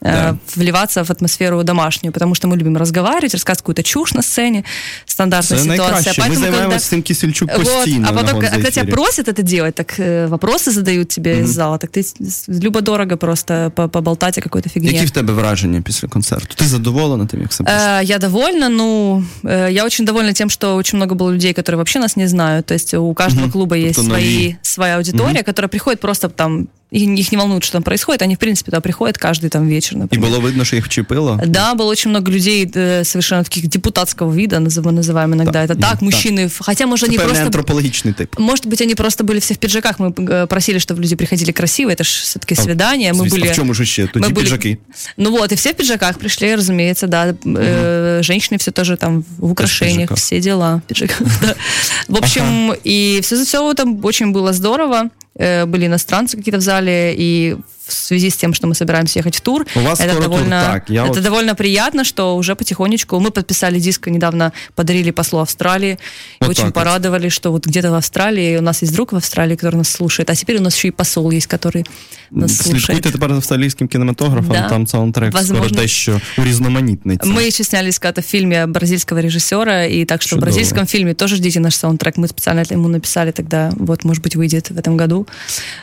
Да. 0.05 0.35
вливаться 0.55 1.03
в 1.03 1.11
атмосферу 1.11 1.63
домашнюю, 1.63 2.11
потому 2.13 2.35
что 2.35 2.47
мы 2.49 2.57
любим 2.57 2.77
разговаривать, 2.77 3.33
рассказывать 3.33 3.57
какую-то 3.61 3.83
чушь 3.83 4.13
на 4.13 4.21
сцене, 4.21 4.63
стандартная 5.05 5.59
Це 5.61 5.63
ситуация. 5.71 5.91
найкраще. 5.93 6.21
Ми 6.21 6.27
Поэтому, 6.27 6.33
когда- 6.33 6.51
займаємося 6.51 6.89
цим 6.89 7.01
Кісельчук 7.01 7.49
вот, 7.57 7.63
постійно. 7.63 8.07
а 8.09 8.11
на 8.11 8.21
потом, 8.21 8.35
«Гонзо» 8.35 8.51
когда 8.51 8.69
тебя 8.69 8.81
ефірі. 8.81 8.91
просят 8.91 9.27
это 9.27 9.43
делать, 9.43 9.75
так 9.75 9.99
э, 9.99 10.29
вопросы 10.29 10.69
задают 10.71 11.07
тебе 11.07 11.39
из 11.39 11.49
зала, 11.49 11.77
так 11.77 11.91
ты 11.91 11.99
с- 11.99 12.49
любо-дорого 12.49 13.17
просто 13.17 13.71
по- 13.75 13.89
поболтать 13.89 14.37
о 14.37 14.41
какой-то 14.41 14.69
фигне. 14.69 14.91
Які 14.91 15.05
в 15.05 15.11
тебе 15.11 15.33
враження 15.33 15.81
після 15.81 16.07
концерту? 16.07 16.55
Ти 16.55 16.65
задоволена 16.65 17.25
тим, 17.25 17.41
як 17.41 17.49
все 17.51 17.63
пройшло? 17.63 17.87
Э, 17.87 18.03
Я 18.03 18.17
довольна, 18.17 18.69
ну, 18.69 19.23
э, 19.43 19.71
я 19.71 19.85
очень 19.85 20.05
довольна 20.05 20.33
тем, 20.33 20.49
что 20.49 20.75
очень 20.75 20.97
много 20.99 21.15
было 21.15 21.31
людей, 21.33 21.53
которые 21.53 21.75
вообще 21.75 21.99
нас 21.99 22.17
не 22.17 22.27
знают. 22.27 22.65
То 22.65 22.73
есть 22.73 22.93
у 22.93 23.13
каждого 23.13 23.45
Мгм. 23.45 23.51
клуба 23.51 23.77
есть 23.77 23.95
Тобто 23.95 24.11
нові. 24.11 24.21
свои, 24.21 24.55
своя 24.61 24.95
аудитория, 24.97 25.43
которая 25.43 25.67
приходит 25.69 25.99
просто 25.99 26.27
там, 26.29 26.67
и- 26.86 26.86
их 26.91 27.31
не 27.31 27.37
волнует, 27.37 27.63
что 27.63 27.73
там 27.73 27.83
происходит, 27.83 28.21
они, 28.21 28.35
в 28.35 28.37
принципе, 28.37 28.65
туда 28.69 28.79
приходят 28.81 29.17
каждый 29.17 29.49
там 29.49 29.67
вечер, 29.67 29.93
І 29.95 29.97
например. 29.97 30.29
було 30.29 30.41
видно, 30.41 30.65
що 30.65 30.75
їх 30.75 30.85
вчепило. 30.85 31.39
Да, 31.47 31.73
было 31.73 31.85
очень 31.87 32.11
много 32.11 32.31
людей 32.31 32.67
э, 32.67 33.03
совершенно 33.03 33.43
таких 33.43 33.67
депутатского 33.67 34.31
вида, 34.31 34.57
назыв- 34.59 34.83
мы 34.83 34.91
называем 34.91 35.33
иногда 35.33 35.63
это 35.65 35.73
ну, 35.75 35.81
так, 35.81 35.89
так. 35.91 36.01
мужчины, 36.01 36.45
в- 36.47 36.59
хотя, 36.65 36.85
может, 36.85 37.05
Це 37.05 37.09
они 37.09 37.17
певний 37.17 37.29
просто... 37.33 37.45
антропологічний 37.45 38.13
тип. 38.13 38.39
Может 38.39 38.67
быть, 38.67 38.83
они 38.83 38.95
просто 38.95 39.23
были 39.23 39.39
все 39.39 39.53
в 39.53 39.57
пиджаках. 39.57 39.99
Мы 39.99 40.13
э, 40.13 40.45
просили, 40.47 40.77
чтобы 40.77 41.01
люди 41.01 41.15
приходили 41.15 41.51
красиво. 41.51 41.89
Это 41.91 42.03
же 42.03 42.21
все-таки 42.23 42.55
А, 42.59 42.61
свидание. 42.63 43.13
Мы 43.13 43.21
Звісно, 43.29 43.37
были... 43.39 43.51
в 43.51 43.55
чому 43.55 43.73
ж 43.73 43.85
ще? 43.85 44.07
Тоді 44.07 44.25
мы 44.25 44.29
были- 44.29 44.39
піджаки. 44.39 44.77
Ну 45.17 45.31
вот, 45.31 45.51
и 45.51 45.55
все 45.55 45.71
в 45.71 45.73
пиджаках 45.75 46.17
пришли, 46.17 46.55
разумеется, 46.55 47.07
да. 47.07 47.25
Э, 47.45 48.19
женщины 48.21 48.57
все 48.57 48.71
тоже 48.71 48.97
там 48.97 49.25
в 49.37 49.51
украшениях, 49.51 49.95
пиджаках. 49.97 50.17
все 50.17 50.39
дела 50.39 50.75
в 50.75 50.81
пиджаках, 50.87 51.27
да. 51.41 51.55
В 52.07 52.17
общем, 52.17 52.73
и 52.87 53.19
все 53.21 53.35
за 53.35 53.43
все 53.43 53.73
там 53.73 53.99
очень 54.03 54.31
было 54.31 54.53
здорово. 54.53 55.09
Э, 55.37 55.65
Были 55.65 55.87
иностранцы 55.87 56.37
какие-то 56.37 56.59
в 56.59 56.63
зале, 56.63 57.13
и 57.17 57.57
в 57.87 57.91
связи 57.93 58.29
с 58.29 58.35
тем, 58.37 58.53
что 58.53 58.67
мы 58.67 58.75
собираемся 58.75 59.19
ехать 59.19 59.35
в 59.35 59.41
тур, 59.41 59.65
У 59.75 59.79
вас 59.79 59.99
это 59.99 60.09
скоро 60.13 60.23
тур, 60.25 60.31
довольно, 60.35 60.61
так, 60.73 60.89
я 60.89 61.03
это 61.03 61.13
вот- 61.13 61.21
довольно 61.23 61.53
приятно, 61.55 62.03
что 62.05 62.35
уже 62.37 62.55
потихонечку 62.55 63.19
мы 63.19 63.29
подписали 63.31 63.79
диск 63.79 64.07
недавно, 64.07 64.51
подарили 64.75 65.11
послу 65.11 65.39
Австралии, 65.39 65.91
и 65.91 65.97
Вот 66.41 66.49
очень 66.49 66.55
так 66.63 66.65
вот. 66.65 66.73
порадовали, 66.73 67.29
что 67.29 67.51
вот 67.51 67.67
где-то 67.67 67.91
в 67.91 67.93
Австралии 67.95 68.57
у 68.57 68.61
нас 68.61 68.81
есть 68.83 68.93
друг 68.93 69.11
в 69.11 69.15
Австралии, 69.15 69.55
который 69.55 69.75
нас 69.75 69.89
слушает, 69.89 70.29
а 70.29 70.35
теперь 70.35 70.57
у 70.57 70.61
нас 70.61 70.75
еще 70.77 70.87
и 70.87 70.91
посол 70.91 71.31
есть, 71.31 71.47
который 71.53 71.85
нас 72.31 72.55
слушает. 72.57 72.83
Слідкуйте 72.85 73.11
тепер 73.11 73.29
за 73.29 73.35
австралійським 73.35 73.87
кінематографом, 73.87 74.51
Да. 74.55 74.69
там 74.69 74.87
саундтрек 74.87 75.31
скоро 75.31 75.41
Возможно. 75.59 75.77
дещо 75.77 76.21
урізноманітниться. 76.37 77.29
Мы 77.29 77.47
еще 77.47 77.63
снялись 77.63 77.99
когда-то 77.99 78.21
в 78.21 78.25
фильме 78.25 78.65
бразильского 78.65 79.21
режиссера, 79.21 79.85
и 79.85 80.05
так 80.05 80.21
что 80.21 80.29
Чудово. 80.29 80.41
в 80.41 80.43
бразильском 80.45 80.85
фильме 80.87 81.13
тоже 81.13 81.35
ждите 81.35 81.59
наш 81.59 81.75
саундтрек. 81.75 82.17
Мы 82.17 82.27
специально 82.27 82.61
это 82.61 82.73
ему 82.73 82.87
написали 82.87 83.31
тогда, 83.31 83.71
вот, 83.77 84.05
может 84.05 84.23
быть, 84.23 84.35
выйдет 84.37 84.69
в 84.71 84.77
этом 84.77 84.97
году. 84.97 85.27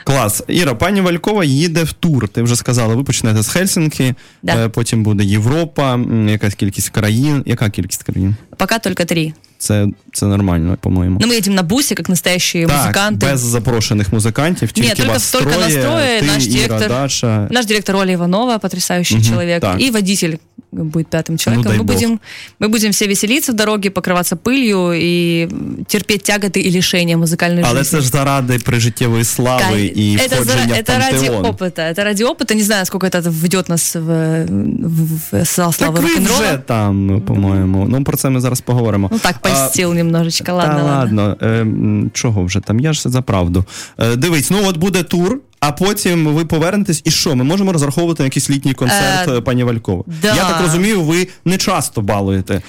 Клас. 0.04 0.42
Іра, 0.48 0.74
пані 0.74 1.00
Валькова 1.00 1.44
їде 1.44 1.82
в 1.84 1.92
тур. 2.00 2.28
Ти 2.28 2.42
вже 2.42 2.56
сказала, 2.56 2.94
ви 2.94 3.04
почнете 3.04 3.42
з 3.42 3.48
Хельсінки, 3.48 4.14
Да. 4.42 4.56
е, 4.64 4.68
потім 4.68 5.02
буде 5.02 5.24
Європа, 5.24 5.94
м, 5.94 6.28
якась 6.28 6.54
кількість 6.54 6.88
країн. 6.88 7.42
Яка 7.46 7.70
кількість 7.70 8.02
країн? 8.02 8.34
Пока 8.56 8.78
только 8.78 9.04
три. 9.04 9.32
Це, 9.58 9.86
це 10.12 10.26
нормально, 10.26 10.78
по-моєму. 10.80 11.20
Но 11.20 11.26
мы 11.26 11.32
едем 11.36 11.54
на 11.54 11.62
бусе, 11.62 11.94
как 11.94 12.08
настоящие 12.08 12.66
так, 12.66 12.96
музыканты. 12.96 13.16
без 13.16 13.40
запрошених 13.40 14.12
музикантів, 14.12 14.72
тільки 14.72 14.94
только- 14.94 15.12
вас 15.12 15.32
только 15.32 15.50
троє, 15.50 15.76
настроє, 15.76 16.20
ти, 16.20 16.26
наш 16.26 16.46
Іра, 16.46 16.54
директор. 16.54 16.88
Даша. 16.88 17.48
Наш 17.50 17.66
директор 17.66 17.96
Оля 17.96 18.12
Иванова, 18.12 18.58
потрясающий 18.58 19.16
Мгм, 19.16 19.26
человек, 19.26 19.60
так. 19.60 19.80
и 19.82 19.90
водитель 19.90 20.34
будет 20.74 21.08
пятым 21.08 21.36
человеком. 21.36 21.72
дай 21.72 21.78
мы, 21.80 21.84
бог. 21.84 21.96
будем, 21.96 22.20
мы 22.60 22.68
будем 22.68 22.90
все 22.92 23.06
веселиться 23.06 23.52
в 23.52 23.54
дороге, 23.56 23.90
покрываться 23.90 24.36
пылью 24.36 24.92
и 24.94 25.48
терпеть 25.88 26.22
тяготы 26.30 26.60
и 26.60 26.70
лишения 26.70 27.16
музыкальной 27.16 27.62
Але 27.64 27.78
жизни. 27.82 27.98
це 27.98 28.00
ж 28.00 28.08
заради 28.08 28.58
прижиттєвої 28.58 29.24
слави 29.24 29.62
Кай- 29.76 29.92
і 29.94 30.16
это, 30.16 30.28
за- 30.28 30.34
входження 30.36 30.74
в 30.74 30.78
это 30.78 30.98
ради 30.98 31.26
пантеон. 31.26 31.44
опыта. 31.46 31.80
Это 31.94 32.04
ради 32.04 32.24
опыта. 32.24 32.54
Не 32.54 32.62
знаю, 32.62 32.84
сколько 32.86 33.06
это 33.06 33.28
введет 33.30 33.68
нас 33.68 33.96
в, 33.96 34.00
в, 34.00 35.20
в 35.32 35.44
зал 35.44 35.74
Так 35.78 35.88
славы 35.90 36.00
ви 36.00 36.08
рок-н-ролла. 36.08 36.40
вже 36.40 36.58
там, 36.66 37.22
по-моєму. 37.26 37.86
Ну, 37.88 38.04
про 38.04 38.16
це 38.16 38.30
ми 38.30 38.40
зараз 38.40 38.60
поговоримо. 38.60 39.08
Ну 39.12 39.18
так, 39.18 39.36
А, 39.42 39.48
польстил 39.48 39.94
немножечко. 39.94 40.52
Ладно, 40.52 40.74
Та 40.74 40.82
ладно. 40.84 41.22
ладно, 41.22 41.36
е, 41.40 41.60
м, 41.60 42.10
чого 42.14 42.44
вже 42.44 42.60
там? 42.60 42.80
Я 42.80 42.92
ж 42.92 43.02
за 43.08 43.22
правду. 43.22 43.64
Е, 43.98 44.16
дивись, 44.16 44.50
ну 44.50 44.58
от 44.66 44.76
буде 44.76 45.02
тур, 45.02 45.38
а 45.64 45.72
потім 45.72 46.26
ви 46.26 46.44
повернетесь, 46.44 47.02
і 47.04 47.10
що? 47.10 47.36
Ми 47.36 47.44
можемо 47.44 47.72
розраховувати 47.72 48.22
на 48.22 48.26
якийсь 48.26 48.50
літній 48.50 48.74
концерт 48.74 49.28
Е, 49.28 49.32
е, 49.36 49.40
пані 49.40 49.64
Валькова. 49.64 50.04
да. 50.22 50.34
Я 50.34 50.44
так 50.44 50.60
розумію, 50.60 51.02
ви 51.02 51.28
не 51.44 51.56
часто 51.58 52.00
балуєте 52.02 52.54
е, 52.54 52.62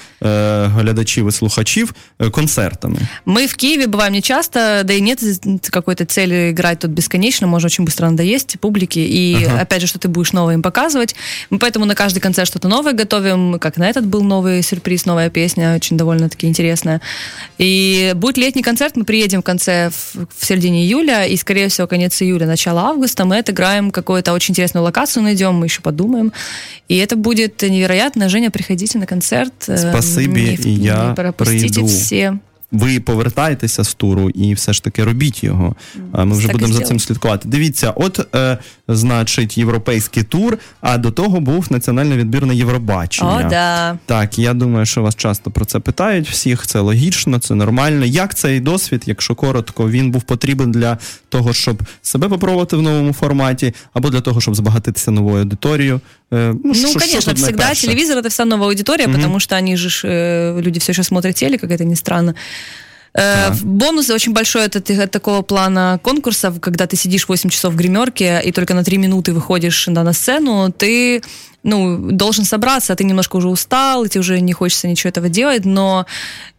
глядачів 0.66 1.28
і 1.28 1.32
слухачів 1.32 1.94
е, 2.20 2.30
концертами. 2.30 2.96
Мы 3.26 3.46
в 3.46 3.54
Киеве 3.56 3.86
бываем 3.86 4.10
не 4.12 4.20
часто, 4.20 4.82
да 4.84 4.92
и 4.92 5.00
нет 5.00 5.20
какой-то 5.70 6.04
цели 6.04 6.50
играть 6.50 6.78
тут 6.78 6.90
бесконечно, 6.90 7.46
можно 7.46 7.66
очень 7.66 7.84
быстро 7.84 8.10
надоесть 8.10 8.56
публике, 8.60 9.00
и 9.00 9.44
Ага. 9.46 9.62
опять 9.62 9.80
же, 9.80 9.86
что 9.86 9.98
ты 9.98 10.08
будешь 10.08 10.32
новое 10.34 10.54
им 10.54 10.62
показывать. 10.62 11.16
Мы 11.50 11.58
поэтому 11.58 11.84
на 11.86 11.94
каждый 11.94 12.20
концерт 12.20 12.48
что-то 12.48 12.68
новое 12.68 12.92
готовим, 12.92 13.58
как 13.58 13.76
на 13.78 13.88
этот 13.88 14.04
был 14.04 14.22
новый 14.22 14.62
сюрприз, 14.62 15.06
новая 15.06 15.30
песня, 15.30 15.74
очень 15.76 15.96
довольно-таки 15.96 16.46
интересная. 16.46 17.00
И 17.58 18.12
будет 18.16 18.36
летний 18.38 18.62
концерт, 18.62 18.96
мы 18.96 19.04
приедем 19.04 19.40
в 19.40 19.44
конце, 19.44 19.88
в, 19.90 20.26
в 20.38 20.44
середине 20.46 20.84
июля, 20.84 21.24
и, 21.26 21.36
скорее 21.36 21.68
всего, 21.68 21.86
конец 21.88 22.20
июля, 22.22 22.46
начало 22.46 22.82
августа, 22.86 23.24
мы 23.24 23.38
отыграем 23.38 23.90
какую-то 23.90 24.32
очень 24.32 24.52
интересную 24.52 24.84
локацию, 24.84 25.22
найдем, 25.22 25.54
мы 25.54 25.66
еще 25.66 25.80
подумаем. 25.82 26.32
И 26.88 26.96
это 26.96 27.16
будет 27.16 27.62
невероятно. 27.62 28.28
Женя, 28.28 28.50
приходите 28.50 28.98
на 28.98 29.06
концерт. 29.06 29.52
Э, 29.68 29.76
Спасибі, 29.90 30.42
не- 30.42 30.70
і 30.72 30.76
я 30.76 31.08
не 31.08 31.14
пропустите 31.14 31.68
прийду. 31.80 31.86
все. 31.86 32.38
ви 32.71 32.99
повертаєтеся 32.99 33.83
з 33.83 33.93
туру 33.93 34.29
і 34.29 34.53
все 34.53 34.73
ж 34.73 34.83
таки 34.83 35.03
робіть 35.03 35.43
його. 35.43 35.75
Ми 36.13 36.37
вже 36.37 36.47
Так 36.47 36.55
будемо 36.55 36.73
за 36.73 36.83
цим 36.83 36.99
слідкувати. 36.99 37.49
Дивіться, 37.49 37.91
от, 37.95 38.35
е, 38.35 38.57
значить, 38.87 39.57
європейський 39.57 40.23
тур, 40.23 40.57
а 40.81 40.97
до 40.97 41.11
того 41.11 41.39
був 41.39 41.67
національний 41.69 42.17
відбір 42.17 42.45
на 42.45 42.53
Євробачення. 42.53 43.45
О, 43.45 43.49
да. 43.49 43.97
Так, 44.05 44.39
я 44.39 44.53
думаю, 44.53 44.85
що 44.85 45.01
вас 45.01 45.15
часто 45.15 45.51
про 45.51 45.65
це 45.65 45.79
питають 45.79 46.29
всіх. 46.29 46.67
Це 46.67 46.79
логічно, 46.79 47.39
це 47.39 47.55
нормально. 47.55 48.05
Як 48.05 48.35
цей 48.35 48.59
досвід, 48.59 49.03
якщо 49.05 49.35
коротко, 49.35 49.89
він 49.89 50.11
був 50.11 50.21
потрібен 50.21 50.71
для 50.71 50.97
того, 51.29 51.53
щоб 51.53 51.83
себе 52.01 52.29
попробувати 52.29 52.75
в 52.75 52.81
новому 52.81 53.13
форматі, 53.13 53.73
або 53.93 54.09
для 54.09 54.21
того, 54.21 54.41
щоб 54.41 54.55
збагатитися 54.55 55.11
новою 55.11 55.39
аудиторією? 55.39 56.01
Е, 56.33 56.53
Ну, 56.63 56.73
що- 56.73 56.89
що 56.89 56.99
конечно, 56.99 57.31
тут 57.33 57.41
всегда 57.41 57.63
найперше? 57.63 57.87
телевизор 57.87 58.17
это 58.17 58.29
вся 58.29 58.45
новая 58.45 58.67
аудитория, 58.69 59.07
потому 59.07 59.39
что 59.39 59.55
они 59.55 59.77
же, 59.77 60.07
э, 60.07 60.61
люди 60.61 60.79
все 60.79 60.91
еще 60.91 61.03
смотрят 61.03 61.35
телек, 61.35 61.61
как 61.61 61.71
это 61.71 61.83
ни 61.85 61.95
странно. 61.95 62.33
Э, 63.15 63.53
Бонус 63.63 64.09
очень 64.09 64.33
большой 64.33 64.61
это 64.67 64.79
ты- 64.81 65.01
от 65.03 65.11
такого 65.11 65.41
плана 65.41 65.99
конкурсов, 66.03 66.59
когда 66.59 66.85
ты 66.85 66.95
сидишь 66.97 67.27
8 67.29 67.49
часов 67.49 67.73
в 67.73 67.75
гримерке 67.77 68.41
и 68.45 68.51
только 68.51 68.73
на 68.73 68.83
3 68.83 68.97
минуты 68.97 69.33
выходишь 69.33 69.87
на, 69.87 70.03
на 70.03 70.13
сцену, 70.13 70.71
ты 70.77 71.21
ну, 71.66 71.96
должен 72.12 72.44
собраться, 72.44 72.94
ты 72.94 73.04
немножко 73.04 73.36
уже 73.36 73.48
устал, 73.48 74.04
и 74.04 74.08
тебе 74.08 74.20
уже 74.20 74.40
не 74.40 74.52
хочется 74.52 74.88
ничего 74.88 75.10
этого 75.10 75.28
делать, 75.28 75.64
но 75.64 76.06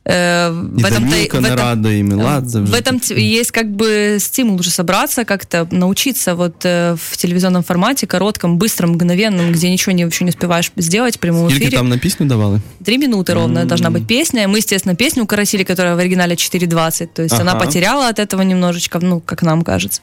э, 0.05 0.49
І 0.77 0.81
в 0.81 0.85
этом-то- 0.85 1.09
Данилко 1.09 1.37
в 1.37 1.41
не 1.41 1.49
этом- 1.49 1.55
радий, 1.57 1.99
і 1.99 2.03
Меладзе 2.03 2.59
в 2.59 2.63
вже 2.63 2.73
этом 2.73 2.99
такі. 2.99 3.13
т- 3.15 3.21
есть 3.21 3.51
как 3.51 3.67
бы 3.67 4.19
стимул 4.19 4.55
уже 4.59 4.69
собраться, 4.71 5.23
как-то 5.25 5.67
научиться 5.71 6.33
вот 6.35 6.65
э, 6.65 6.93
в 6.95 7.17
телевизионном 7.17 7.63
формате, 7.63 8.07
коротком, 8.07 8.57
быстром, 8.57 8.91
мгновенном, 8.91 9.51
где 9.51 9.69
ничего 9.69 9.91
не, 9.97 10.03
вообще 10.03 10.23
не 10.25 10.29
успеваешь 10.29 10.71
сделать 10.77 11.15
в 11.15 11.19
прямом 11.19 11.49
Скільки 11.49 11.63
эфире. 11.65 11.77
там 11.77 11.89
на 11.89 11.97
пісню 11.97 12.25
давали? 12.27 12.61
Три 12.85 12.97
минуты 12.97 13.33
ровно 13.33 13.65
должна 13.65 13.89
быть 13.89 14.05
песня. 14.07 14.47
Мы, 14.47 14.57
естественно, 14.57 14.95
песню 14.95 15.23
укоротили, 15.23 15.63
которая 15.63 15.95
в 15.95 15.99
оригинале 15.99 16.35
4.20. 16.35 17.07
То 17.13 17.21
есть 17.23 17.33
Ага. 17.35 17.41
она 17.43 17.55
потеряла 17.55 18.09
от 18.09 18.19
этого 18.19 18.41
немножечко, 18.43 18.99
ну, 19.01 19.21
как 19.25 19.43
нам 19.43 19.61
кажется. 19.63 20.01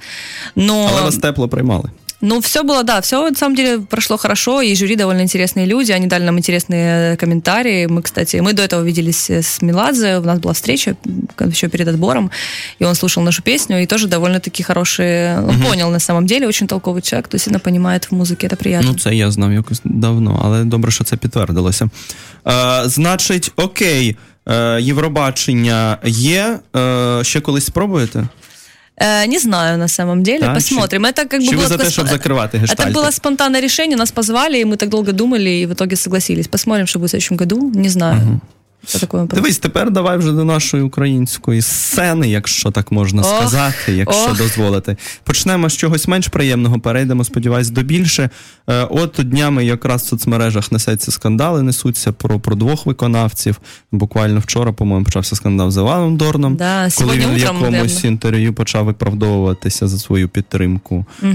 Но... 0.56 0.88
Але 0.92 1.02
вас 1.02 1.16
тепло 1.16 1.48
приймали. 1.48 1.84
Ну, 2.24 2.40
все 2.40 2.62
было, 2.62 2.82
да, 2.82 3.00
все 3.00 3.30
на 3.30 3.34
самом 3.34 3.56
деле 3.56 3.78
прошло 3.78 4.18
хорошо, 4.18 4.60
и 4.60 4.74
жюри 4.74 4.96
довольно 4.96 5.22
интересные 5.22 5.66
люди, 5.66 5.92
они 5.92 6.06
дали 6.06 6.24
нам 6.24 6.36
интересные 6.38 7.16
комментарии. 7.16 7.86
Мы, 7.86 8.02
кстати, 8.02 8.36
мы 8.36 8.52
до 8.52 8.62
этого 8.62 8.82
виделись 8.82 9.30
с 9.30 9.62
Меладзе, 9.62 10.18
у 10.18 10.22
нас 10.22 10.38
была 10.38 10.52
встреча 10.52 10.96
м, 11.06 11.50
еще 11.50 11.68
перед 11.68 11.88
отбором, 11.88 12.30
и 12.78 12.84
он 12.84 12.94
слушал 12.94 13.22
нашу 13.22 13.42
песню, 13.42 13.82
и 13.82 13.86
тоже 13.86 14.06
довольно-таки 14.06 14.62
хорошие, 14.62 15.38
он 15.48 15.62
понял 15.62 15.90
на 15.90 15.98
самом 15.98 16.26
деле, 16.26 16.46
очень 16.46 16.66
толковый 16.66 17.00
человек, 17.00 17.28
то 17.28 17.36
есть 17.36 17.44
сильно 17.44 17.58
понимает 17.58 18.04
в 18.10 18.12
музыке, 18.14 18.48
это 18.48 18.56
приятно. 18.56 18.90
Ну, 18.92 18.98
це 18.98 19.14
я 19.14 19.30
знав 19.30 19.52
якось 19.52 19.80
давно, 19.84 20.40
але 20.44 20.64
добре, 20.64 20.90
що 20.90 21.04
це 21.04 21.16
підтвердилося. 21.16 21.88
Е, 22.48 22.82
значить, 22.84 23.52
окей, 23.56 24.16
е, 24.48 24.80
Євробачення 24.80 25.98
є. 26.04 26.58
Е, 26.76 27.18
ще 27.24 27.40
колись 27.40 27.64
спробуєте? 27.66 28.28
Э, 29.02 29.26
не 29.26 29.38
знаю 29.38 29.78
на 29.78 29.88
самом 29.88 30.22
деле, 30.22 30.38
Да, 30.46 30.54
посмотрим. 30.54 31.06
Это 31.06 31.24
как 31.26 31.40
бы 31.40 31.48
Чи 31.48 31.56
ви 31.56 31.62
было 31.62 31.68
за 31.68 31.74
те, 31.74 31.78
такое 31.78 31.90
щоб 31.90 32.06
спо- 32.06 32.10
закривати 32.10 32.58
Это 32.58 32.60
гештальти? 32.66 32.92
было 32.98 33.10
спонтанное 33.12 33.60
решение, 33.62 33.96
нас 33.96 34.10
позвали, 34.12 34.58
и 34.60 34.64
мы 34.64 34.76
так 34.76 34.88
долго 34.88 35.12
думали, 35.12 35.48
и 35.50 35.66
в 35.66 35.72
итоге 35.72 35.96
согласились. 35.96 36.48
Посмотрим, 36.48 36.86
что 36.86 36.98
будет 36.98 37.08
в 37.08 37.10
следующем 37.10 37.36
году. 37.36 37.70
Не 37.74 37.88
знаю. 37.88 38.16
Что 38.16 38.24
такое 38.24 38.32
вопрос. 38.32 38.53
Дивись, 39.35 39.57
тепер 39.57 39.91
давай 39.91 40.17
вже 40.17 40.31
до 40.31 40.43
нашої 40.43 40.83
української 40.83 41.61
сцени, 41.61 42.29
якщо 42.29 42.71
так 42.71 42.91
можна 42.91 43.21
Ох, 43.21 43.37
сказати, 43.37 43.91
якщо 43.93 44.29
ох. 44.31 44.37
дозволити. 44.37 44.97
Почнемо 45.23 45.69
з 45.69 45.77
чогось 45.77 46.07
менш 46.07 46.27
приємного, 46.27 46.79
перейдемо, 46.79 47.23
сподіваюсь, 47.23 47.69
до 47.69 47.81
більше. 47.83 48.29
Е, 48.69 48.87
От 48.89 49.19
днями 49.23 49.65
якраз 49.65 50.01
в 50.01 50.05
соцмережах 50.05 50.71
несеться 50.71 51.11
скандали, 51.11 51.61
несуться 51.61 52.11
про, 52.11 52.39
про 52.39 52.55
двох 52.55 52.85
виконавців. 52.85 53.55
Буквально 53.91 54.39
вчора, 54.39 54.71
по-моєму, 54.71 55.05
почався 55.05 55.35
скандал 55.35 55.71
з 55.71 55.77
Іваном 55.77 56.17
Дорном. 56.17 56.55
Да, 56.55 56.89
коли 56.97 57.17
він 57.17 57.29
в 57.29 57.37
якомусь 57.37 57.71
наверно. 57.71 57.99
інтерв'ю 58.09 58.53
почав 58.53 58.85
виправдовуватися 58.85 59.87
за 59.87 59.97
свою 59.99 60.29
підтримку 60.29 61.05
е, 61.23 61.29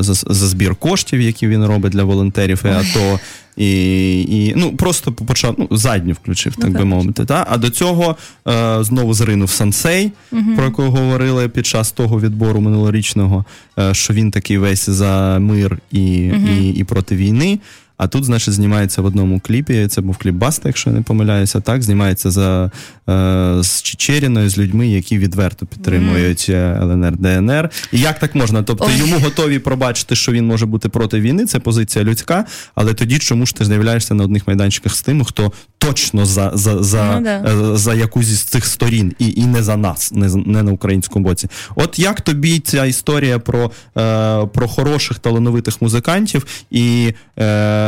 за, 0.00 0.14
за 0.14 0.46
збір 0.48 0.74
коштів, 0.74 1.20
які 1.20 1.48
він 1.48 1.64
робить 1.64 1.92
для 1.92 2.04
волонтерів 2.04 2.62
і 2.64 2.68
АТО. 2.68 3.20
І, 3.56 4.22
і 4.22 4.54
ну 4.56 4.76
просто 4.76 5.12
почав 5.12 5.54
ну, 5.58 5.68
задню 5.70 6.12
включив, 6.12 6.56
так 6.56 6.72
би 6.72 6.84
мовити. 6.84 7.24
Та? 7.24 7.46
А 7.50 7.58
до 7.58 7.70
цього 7.70 8.16
е, 8.48 8.84
знову 8.84 9.14
зринув 9.14 9.50
сансей, 9.50 10.12
про 10.56 10.64
якого 10.64 10.90
говорили 10.90 11.48
під 11.48 11.66
час 11.66 11.92
того 11.92 12.20
відбору 12.20 12.60
минулорічного, 12.60 13.44
е, 13.78 13.94
що 13.94 14.14
він 14.14 14.30
такий 14.30 14.58
весь 14.58 14.90
за 14.90 15.38
мир 15.38 15.78
і, 15.90 16.02
і, 16.24 16.70
і 16.76 16.84
проти 16.84 17.16
війни. 17.16 17.58
А 17.96 18.06
тут, 18.08 18.24
значить, 18.24 18.54
знімається 18.54 19.02
в 19.02 19.04
одному 19.04 19.40
кліпі. 19.40 19.86
Це 19.86 20.00
був 20.00 20.16
кліп 20.16 20.34
Баста, 20.34 20.68
якщо 20.68 20.90
я 20.90 20.96
не 20.96 21.02
помиляюся. 21.02 21.60
Так, 21.60 21.82
знімається 21.82 22.30
за 22.30 22.70
е, 23.08 23.62
з 23.62 23.82
Чечеріною, 23.82 24.48
з 24.48 24.58
людьми, 24.58 24.88
які 24.88 25.18
відверто 25.18 25.66
підтримують 25.66 26.46
е, 26.48 26.78
ЛНР, 26.82 27.16
ДНР. 27.16 27.70
І 27.92 28.00
як 28.00 28.18
так 28.18 28.34
можна? 28.34 28.62
Тобто 28.62 28.84
Ой. 28.88 28.96
йому 28.98 29.18
готові 29.18 29.58
пробачити, 29.58 30.16
що 30.16 30.32
він 30.32 30.46
може 30.46 30.66
бути 30.66 30.88
проти 30.88 31.20
війни. 31.20 31.46
Це 31.46 31.58
позиція 31.58 32.04
людська. 32.04 32.44
Але 32.74 32.94
тоді 32.94 33.18
чому 33.18 33.46
ж 33.46 33.54
ти 33.54 33.64
з'являєшся 33.64 34.14
на 34.14 34.24
одних 34.24 34.46
майданчиках 34.46 34.94
з 34.94 35.02
тими, 35.02 35.24
хто 35.24 35.52
точно 35.78 36.26
за, 36.26 36.50
за, 36.54 36.82
за, 36.82 37.14
Ну, 37.14 37.24
да. 37.24 37.72
е, 37.72 37.76
за 37.76 37.94
якусь 37.94 38.28
із 38.28 38.42
цих 38.42 38.66
сторін, 38.66 39.14
і, 39.18 39.32
і 39.36 39.46
не 39.46 39.62
за 39.62 39.76
нас, 39.76 40.12
не, 40.12 40.28
не 40.46 40.62
на 40.62 40.72
українському 40.72 41.24
боці. 41.24 41.48
От 41.74 41.98
як 41.98 42.20
тобі 42.20 42.58
ця 42.60 42.84
історія 42.84 43.38
про, 43.38 43.70
е, 43.98 44.46
про 44.46 44.68
хороших 44.68 45.18
талановитих 45.18 45.82
музикантів 45.82 46.46
і 46.70 47.14
е, 47.38 47.81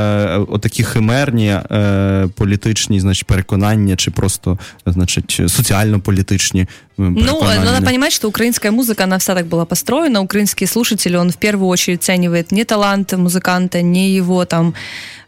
отакі 0.49 0.85
химерні 0.85 1.49
е, 1.49 2.29
політичні 2.35 3.01
значить, 3.01 3.27
переконання, 3.27 3.97
чи 3.97 4.11
просто 4.11 4.59
значить, 4.87 5.41
соціально-політичні 5.47 6.67
Ну, 6.99 7.15
переконання? 7.15 7.65
надо 7.65 7.87
понимать, 7.87 8.13
что 8.13 8.29
украинская 8.29 8.73
музыка, 8.73 9.05
она 9.05 9.17
вся 9.17 9.35
так 9.35 9.47
была 9.47 9.65
построена. 9.65 10.21
Украинский 10.21 10.67
слушатель, 10.67 11.17
он 11.17 11.31
в 11.31 11.37
первую 11.37 11.69
очередь 11.69 12.01
оценивает 12.01 12.53
не 12.53 12.65
талант 12.65 13.13
музыканта, 13.13 13.83
не 13.83 14.11
его 14.17 14.45
там 14.45 14.75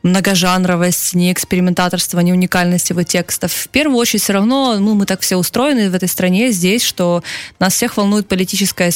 многожанровость, 0.02 1.14
не 1.14 1.32
экспериментаторство, 1.32 2.20
не 2.20 2.32
уникальность 2.32 2.90
его 2.90 3.02
текстов. 3.02 3.52
В 3.52 3.68
первую 3.68 3.98
очередь 3.98 4.22
все 4.22 4.32
равно 4.32 4.78
ну, 4.78 4.94
мы 4.94 5.04
так 5.04 5.20
все 5.20 5.36
устроены 5.36 5.90
в 5.90 5.94
этой 5.94 6.08
стране 6.08 6.52
здесь, 6.52 6.82
что 6.84 7.22
нас 7.60 7.74
всех 7.74 7.96
волнует 7.96 8.28
политическая, 8.28 8.92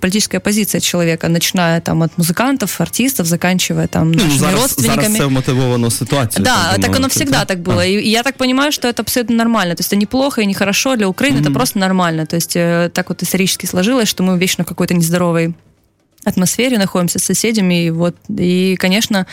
политическая 0.00 0.40
позиция 0.40 0.80
человека, 0.80 1.28
начиная 1.28 1.80
там 1.80 2.02
от 2.02 2.10
музыкантов, 2.18 2.80
артистов, 2.80 3.26
заканчивая 3.26 3.86
там 3.86 4.12
Ну, 4.12 4.16
нашими 4.24 4.38
зараз, 4.38 4.60
родственниками. 4.62 5.02
зараз 5.02 5.18
це 5.18 5.24
вмотивовано 5.24 5.90
ситуацією. 5.90 6.44
Да, 6.44 6.72
так 6.72 6.80
так 6.80 6.96
оно 6.96 7.08
всегда 7.08 7.44
так 7.44 7.58
было. 7.58 7.86
И, 7.86 7.92
и 7.92 8.10
я 8.10 8.22
так 8.22 8.36
понимаю, 8.36 8.72
что 8.72 8.88
это 8.88 9.00
абсолютно 9.00 9.36
нормально. 9.36 9.74
То 9.74 9.80
есть 9.80 9.92
это 9.92 9.98
не 9.98 10.06
плохо 10.06 10.42
и 10.42 10.46
не 10.46 10.54
хорошо 10.54 10.96
для 10.96 11.06
Украины, 11.06 11.40
это 11.40 11.52
просто 11.52 11.78
нормально. 11.78 12.01
То 12.26 12.36
есть 12.36 12.56
э, 12.56 12.90
так 12.92 13.08
вот 13.08 13.22
исторически 13.22 13.66
сложилось, 13.66 14.08
что 14.08 14.22
мы 14.22 14.38
вечно 14.38 14.64
в 14.64 14.66
какой-то 14.66 14.94
нездоровой 14.94 15.54
атмосфере 16.24 16.78
находимся 16.78 17.18
с 17.18 17.24
соседями, 17.24 17.86
и 17.86 17.90
вот, 17.90 18.16
и, 18.28 18.76
конечно, 18.78 19.26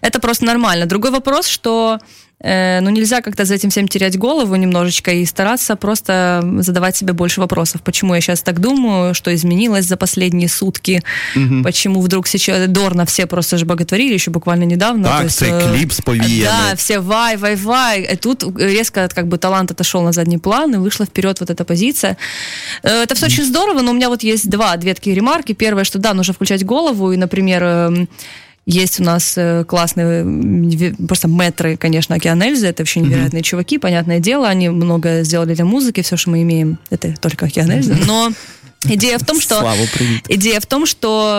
это 0.00 0.20
просто 0.20 0.44
нормально. 0.44 0.86
Другой 0.86 1.10
вопрос, 1.10 1.46
что 1.46 1.98
э, 2.40 2.80
ну, 2.80 2.90
нельзя 2.90 3.20
как-то 3.20 3.44
за 3.44 3.54
этим 3.54 3.70
всем 3.70 3.88
терять 3.88 4.18
голову 4.18 4.56
немножечко 4.56 5.10
и 5.10 5.24
стараться 5.26 5.76
просто 5.76 6.42
задавать 6.60 6.96
себе 6.96 7.12
больше 7.12 7.40
вопросов. 7.40 7.82
Почему 7.82 8.14
я 8.14 8.20
сейчас 8.20 8.42
так 8.42 8.60
думаю, 8.60 9.14
что 9.14 9.34
изменилось 9.34 9.84
за 9.86 9.96
последние 9.96 10.48
сутки, 10.48 11.02
почему 11.64 12.00
вдруг 12.00 12.26
сейчас 12.28 12.68
Дорна 12.68 13.04
все 13.04 13.26
просто 13.26 13.58
же 13.58 13.64
боготворили 13.64 14.14
еще 14.14 14.30
буквально 14.30 14.64
недавно. 14.64 15.08
Так, 15.08 15.24
есть, 15.24 15.38
цей 15.38 15.50
э, 15.52 15.72
кліп 15.72 15.92
з 15.92 16.00
повіями. 16.00 16.44
Да, 16.44 16.74
все 16.74 16.98
вай, 16.98 17.36
вай, 17.36 17.56
вай. 17.56 18.12
И 18.12 18.16
тут 18.16 18.44
резко 18.60 19.08
как 19.14 19.26
бы 19.26 19.38
талант 19.38 19.70
отошел 19.70 20.02
на 20.02 20.12
задний 20.12 20.38
план, 20.38 20.74
и 20.74 20.78
вышла 20.78 21.06
вперед 21.06 21.40
вот 21.40 21.50
эта 21.50 21.64
позиция. 21.64 22.16
Э, 22.82 23.02
Это 23.02 23.14
все 23.14 23.26
очень 23.26 23.44
здорово, 23.44 23.82
но 23.82 23.90
у 23.90 23.94
меня 23.94 24.08
вот 24.08 24.22
есть 24.24 24.48
два, 24.50 24.76
две 24.76 24.94
такие 24.94 25.16
ремарки. 25.16 25.54
Первое, 25.54 25.84
что 25.84 25.98
да, 25.98 26.14
нужно 26.14 26.34
включать 26.34 26.64
голову, 26.64 27.12
и, 27.12 27.16
например, 27.16 27.62
эм, 27.62 28.08
есть 28.66 29.00
у 29.00 29.04
нас 29.04 29.34
э, 29.36 29.64
классные 29.64 30.24
ве- 30.24 31.06
просто 31.06 31.28
метры, 31.28 31.76
конечно, 31.76 32.16
Океан 32.16 32.42
Эльзы, 32.42 32.66
это 32.66 32.82
вообще 32.82 33.00
невероятные 33.00 33.42
чуваки, 33.42 33.78
понятное 33.78 34.18
дело, 34.18 34.48
они 34.48 34.68
много 34.68 35.22
сделали 35.22 35.54
для 35.54 35.64
музыки, 35.64 36.02
все, 36.02 36.16
что 36.16 36.30
мы 36.30 36.42
имеем, 36.42 36.78
это 36.90 37.14
только 37.20 37.46
Океан 37.46 37.70
Эльзы, 37.70 37.96
но 38.06 38.32
идея 38.85 39.17
в 39.17 39.23
том, 39.23 39.41
что... 39.41 39.59
Славу, 39.59 39.87
привіт. 39.93 40.21
Идея 40.29 40.59
в 40.59 40.65
том, 40.65 40.85
что 40.85 41.33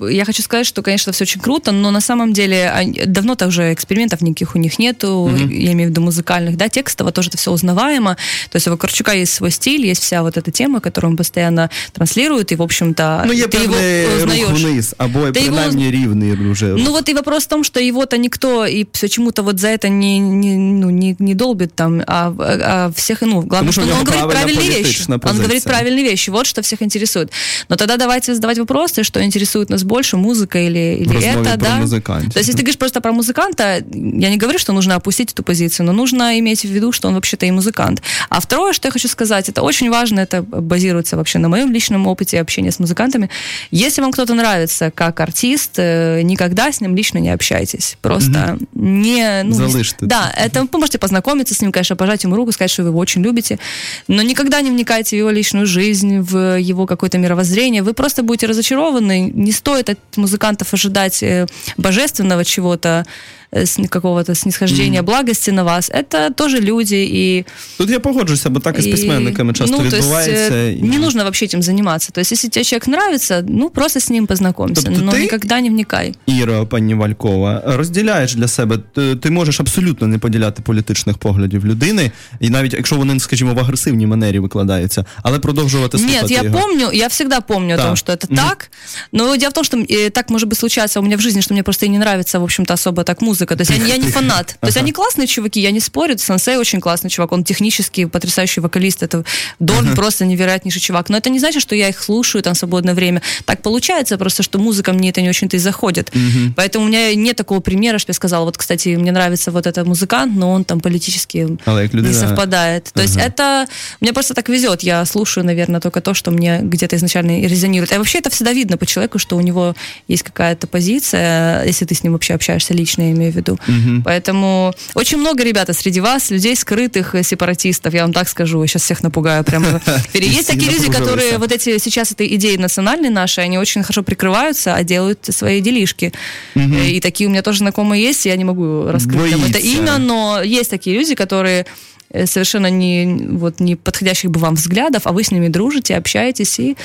э, 0.00 0.12
я 0.12 0.24
хочу 0.24 0.42
сказать, 0.42 0.66
что, 0.66 0.82
конечно, 0.82 1.12
все 1.12 1.24
очень 1.24 1.40
круто, 1.40 1.72
но 1.72 1.90
на 1.90 2.00
самом 2.00 2.32
деле 2.32 2.70
они- 2.70 3.02
давно-то 3.06 3.46
уже 3.48 3.72
экспериментов 3.72 4.20
никаких 4.22 4.54
у 4.56 4.58
них 4.58 4.78
нету, 4.78 5.30
я 5.50 5.72
имею 5.72 5.88
в 5.88 5.90
виду 5.90 6.00
музыкальных, 6.00 6.56
да, 6.56 6.68
текстово 6.68 7.10
тоже 7.12 7.28
это 7.28 7.36
все 7.38 7.50
узнаваемо. 7.50 8.16
То 8.50 8.56
есть 8.56 8.68
у 8.68 8.70
Вакарчука 8.70 9.12
есть 9.14 9.32
свой 9.34 9.50
стиль, 9.50 9.86
есть 9.86 10.02
вся 10.02 10.22
вот 10.22 10.36
эта 10.36 10.50
тема, 10.52 10.80
которую 10.80 11.10
он 11.10 11.16
постоянно 11.16 11.70
транслирует, 11.92 12.52
и, 12.52 12.56
в 12.56 12.62
общем-то, 12.62 13.22
Ну, 13.26 13.32
є 13.32 13.46
ты 13.46 13.56
его 13.62 13.74
певний 13.74 14.06
рух 14.06 14.52
узнаешь. 14.54 14.62
вниз, 14.62 14.94
або 14.98 15.30
Ти 15.30 15.40
його- 15.40 15.56
принаймні 15.56 15.90
рівний 15.90 16.32
вже. 16.52 16.66
Ну 16.66 16.92
вот 16.92 17.08
и 17.08 17.14
вопрос 17.14 17.44
в 17.44 17.48
том, 17.48 17.64
что 17.64 17.80
его-то 17.80 18.16
никто 18.16 18.66
и 18.66 18.84
почему-то 19.00 19.42
вот 19.42 19.58
за 19.58 19.68
это 19.68 19.88
не, 19.88 20.18
не, 20.18 20.56
ну, 20.56 20.90
не, 20.90 21.16
не 21.18 21.34
долбит 21.34 21.74
там, 21.74 22.02
а, 22.06 22.32
а 22.38 22.92
всех, 22.94 23.22
ну, 23.22 23.40
главное, 23.42 23.72
что 23.72 23.80
что 23.82 23.90
у 23.90 23.94
он, 23.94 24.00
него 24.00 24.04
говорит 24.04 24.30
правильная 24.30 24.54
правильные 24.54 24.68
вещи. 24.78 24.82
политичная 24.82 25.16
Он 25.22 25.36
говорит 25.36 25.48
позиция. 25.50 25.70
правильные 25.70 26.04
вещи, 26.10 26.30
вот 26.30 26.46
что 26.46 26.62
всех 26.62 26.79
интересует. 26.83 27.31
Но 27.69 27.75
тогда 27.75 27.97
давайте 27.97 28.33
задавать 28.35 28.59
вопросы, 28.59 29.03
что 29.03 29.23
интересует 29.23 29.69
нас 29.69 29.83
больше, 29.83 30.17
музыка 30.17 30.59
или, 30.59 30.97
или 30.99 31.23
это, 31.23 31.57
да. 31.57 31.77
музыкантов, 31.77 32.33
То 32.33 32.39
есть, 32.39 32.49
если 32.49 32.57
ты 32.57 32.63
говоришь 32.63 32.77
просто 32.77 33.01
про 33.01 33.11
музыканта, 33.11 33.83
я 33.93 34.29
не 34.29 34.37
говорю, 34.37 34.59
что 34.59 34.73
нужно 34.73 34.95
опустить 34.95 35.31
эту 35.31 35.43
позицию, 35.43 35.85
но 35.85 35.93
нужно 35.93 36.39
иметь 36.39 36.61
в 36.61 36.69
виду, 36.69 36.91
что 36.91 37.07
он 37.07 37.15
вообще-то 37.15 37.45
и 37.45 37.51
музыкант. 37.51 38.01
А 38.29 38.39
второе, 38.39 38.73
что 38.73 38.87
я 38.87 38.91
хочу 38.91 39.07
сказать, 39.07 39.49
это 39.49 39.61
очень 39.61 39.89
важно, 39.89 40.19
это 40.19 40.41
базируется 40.41 41.17
вообще 41.17 41.39
на 41.39 41.49
моем 41.49 41.71
личном 41.71 42.07
опыте 42.07 42.39
общения 42.39 42.71
с 42.71 42.79
музыкантами. 42.79 43.29
Если 43.71 44.01
вам 44.01 44.11
кто-то 44.11 44.33
нравится 44.33 44.91
как 44.91 45.19
артист, 45.19 45.73
э, 45.77 46.21
никогда 46.23 46.71
с 46.71 46.81
ним 46.81 46.95
лично 46.95 47.17
не 47.19 47.29
общайтесь. 47.29 47.97
Просто 48.01 48.57
не... 48.73 49.43
Ну, 49.43 49.53
Залишьте 49.53 50.05
да, 50.05 50.31
это 50.37 50.67
вы 50.71 50.79
можете 50.79 50.97
познакомиться 50.97 51.53
с 51.53 51.61
ним, 51.61 51.71
конечно, 51.71 51.95
пожать 51.95 52.23
ему 52.23 52.35
руку, 52.35 52.51
сказать, 52.51 52.71
что 52.71 52.83
вы 52.83 52.89
его 52.89 52.99
очень 52.99 53.21
любите, 53.21 53.59
но 54.07 54.21
никогда 54.21 54.61
не 54.61 54.71
вникайте 54.71 55.15
в 55.15 55.19
его 55.19 55.29
личную 55.29 55.65
жизнь, 55.65 56.19
в 56.19 56.57
его 56.60 56.86
какое-то 56.86 57.18
мировоззрение. 57.18 57.82
Вы 57.82 57.92
просто 57.94 58.22
будете 58.22 58.46
разочарованы. 58.46 59.30
Не 59.34 59.52
стоит 59.52 59.90
от 59.90 59.98
музыкантов 60.16 60.72
ожидать 60.74 61.22
э, 61.22 61.46
божественного 61.76 62.44
чего-то, 62.44 62.88
э, 62.88 63.04
с- 63.04 63.39
какого-то 63.88 64.34
снисхождения, 64.34 65.02
благости 65.02 65.50
на 65.50 65.64
вас. 65.64 65.90
Это 65.90 66.34
тоже 66.34 66.60
люди, 66.60 66.94
и 66.94 67.44
Тут 67.78 67.90
я 67.90 68.00
погоджуся, 68.00 68.50
бо 68.50 68.60
так 68.60 68.78
і 68.78 68.82
з 68.82 68.86
и, 68.86 68.90
письменниками 68.90 69.52
часто 69.52 69.72
ну, 69.76 69.78
то 69.78 69.84
есть, 69.84 69.96
відбувається. 69.96 70.54
э, 70.54 70.78
і- 70.78 70.82
не 70.82 70.98
нужно 70.98 71.22
вообще 71.22 71.46
этим 71.46 71.62
заниматься. 71.62 72.10
То 72.12 72.20
есть, 72.20 72.32
если 72.32 72.48
тебе 72.50 72.64
человек 72.64 72.88
нравится, 72.88 73.44
ну, 73.48 73.70
просто 73.70 74.00
с 74.00 74.10
ним 74.10 74.26
познакомься, 74.26 74.82
Тобто 74.86 75.00
но 75.00 75.12
ти- 75.12 75.18
никогда 75.18 75.60
не 75.60 75.68
вникай. 75.70 76.14
Іра, 76.26 76.64
пані 76.64 76.94
Валькова, 76.94 77.62
розділяєш 77.66 78.34
для 78.34 78.48
себе, 78.48 78.78
ти, 78.94 79.16
ти 79.16 79.30
можеш 79.30 79.60
абсолютно 79.60 80.06
не 80.06 80.18
поділяти 80.18 80.62
політичних 80.62 81.18
поглядів 81.18 81.66
людини, 81.66 82.10
і 82.40 82.50
навіть 82.50 82.74
якщо 82.74 82.96
вони, 82.96 83.20
скажімо, 83.20 83.54
в 83.54 83.58
агресивній 83.60 84.06
манері 84.06 84.38
викладаються, 84.38 85.04
але 85.22 85.38
продовжувати 85.38 85.98
слухати 85.98 86.22
Нет, 86.22 86.30
я 86.30 86.42
його. 86.42 86.58
помню, 86.60 86.90
я 86.92 87.06
всегда 87.06 87.40
помню 87.40 87.76
Да. 87.76 87.82
о 87.82 87.86
том, 87.86 87.96
что 87.96 88.12
это 88.12 88.26
Мгм. 88.30 88.36
так. 88.48 88.70
Но 89.12 89.36
дело 89.36 89.50
в 89.50 89.54
том, 89.54 89.64
что 89.64 89.76
э, 89.76 90.10
так 90.10 90.30
может 90.30 90.48
быть 90.48 90.58
случаться 90.58 91.00
у 91.00 91.02
меня 91.02 91.16
в 91.16 91.20
жизни, 91.20 91.42
что 91.42 91.54
мне 91.54 91.62
просто 91.62 91.86
и 91.86 91.88
не 91.88 91.98
нравится, 91.98 92.38
в 92.38 92.42
общем-то, 92.42 92.74
особо 92.74 93.02
так 93.02 93.22
музыка. 93.22 93.39
То 93.45 93.55
есть 93.57 93.71
я, 93.71 93.85
я 93.85 93.97
не 93.97 94.11
фанат. 94.11 94.57
То 94.59 94.67
есть 94.67 94.77
они 94.77 94.91
классные 94.91 95.27
чуваки, 95.27 95.59
я 95.59 95.71
не 95.71 95.79
спорю. 95.79 96.17
Сенсей 96.17 96.57
очень 96.57 96.81
классный 96.81 97.09
чувак, 97.09 97.31
он 97.31 97.43
технически 97.43 98.05
потрясающий 98.05 98.61
вокалист. 98.61 99.03
Это 99.03 99.23
Дорн 99.59 99.95
просто 99.95 100.25
невероятнейший 100.25 100.81
чувак. 100.81 101.09
Но 101.09 101.17
это 101.17 101.29
не 101.29 101.39
значит, 101.39 101.61
что 101.61 101.75
я 101.75 101.89
их 101.89 102.01
слушаю 102.01 102.41
там 102.41 102.53
в 102.53 102.57
свободное 102.57 102.93
время. 102.93 103.21
Так 103.45 103.61
получается 103.61 104.17
просто, 104.17 104.43
что 104.43 104.59
музыка 104.59 104.93
мне 104.93 105.09
это 105.09 105.21
не 105.21 105.29
очень-то 105.29 105.57
и 105.57 105.59
заходит. 105.59 106.11
Поэтому 106.55 106.85
у 106.85 106.87
меня 106.87 107.13
нет 107.15 107.37
такого 107.37 107.59
примера, 107.59 107.97
что 107.97 108.11
я 108.11 108.13
сказала, 108.13 108.45
вот, 108.45 108.57
кстати, 108.57 108.89
мне 108.89 109.11
нравится 109.11 109.51
вот 109.51 109.67
этот 109.67 109.87
музыкант, 109.87 110.33
но 110.35 110.51
он 110.51 110.63
там 110.63 110.79
политически 110.79 111.57
як 111.65 111.93
не 111.93 112.13
совпадает. 112.13 112.91
То 112.93 113.01
есть 113.01 113.17
это 113.17 113.67
мне 113.99 114.13
просто 114.13 114.33
так 114.33 114.49
везет. 114.49 114.81
Я 114.81 115.05
слушаю, 115.05 115.45
наверное, 115.45 115.79
только 115.79 116.01
то, 116.01 116.13
что 116.13 116.31
мне 116.31 116.59
где-то 116.61 116.95
изначально 116.95 117.41
резонирует. 117.41 117.91
А 117.91 117.97
вообще 117.97 118.19
это 118.19 118.29
всегда 118.29 118.53
видно 118.53 118.77
по 118.77 118.85
человеку, 118.85 119.19
что 119.19 119.37
у 119.37 119.41
него 119.41 119.75
есть 120.07 120.23
какая-то 120.23 120.67
позиция, 120.67 121.63
если 121.65 121.85
ты 121.85 121.95
с 121.95 122.03
ним 122.03 122.13
вообще 122.13 122.33
общаешься 122.33 122.73
лично, 122.73 123.03
я 123.03 123.11
имею 123.11 123.30
в 123.30 123.36
виду. 123.36 123.58
Поэтому 124.04 124.72
очень 124.94 125.18
много, 125.18 125.44
ребята, 125.44 125.72
среди 125.72 126.00
вас, 126.00 126.30
людей 126.30 126.56
скрытых 126.56 127.14
э, 127.14 127.22
сепаратистов, 127.22 127.94
я 127.94 128.02
вам 128.02 128.12
так 128.12 128.28
скажу, 128.28 128.62
я 128.62 128.66
сейчас 128.68 128.82
всех 128.82 129.02
напугаю 129.02 129.44
прямо. 129.44 129.80
Есть 130.14 130.48
такие 130.48 130.70
люди, 130.70 130.86
напружилися. 130.86 130.98
которые 131.00 131.38
вот 131.38 131.52
эти 131.52 131.78
сейчас 131.78 132.12
этой 132.12 132.34
идеи 132.36 132.56
национальной 132.56 133.10
нашей, 133.10 133.44
они 133.44 133.58
очень 133.58 133.82
хорошо 133.82 134.02
прикрываются, 134.02 134.74
а 134.74 134.82
делают 134.84 135.18
свои 135.30 135.60
делишки. 135.60 136.12
Э, 136.54 136.90
И 136.90 137.00
такие 137.00 137.28
у 137.28 137.30
меня 137.30 137.42
тоже 137.42 137.58
знакомые 137.58 138.02
есть, 138.02 138.26
я 138.26 138.36
не 138.36 138.44
могу 138.44 138.84
раскрыть 138.90 139.30
там 139.30 139.44
это 139.44 139.52
Боится. 139.52 139.68
имя, 139.82 139.98
но 139.98 140.42
есть 140.42 140.70
такие 140.70 140.96
люди, 140.98 141.14
которые 141.14 141.64
э, 142.10 142.26
совершенно 142.26 142.70
не, 142.70 143.06
вот, 143.30 143.60
не 143.60 143.76
подходящих 143.76 144.30
бы 144.30 144.40
вам 144.40 144.54
взглядов, 144.54 145.02
а 145.04 145.12
вы 145.12 145.22
с 145.22 145.30
ними 145.30 145.48
дружите, 145.48 145.96
общаетесь, 145.98 146.58
и, 146.60 146.76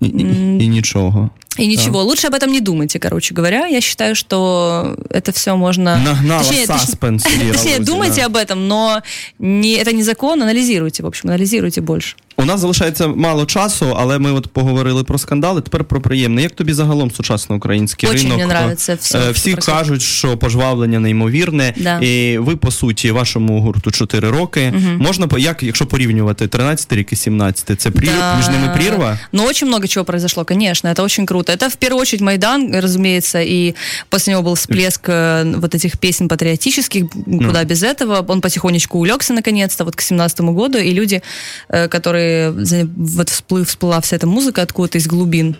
І, 0.00 0.06
і, 0.06 0.64
і 0.64 0.68
нічого. 0.68 1.30
и 1.58 1.66
ничего. 1.66 2.04
Лучше 2.04 2.26
об 2.28 2.34
этом 2.34 2.52
не 2.52 2.60
думайте, 2.60 2.98
короче 2.98 3.34
говоря. 3.34 3.66
Я 3.66 3.80
считаю, 3.80 4.14
что 4.14 4.96
это 5.10 5.32
все 5.32 5.56
можно... 5.56 5.96
Нагнала 6.04 6.42
Точнее, 6.42 6.66
точ- 6.66 6.78
саспенс. 6.78 7.26
Іра 7.26 7.52
Точнее, 7.52 7.78
Лузіна. 7.78 7.84
думайте 7.84 8.26
об 8.26 8.36
этом, 8.36 8.54
но 8.54 9.00
не, 9.38 9.68
это 9.78 9.92
не 9.92 10.02
закон, 10.04 10.42
анализируйте, 10.42 11.02
в 11.02 11.06
общем, 11.06 11.30
анализируйте 11.30 11.80
больше. 11.80 12.16
У 12.40 12.44
нас 12.44 12.60
залишається 12.60 13.08
мало 13.08 13.46
часу, 13.46 13.94
але 13.98 14.18
ми 14.18 14.32
от 14.32 14.46
поговорили 14.52 15.04
про 15.04 15.18
скандали. 15.18 15.60
Тепер 15.60 15.84
про 15.84 16.00
приємне. 16.00 16.42
Як 16.42 16.52
тобі 16.52 16.72
загалом 16.72 17.10
сучасний 17.10 17.58
український 17.58 18.08
Очень 18.08 18.22
ринок? 18.22 18.38
мені 18.38 18.50
нравиться 18.50 18.94
все, 19.00 19.18
Е, 19.18 19.22
що 19.22 19.32
Всі 19.32 19.50
происходит. 19.52 19.78
кажуть, 19.78 20.02
що 20.02 20.36
пожвавлення 20.36 21.00
неймовірне. 21.00 21.74
Да. 21.76 21.98
І 21.98 22.38
ви, 22.38 22.56
по 22.56 22.70
суті, 22.70 23.10
вашому 23.10 23.60
гурту 23.60 23.90
4 23.90 24.30
роки. 24.30 24.74
Можна 24.98 25.26
по 25.26 25.38
як, 25.38 25.62
якщо 25.62 25.86
порівнювати 25.86 26.46
13 26.48 26.92
рік 26.92 27.12
і 27.12 27.16
17, 27.16 27.80
це 27.80 27.90
прір... 27.90 28.10
Да. 28.18 28.36
між 28.36 28.48
ними 28.48 28.74
прірва? 28.76 29.18
Но 29.32 29.44
очень 29.44 29.68
много 29.68 29.86
чего 29.86 30.04
произошло, 30.04 30.44
конечно, 30.44 30.90
это 30.90 31.02
очень 31.02 31.26
круто. 31.26 31.41
Это 31.49 31.69
в 31.69 31.77
первую 31.77 32.01
очередь 32.01 32.21
Майдан, 32.21 32.73
разумеется, 32.73 33.41
и 33.41 33.75
после 34.09 34.33
него 34.33 34.43
был 34.43 34.55
всплеск 34.55 35.01
э, 35.07 35.53
вот 35.55 35.75
этих 35.75 35.99
песен 35.99 36.27
патриотических, 36.27 37.09
куда 37.09 37.63
без 37.63 37.83
этого. 37.83 38.25
Он 38.27 38.41
потихонечку 38.41 38.99
улегся 38.99 39.33
наконец-то, 39.33 39.85
вот 39.85 39.95
к 39.95 40.01
17 40.01 40.41
году, 40.41 40.77
и 40.77 40.91
люди, 40.91 41.21
э, 41.69 41.87
которые, 41.87 42.51
вот 42.51 43.29
всплы- 43.29 43.65
всплыла 43.65 44.01
вся 44.01 44.15
эта 44.15 44.27
музыка 44.27 44.61
откуда-то 44.61 44.97
из 44.97 45.07
глубин, 45.07 45.57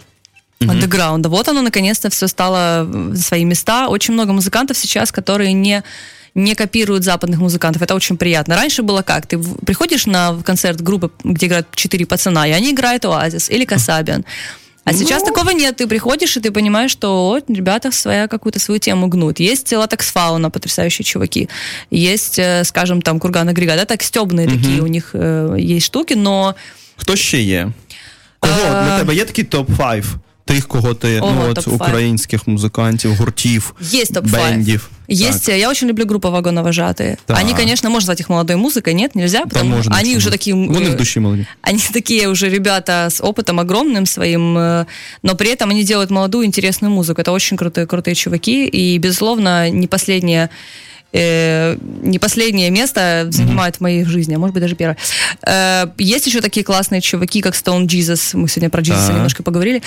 андеграунда. 0.60 1.30
Вот 1.30 1.48
оно 1.48 1.62
наконец-то 1.62 2.10
все 2.10 2.28
стало 2.28 2.84
в 2.86 3.18
свои 3.18 3.44
места. 3.44 3.88
Очень 3.90 4.14
много 4.14 4.34
музыкантов 4.34 4.78
сейчас, 4.78 5.12
которые 5.12 5.54
не 5.54 5.84
не 6.36 6.56
копируют 6.56 7.04
западных 7.04 7.40
музыкантов. 7.40 7.82
Это 7.84 7.94
очень 7.94 8.18
приятно. 8.18 8.56
Раньше 8.56 8.82
было 8.82 9.04
как? 9.04 9.28
Ты 9.28 9.38
приходишь 9.38 10.08
на 10.08 10.42
концерт 10.44 10.82
группы, 10.82 11.12
где 11.24 11.46
играют 11.46 11.68
четыре 11.76 12.06
пацана, 12.06 12.48
и 12.48 12.52
они 12.52 12.72
играют 12.72 13.06
Оазис 13.06 13.52
или 13.52 13.66
Касабиан. 13.66 14.26
А 14.86 14.94
сейчас 14.94 15.24
такого 15.24 15.52
нет. 15.52 15.78
Ты 15.78 15.88
приходишь, 15.88 16.38
и 16.38 16.40
ты 16.40 16.52
понимаешь, 16.52 16.92
что 16.92 17.40
ребята 17.48 17.92
своя 17.92 18.28
какую-то 18.28 18.60
свою 18.60 18.80
тему 18.80 19.08
гнут. 19.08 19.40
Есть 19.40 19.74
латекс 19.74 20.12
фауна, 20.12 20.50
потрясающие 20.50 21.06
чуваки. 21.06 21.50
Есть, 21.92 22.40
э, 22.40 22.64
скажем, 22.64 23.02
там, 23.02 23.20
курган 23.20 23.50
агрегат. 23.50 23.78
Да, 23.78 23.86
так 23.86 24.04
стебные 24.04 24.48
такие 24.48 24.82
у 24.82 24.88
них 24.88 25.12
э, 25.14 25.56
есть 25.60 25.86
штуки, 25.86 26.14
но 26.16 26.56
Хто 26.98 27.16
ще 27.16 27.42
є? 27.42 27.72
Кого 28.40 28.54
Е, 28.66 28.70
для 28.70 29.00
тебе 29.00 29.16
є 29.16 29.26
такий 29.26 29.44
топ-5 29.46 30.04
тих, 30.45 30.69
кого 30.69 30.95
ти 30.95 31.21
Ого, 31.21 31.33
ну, 31.45 31.51
от, 31.51 31.59
топ-5. 31.59 31.75
українських 31.75 32.47
музикантів, 32.49 33.15
гуртів, 33.15 33.75
Есть 33.95 34.13
топ-5. 34.15 34.31
бендів? 34.31 34.91
Есть, 35.11 35.49
я 35.49 35.69
очень 35.71 35.89
люблю 35.89 36.05
группу 36.07 36.29
вагоновожатые. 36.31 37.17
Так. 37.27 37.39
Они, 37.39 37.55
конечно, 37.55 37.91
можно 37.91 37.97
назвать 38.07 38.21
их 38.21 38.31
молодой 38.31 38.57
музыкой, 38.57 38.95
нет, 38.95 39.15
нельзя, 39.17 39.39
Та 39.41 39.47
потому 39.47 39.77
можна, 39.77 39.97
они 39.97 40.05
чому? 40.11 40.17
уже 40.17 40.31
такие... 40.31 40.57
м, 40.57 40.69
Вони 40.69 40.89
в 40.89 40.93
э, 40.93 40.97
душі 40.97 41.21
молоді. 41.21 41.47
Они 41.71 41.79
такие 41.93 42.29
уже 42.29 42.49
ребята 42.49 43.07
с 43.11 43.21
опытом 43.25 43.61
огромным 43.67 44.07
своим, 44.07 44.59
э, 44.59 44.87
но 45.23 45.35
при 45.37 45.49
этом 45.55 45.71
они 45.71 45.85
делают 45.85 46.11
молодую, 46.11 46.45
интересную 46.45 46.95
музыку. 46.95 47.21
Это 47.21 47.31
очень 47.33 47.57
крутые, 47.59 47.87
крутые 47.87 48.15
чуваки, 48.15 48.67
и, 48.67 48.99
безусловно, 48.99 49.71
не 49.71 49.87
последнее 49.87 50.49
э, 51.14 51.78
не 52.02 52.20
последнее 52.20 52.70
место 52.70 53.28
занимают 53.30 53.78
в 53.78 53.82
моей 53.82 54.04
жизни, 54.04 54.36
а 54.36 54.40
может 54.40 54.54
быть 54.54 54.62
даже 54.62 54.76
первое. 54.76 54.98
Э, 55.46 55.86
есть 55.98 56.28
еще 56.28 56.42
такие 56.42 56.66
классные 56.66 57.02
чуваки, 57.02 57.42
как 57.42 57.54
Stone 57.54 57.86
Jesus. 57.86 58.36
Мы 58.36 58.50
сегодня 58.50 58.70
про 58.70 58.82
Jesus 58.82 59.14
немножко 59.14 59.44
поговорили. 59.44 59.82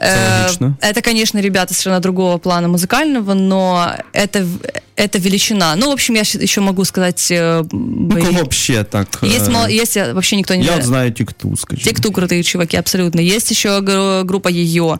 Э, 0.00 0.48
это, 0.80 1.02
конечно, 1.02 1.38
ребята 1.38 1.74
совершенно 1.74 2.00
другого 2.00 2.38
плана 2.38 2.68
музыкального, 2.68 3.34
но 3.34 3.94
это, 4.12 4.46
в- 4.99 5.01
это 5.01 5.19
величина. 5.19 5.75
Ну, 5.75 5.89
в 5.89 5.91
общем, 5.91 6.15
я 6.15 6.23
щ- 6.23 6.43
еще 6.43 6.61
могу 6.61 6.85
сказать... 6.85 7.27
э, 7.31 7.63
Ну, 7.71 8.07
бои- 8.09 8.21
кого 8.25 8.43
б 8.43 8.51
ще 8.53 8.83
так? 8.83 9.07
Есть, 9.23 9.47
е, 9.47 9.51
мало- 9.51 9.67
есть 9.69 9.97
э, 9.97 10.13
вообще 10.13 10.35
никто 10.37 10.55
не... 10.55 10.63
Я 10.63 10.75
от 10.77 10.83
знаю 10.83 11.11
Тікту, 11.11 11.55
скажімо. 11.57 11.85
Те, 11.85 11.91
кто 11.91 12.09
крутые 12.09 12.43
чуваки, 12.43 12.77
абсолютно. 12.77 13.21
Есть 13.21 13.51
еще 13.51 13.69
гр- 13.79 14.23
группа 14.25 14.49
Ее. 14.49 14.99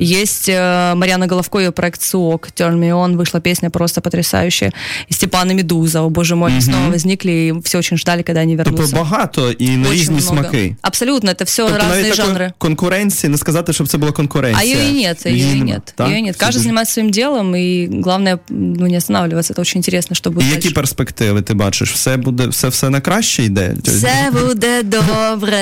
Есть 0.00 0.48
э, 0.48 0.94
Марьяна 0.94 1.26
Головко, 1.26 1.58
ее 1.58 1.70
проект 1.70 2.02
СУОК, 2.02 2.48
Turn 2.56 2.78
Me 2.78 2.90
On, 2.92 3.16
вышла 3.16 3.40
песня 3.40 3.70
просто 3.70 4.00
потрясающая. 4.00 4.72
И 5.10 5.14
Степан 5.14 5.50
и 5.50 5.54
Медуза, 5.54 6.00
о 6.02 6.08
боже 6.10 6.34
мой, 6.36 6.50
они 6.52 6.60
снова 6.60 6.90
возникли, 6.90 7.30
и 7.32 7.60
все 7.64 7.78
очень 7.78 7.98
ждали, 7.98 8.22
когда 8.22 8.40
они 8.40 8.56
Тобто 8.56 8.70
вернутся. 8.70 8.96
багато 8.96 9.50
і 9.52 9.68
на 9.76 9.88
Очень 9.88 10.00
різні 10.00 10.14
много. 10.20 10.38
смаки. 10.38 10.76
Абсолютно, 10.82 11.30
это 11.30 11.44
все 11.44 11.62
Тобто 11.62 11.78
разные 11.78 11.88
навіть 11.88 12.10
такої 12.16 12.36
жанры. 12.36 12.52
конкуренції, 12.58 13.30
не 13.30 13.38
сказати, 13.38 13.72
щоб 13.72 13.88
це 13.88 13.98
була 13.98 14.10
А 14.10 14.14
конкуренція. 14.16 14.76
ее 14.76 14.90
и 14.90 14.92
нет, 15.06 15.26
ее 15.26 15.36
Її 15.36 15.52
и 15.52 15.54
нема, 15.54 15.64
нет. 15.72 15.92
так? 15.96 16.08
Ее 16.08 16.22
нет. 16.22 16.36
Це 16.36 16.44
Каждый 16.46 16.52
дуже- 16.52 16.58
занимается 16.62 16.94
своим 16.94 17.10
делом, 17.10 17.54
и 17.54 17.88
главное 18.04 18.38
ну, 18.48 18.86
не 18.88 18.96
останавливаться. 18.96 19.30
Это 19.37 19.61
очень 19.61 19.79
интересно, 19.79 20.15
что 20.15 20.31
будет 20.31 20.47
І 20.47 20.51
які 20.51 20.69
перспективи 20.69 21.41
ти 21.41 21.53
бачиш? 21.53 21.91
Все 21.91 22.17
буде, 22.17 22.47
все, 22.47 22.67
все 22.67 22.89
на 22.89 23.01
краще 23.01 23.43
йде? 23.43 23.75
Все 23.83 24.31
буде 24.45 24.83
добре. 24.83 25.59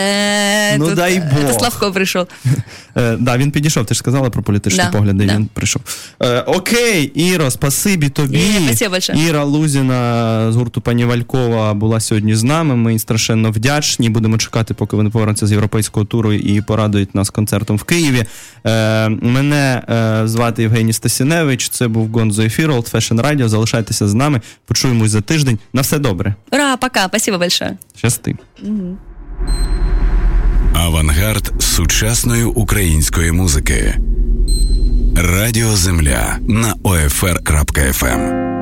Ну, 0.77 0.85
Тут, 0.85 0.95
дай 0.95 1.15
е, 1.15 1.31
Бог. 1.33 1.51
Це 1.51 1.59
Славко 1.59 1.91
прийшов. 1.91 2.27
Е, 2.97 3.17
да, 3.19 3.37
він 3.37 3.51
підійшов, 3.51 3.85
ти 3.85 3.93
ж 3.93 3.97
сказала 3.97 4.29
про 4.29 4.43
політичні 4.43 4.83
Да, 4.83 4.89
погляди, 4.89 5.25
да. 5.25 5.35
він 5.35 5.49
прийшов. 5.53 5.81
Е, 6.19 6.39
окей, 6.39 7.03
Іро, 7.03 7.51
спасибі 7.51 8.09
тобі. 8.09 8.37
Ні. 8.37 9.23
Іра 9.27 9.43
Лузіна 9.43 10.51
з 10.51 10.55
гурту 10.55 10.81
пані 10.81 11.05
Валькова 11.05 11.73
була 11.73 11.99
сьогодні 11.99 12.35
з 12.35 12.43
нами. 12.43 12.75
Ми 12.75 12.93
їй 12.93 12.99
страшенно 12.99 13.51
вдячні. 13.51 14.09
Будемо 14.09 14.37
чекати, 14.37 14.73
поки 14.73 14.95
вони 14.95 15.09
повернуться 15.09 15.47
з 15.47 15.51
європейського 15.51 16.05
туру 16.05 16.33
і 16.33 16.61
порадують 16.61 17.15
нас 17.15 17.29
концертом 17.29 17.77
в 17.77 17.83
Києві. 17.83 18.23
Е, 18.65 19.09
мене 19.09 19.81
е, 19.89 20.27
звати 20.27 20.61
Євгеній 20.61 20.93
Стасіневич. 20.93 21.69
Це 21.69 21.87
був 21.87 22.09
Гонзо 22.09 22.41
Ефір, 22.43 22.71
Old 22.71 22.91
Fashion 22.91 23.21
Radio. 23.21 23.47
Залишайтеся 23.63 24.07
з 24.07 24.13
нами. 24.13 24.41
Почуємось 24.65 25.11
за 25.11 25.21
тиждень. 25.21 25.59
На 25.73 25.81
все 25.81 25.99
добре. 25.99 26.35
Ура, 26.51 26.77
пока, 26.77 27.05
спасибо 27.07 27.37
большое. 27.37 27.77
Щасти. 27.95 28.35
Авангард 30.73 31.53
сучасної 31.59 32.43
української 32.43 33.31
музики. 33.31 33.97
Радіо 35.15 35.75
Земля 35.75 36.37
на 36.41 36.73
OFR.FM. 36.73 38.52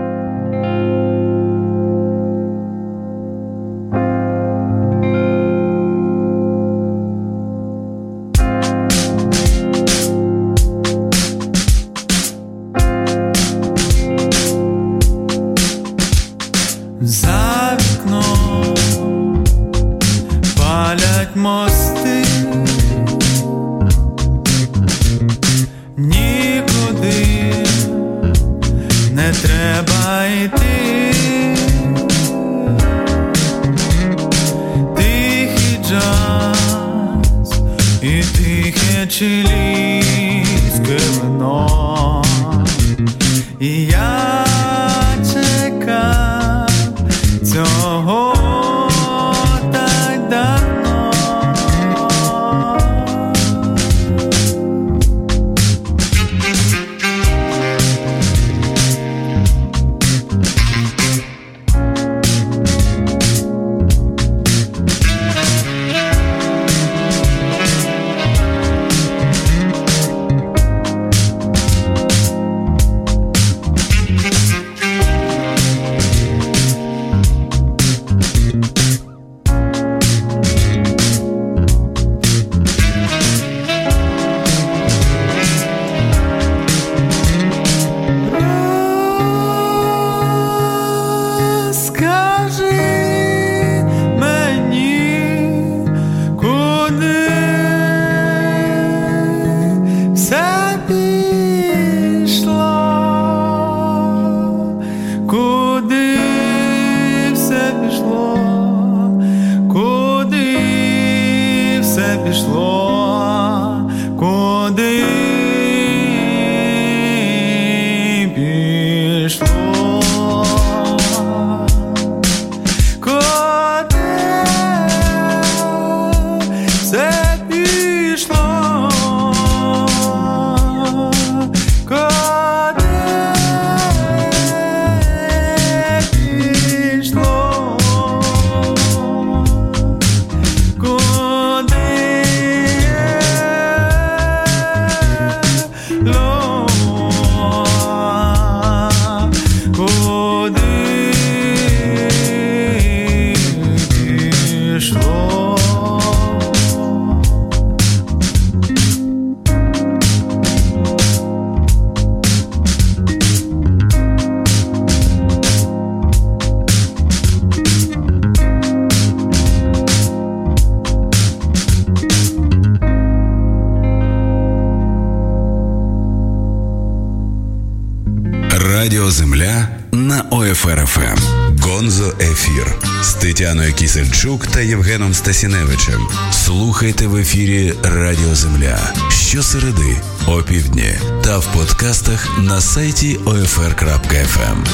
ОФРФМ. 181.01 181.17
Гонзо 181.61 182.13
Ефір 182.19 182.75
з 183.01 183.13
Тетяною 183.13 183.73
Кісельчук 183.73 184.47
та 184.47 184.61
Євгеном 184.61 185.13
Стасіневичем. 185.13 186.07
Слухайте 186.31 187.07
в 187.07 187.15
ефірі 187.15 187.73
Радіо 187.83 188.35
Земля 188.35 188.93
щосереди 189.09 189.97
о 190.27 190.41
півдні 190.41 190.93
та 191.23 191.37
в 191.37 191.53
подкастах 191.53 192.39
на 192.39 192.61
сайті 192.61 193.17
OFR.FM. 193.25 194.67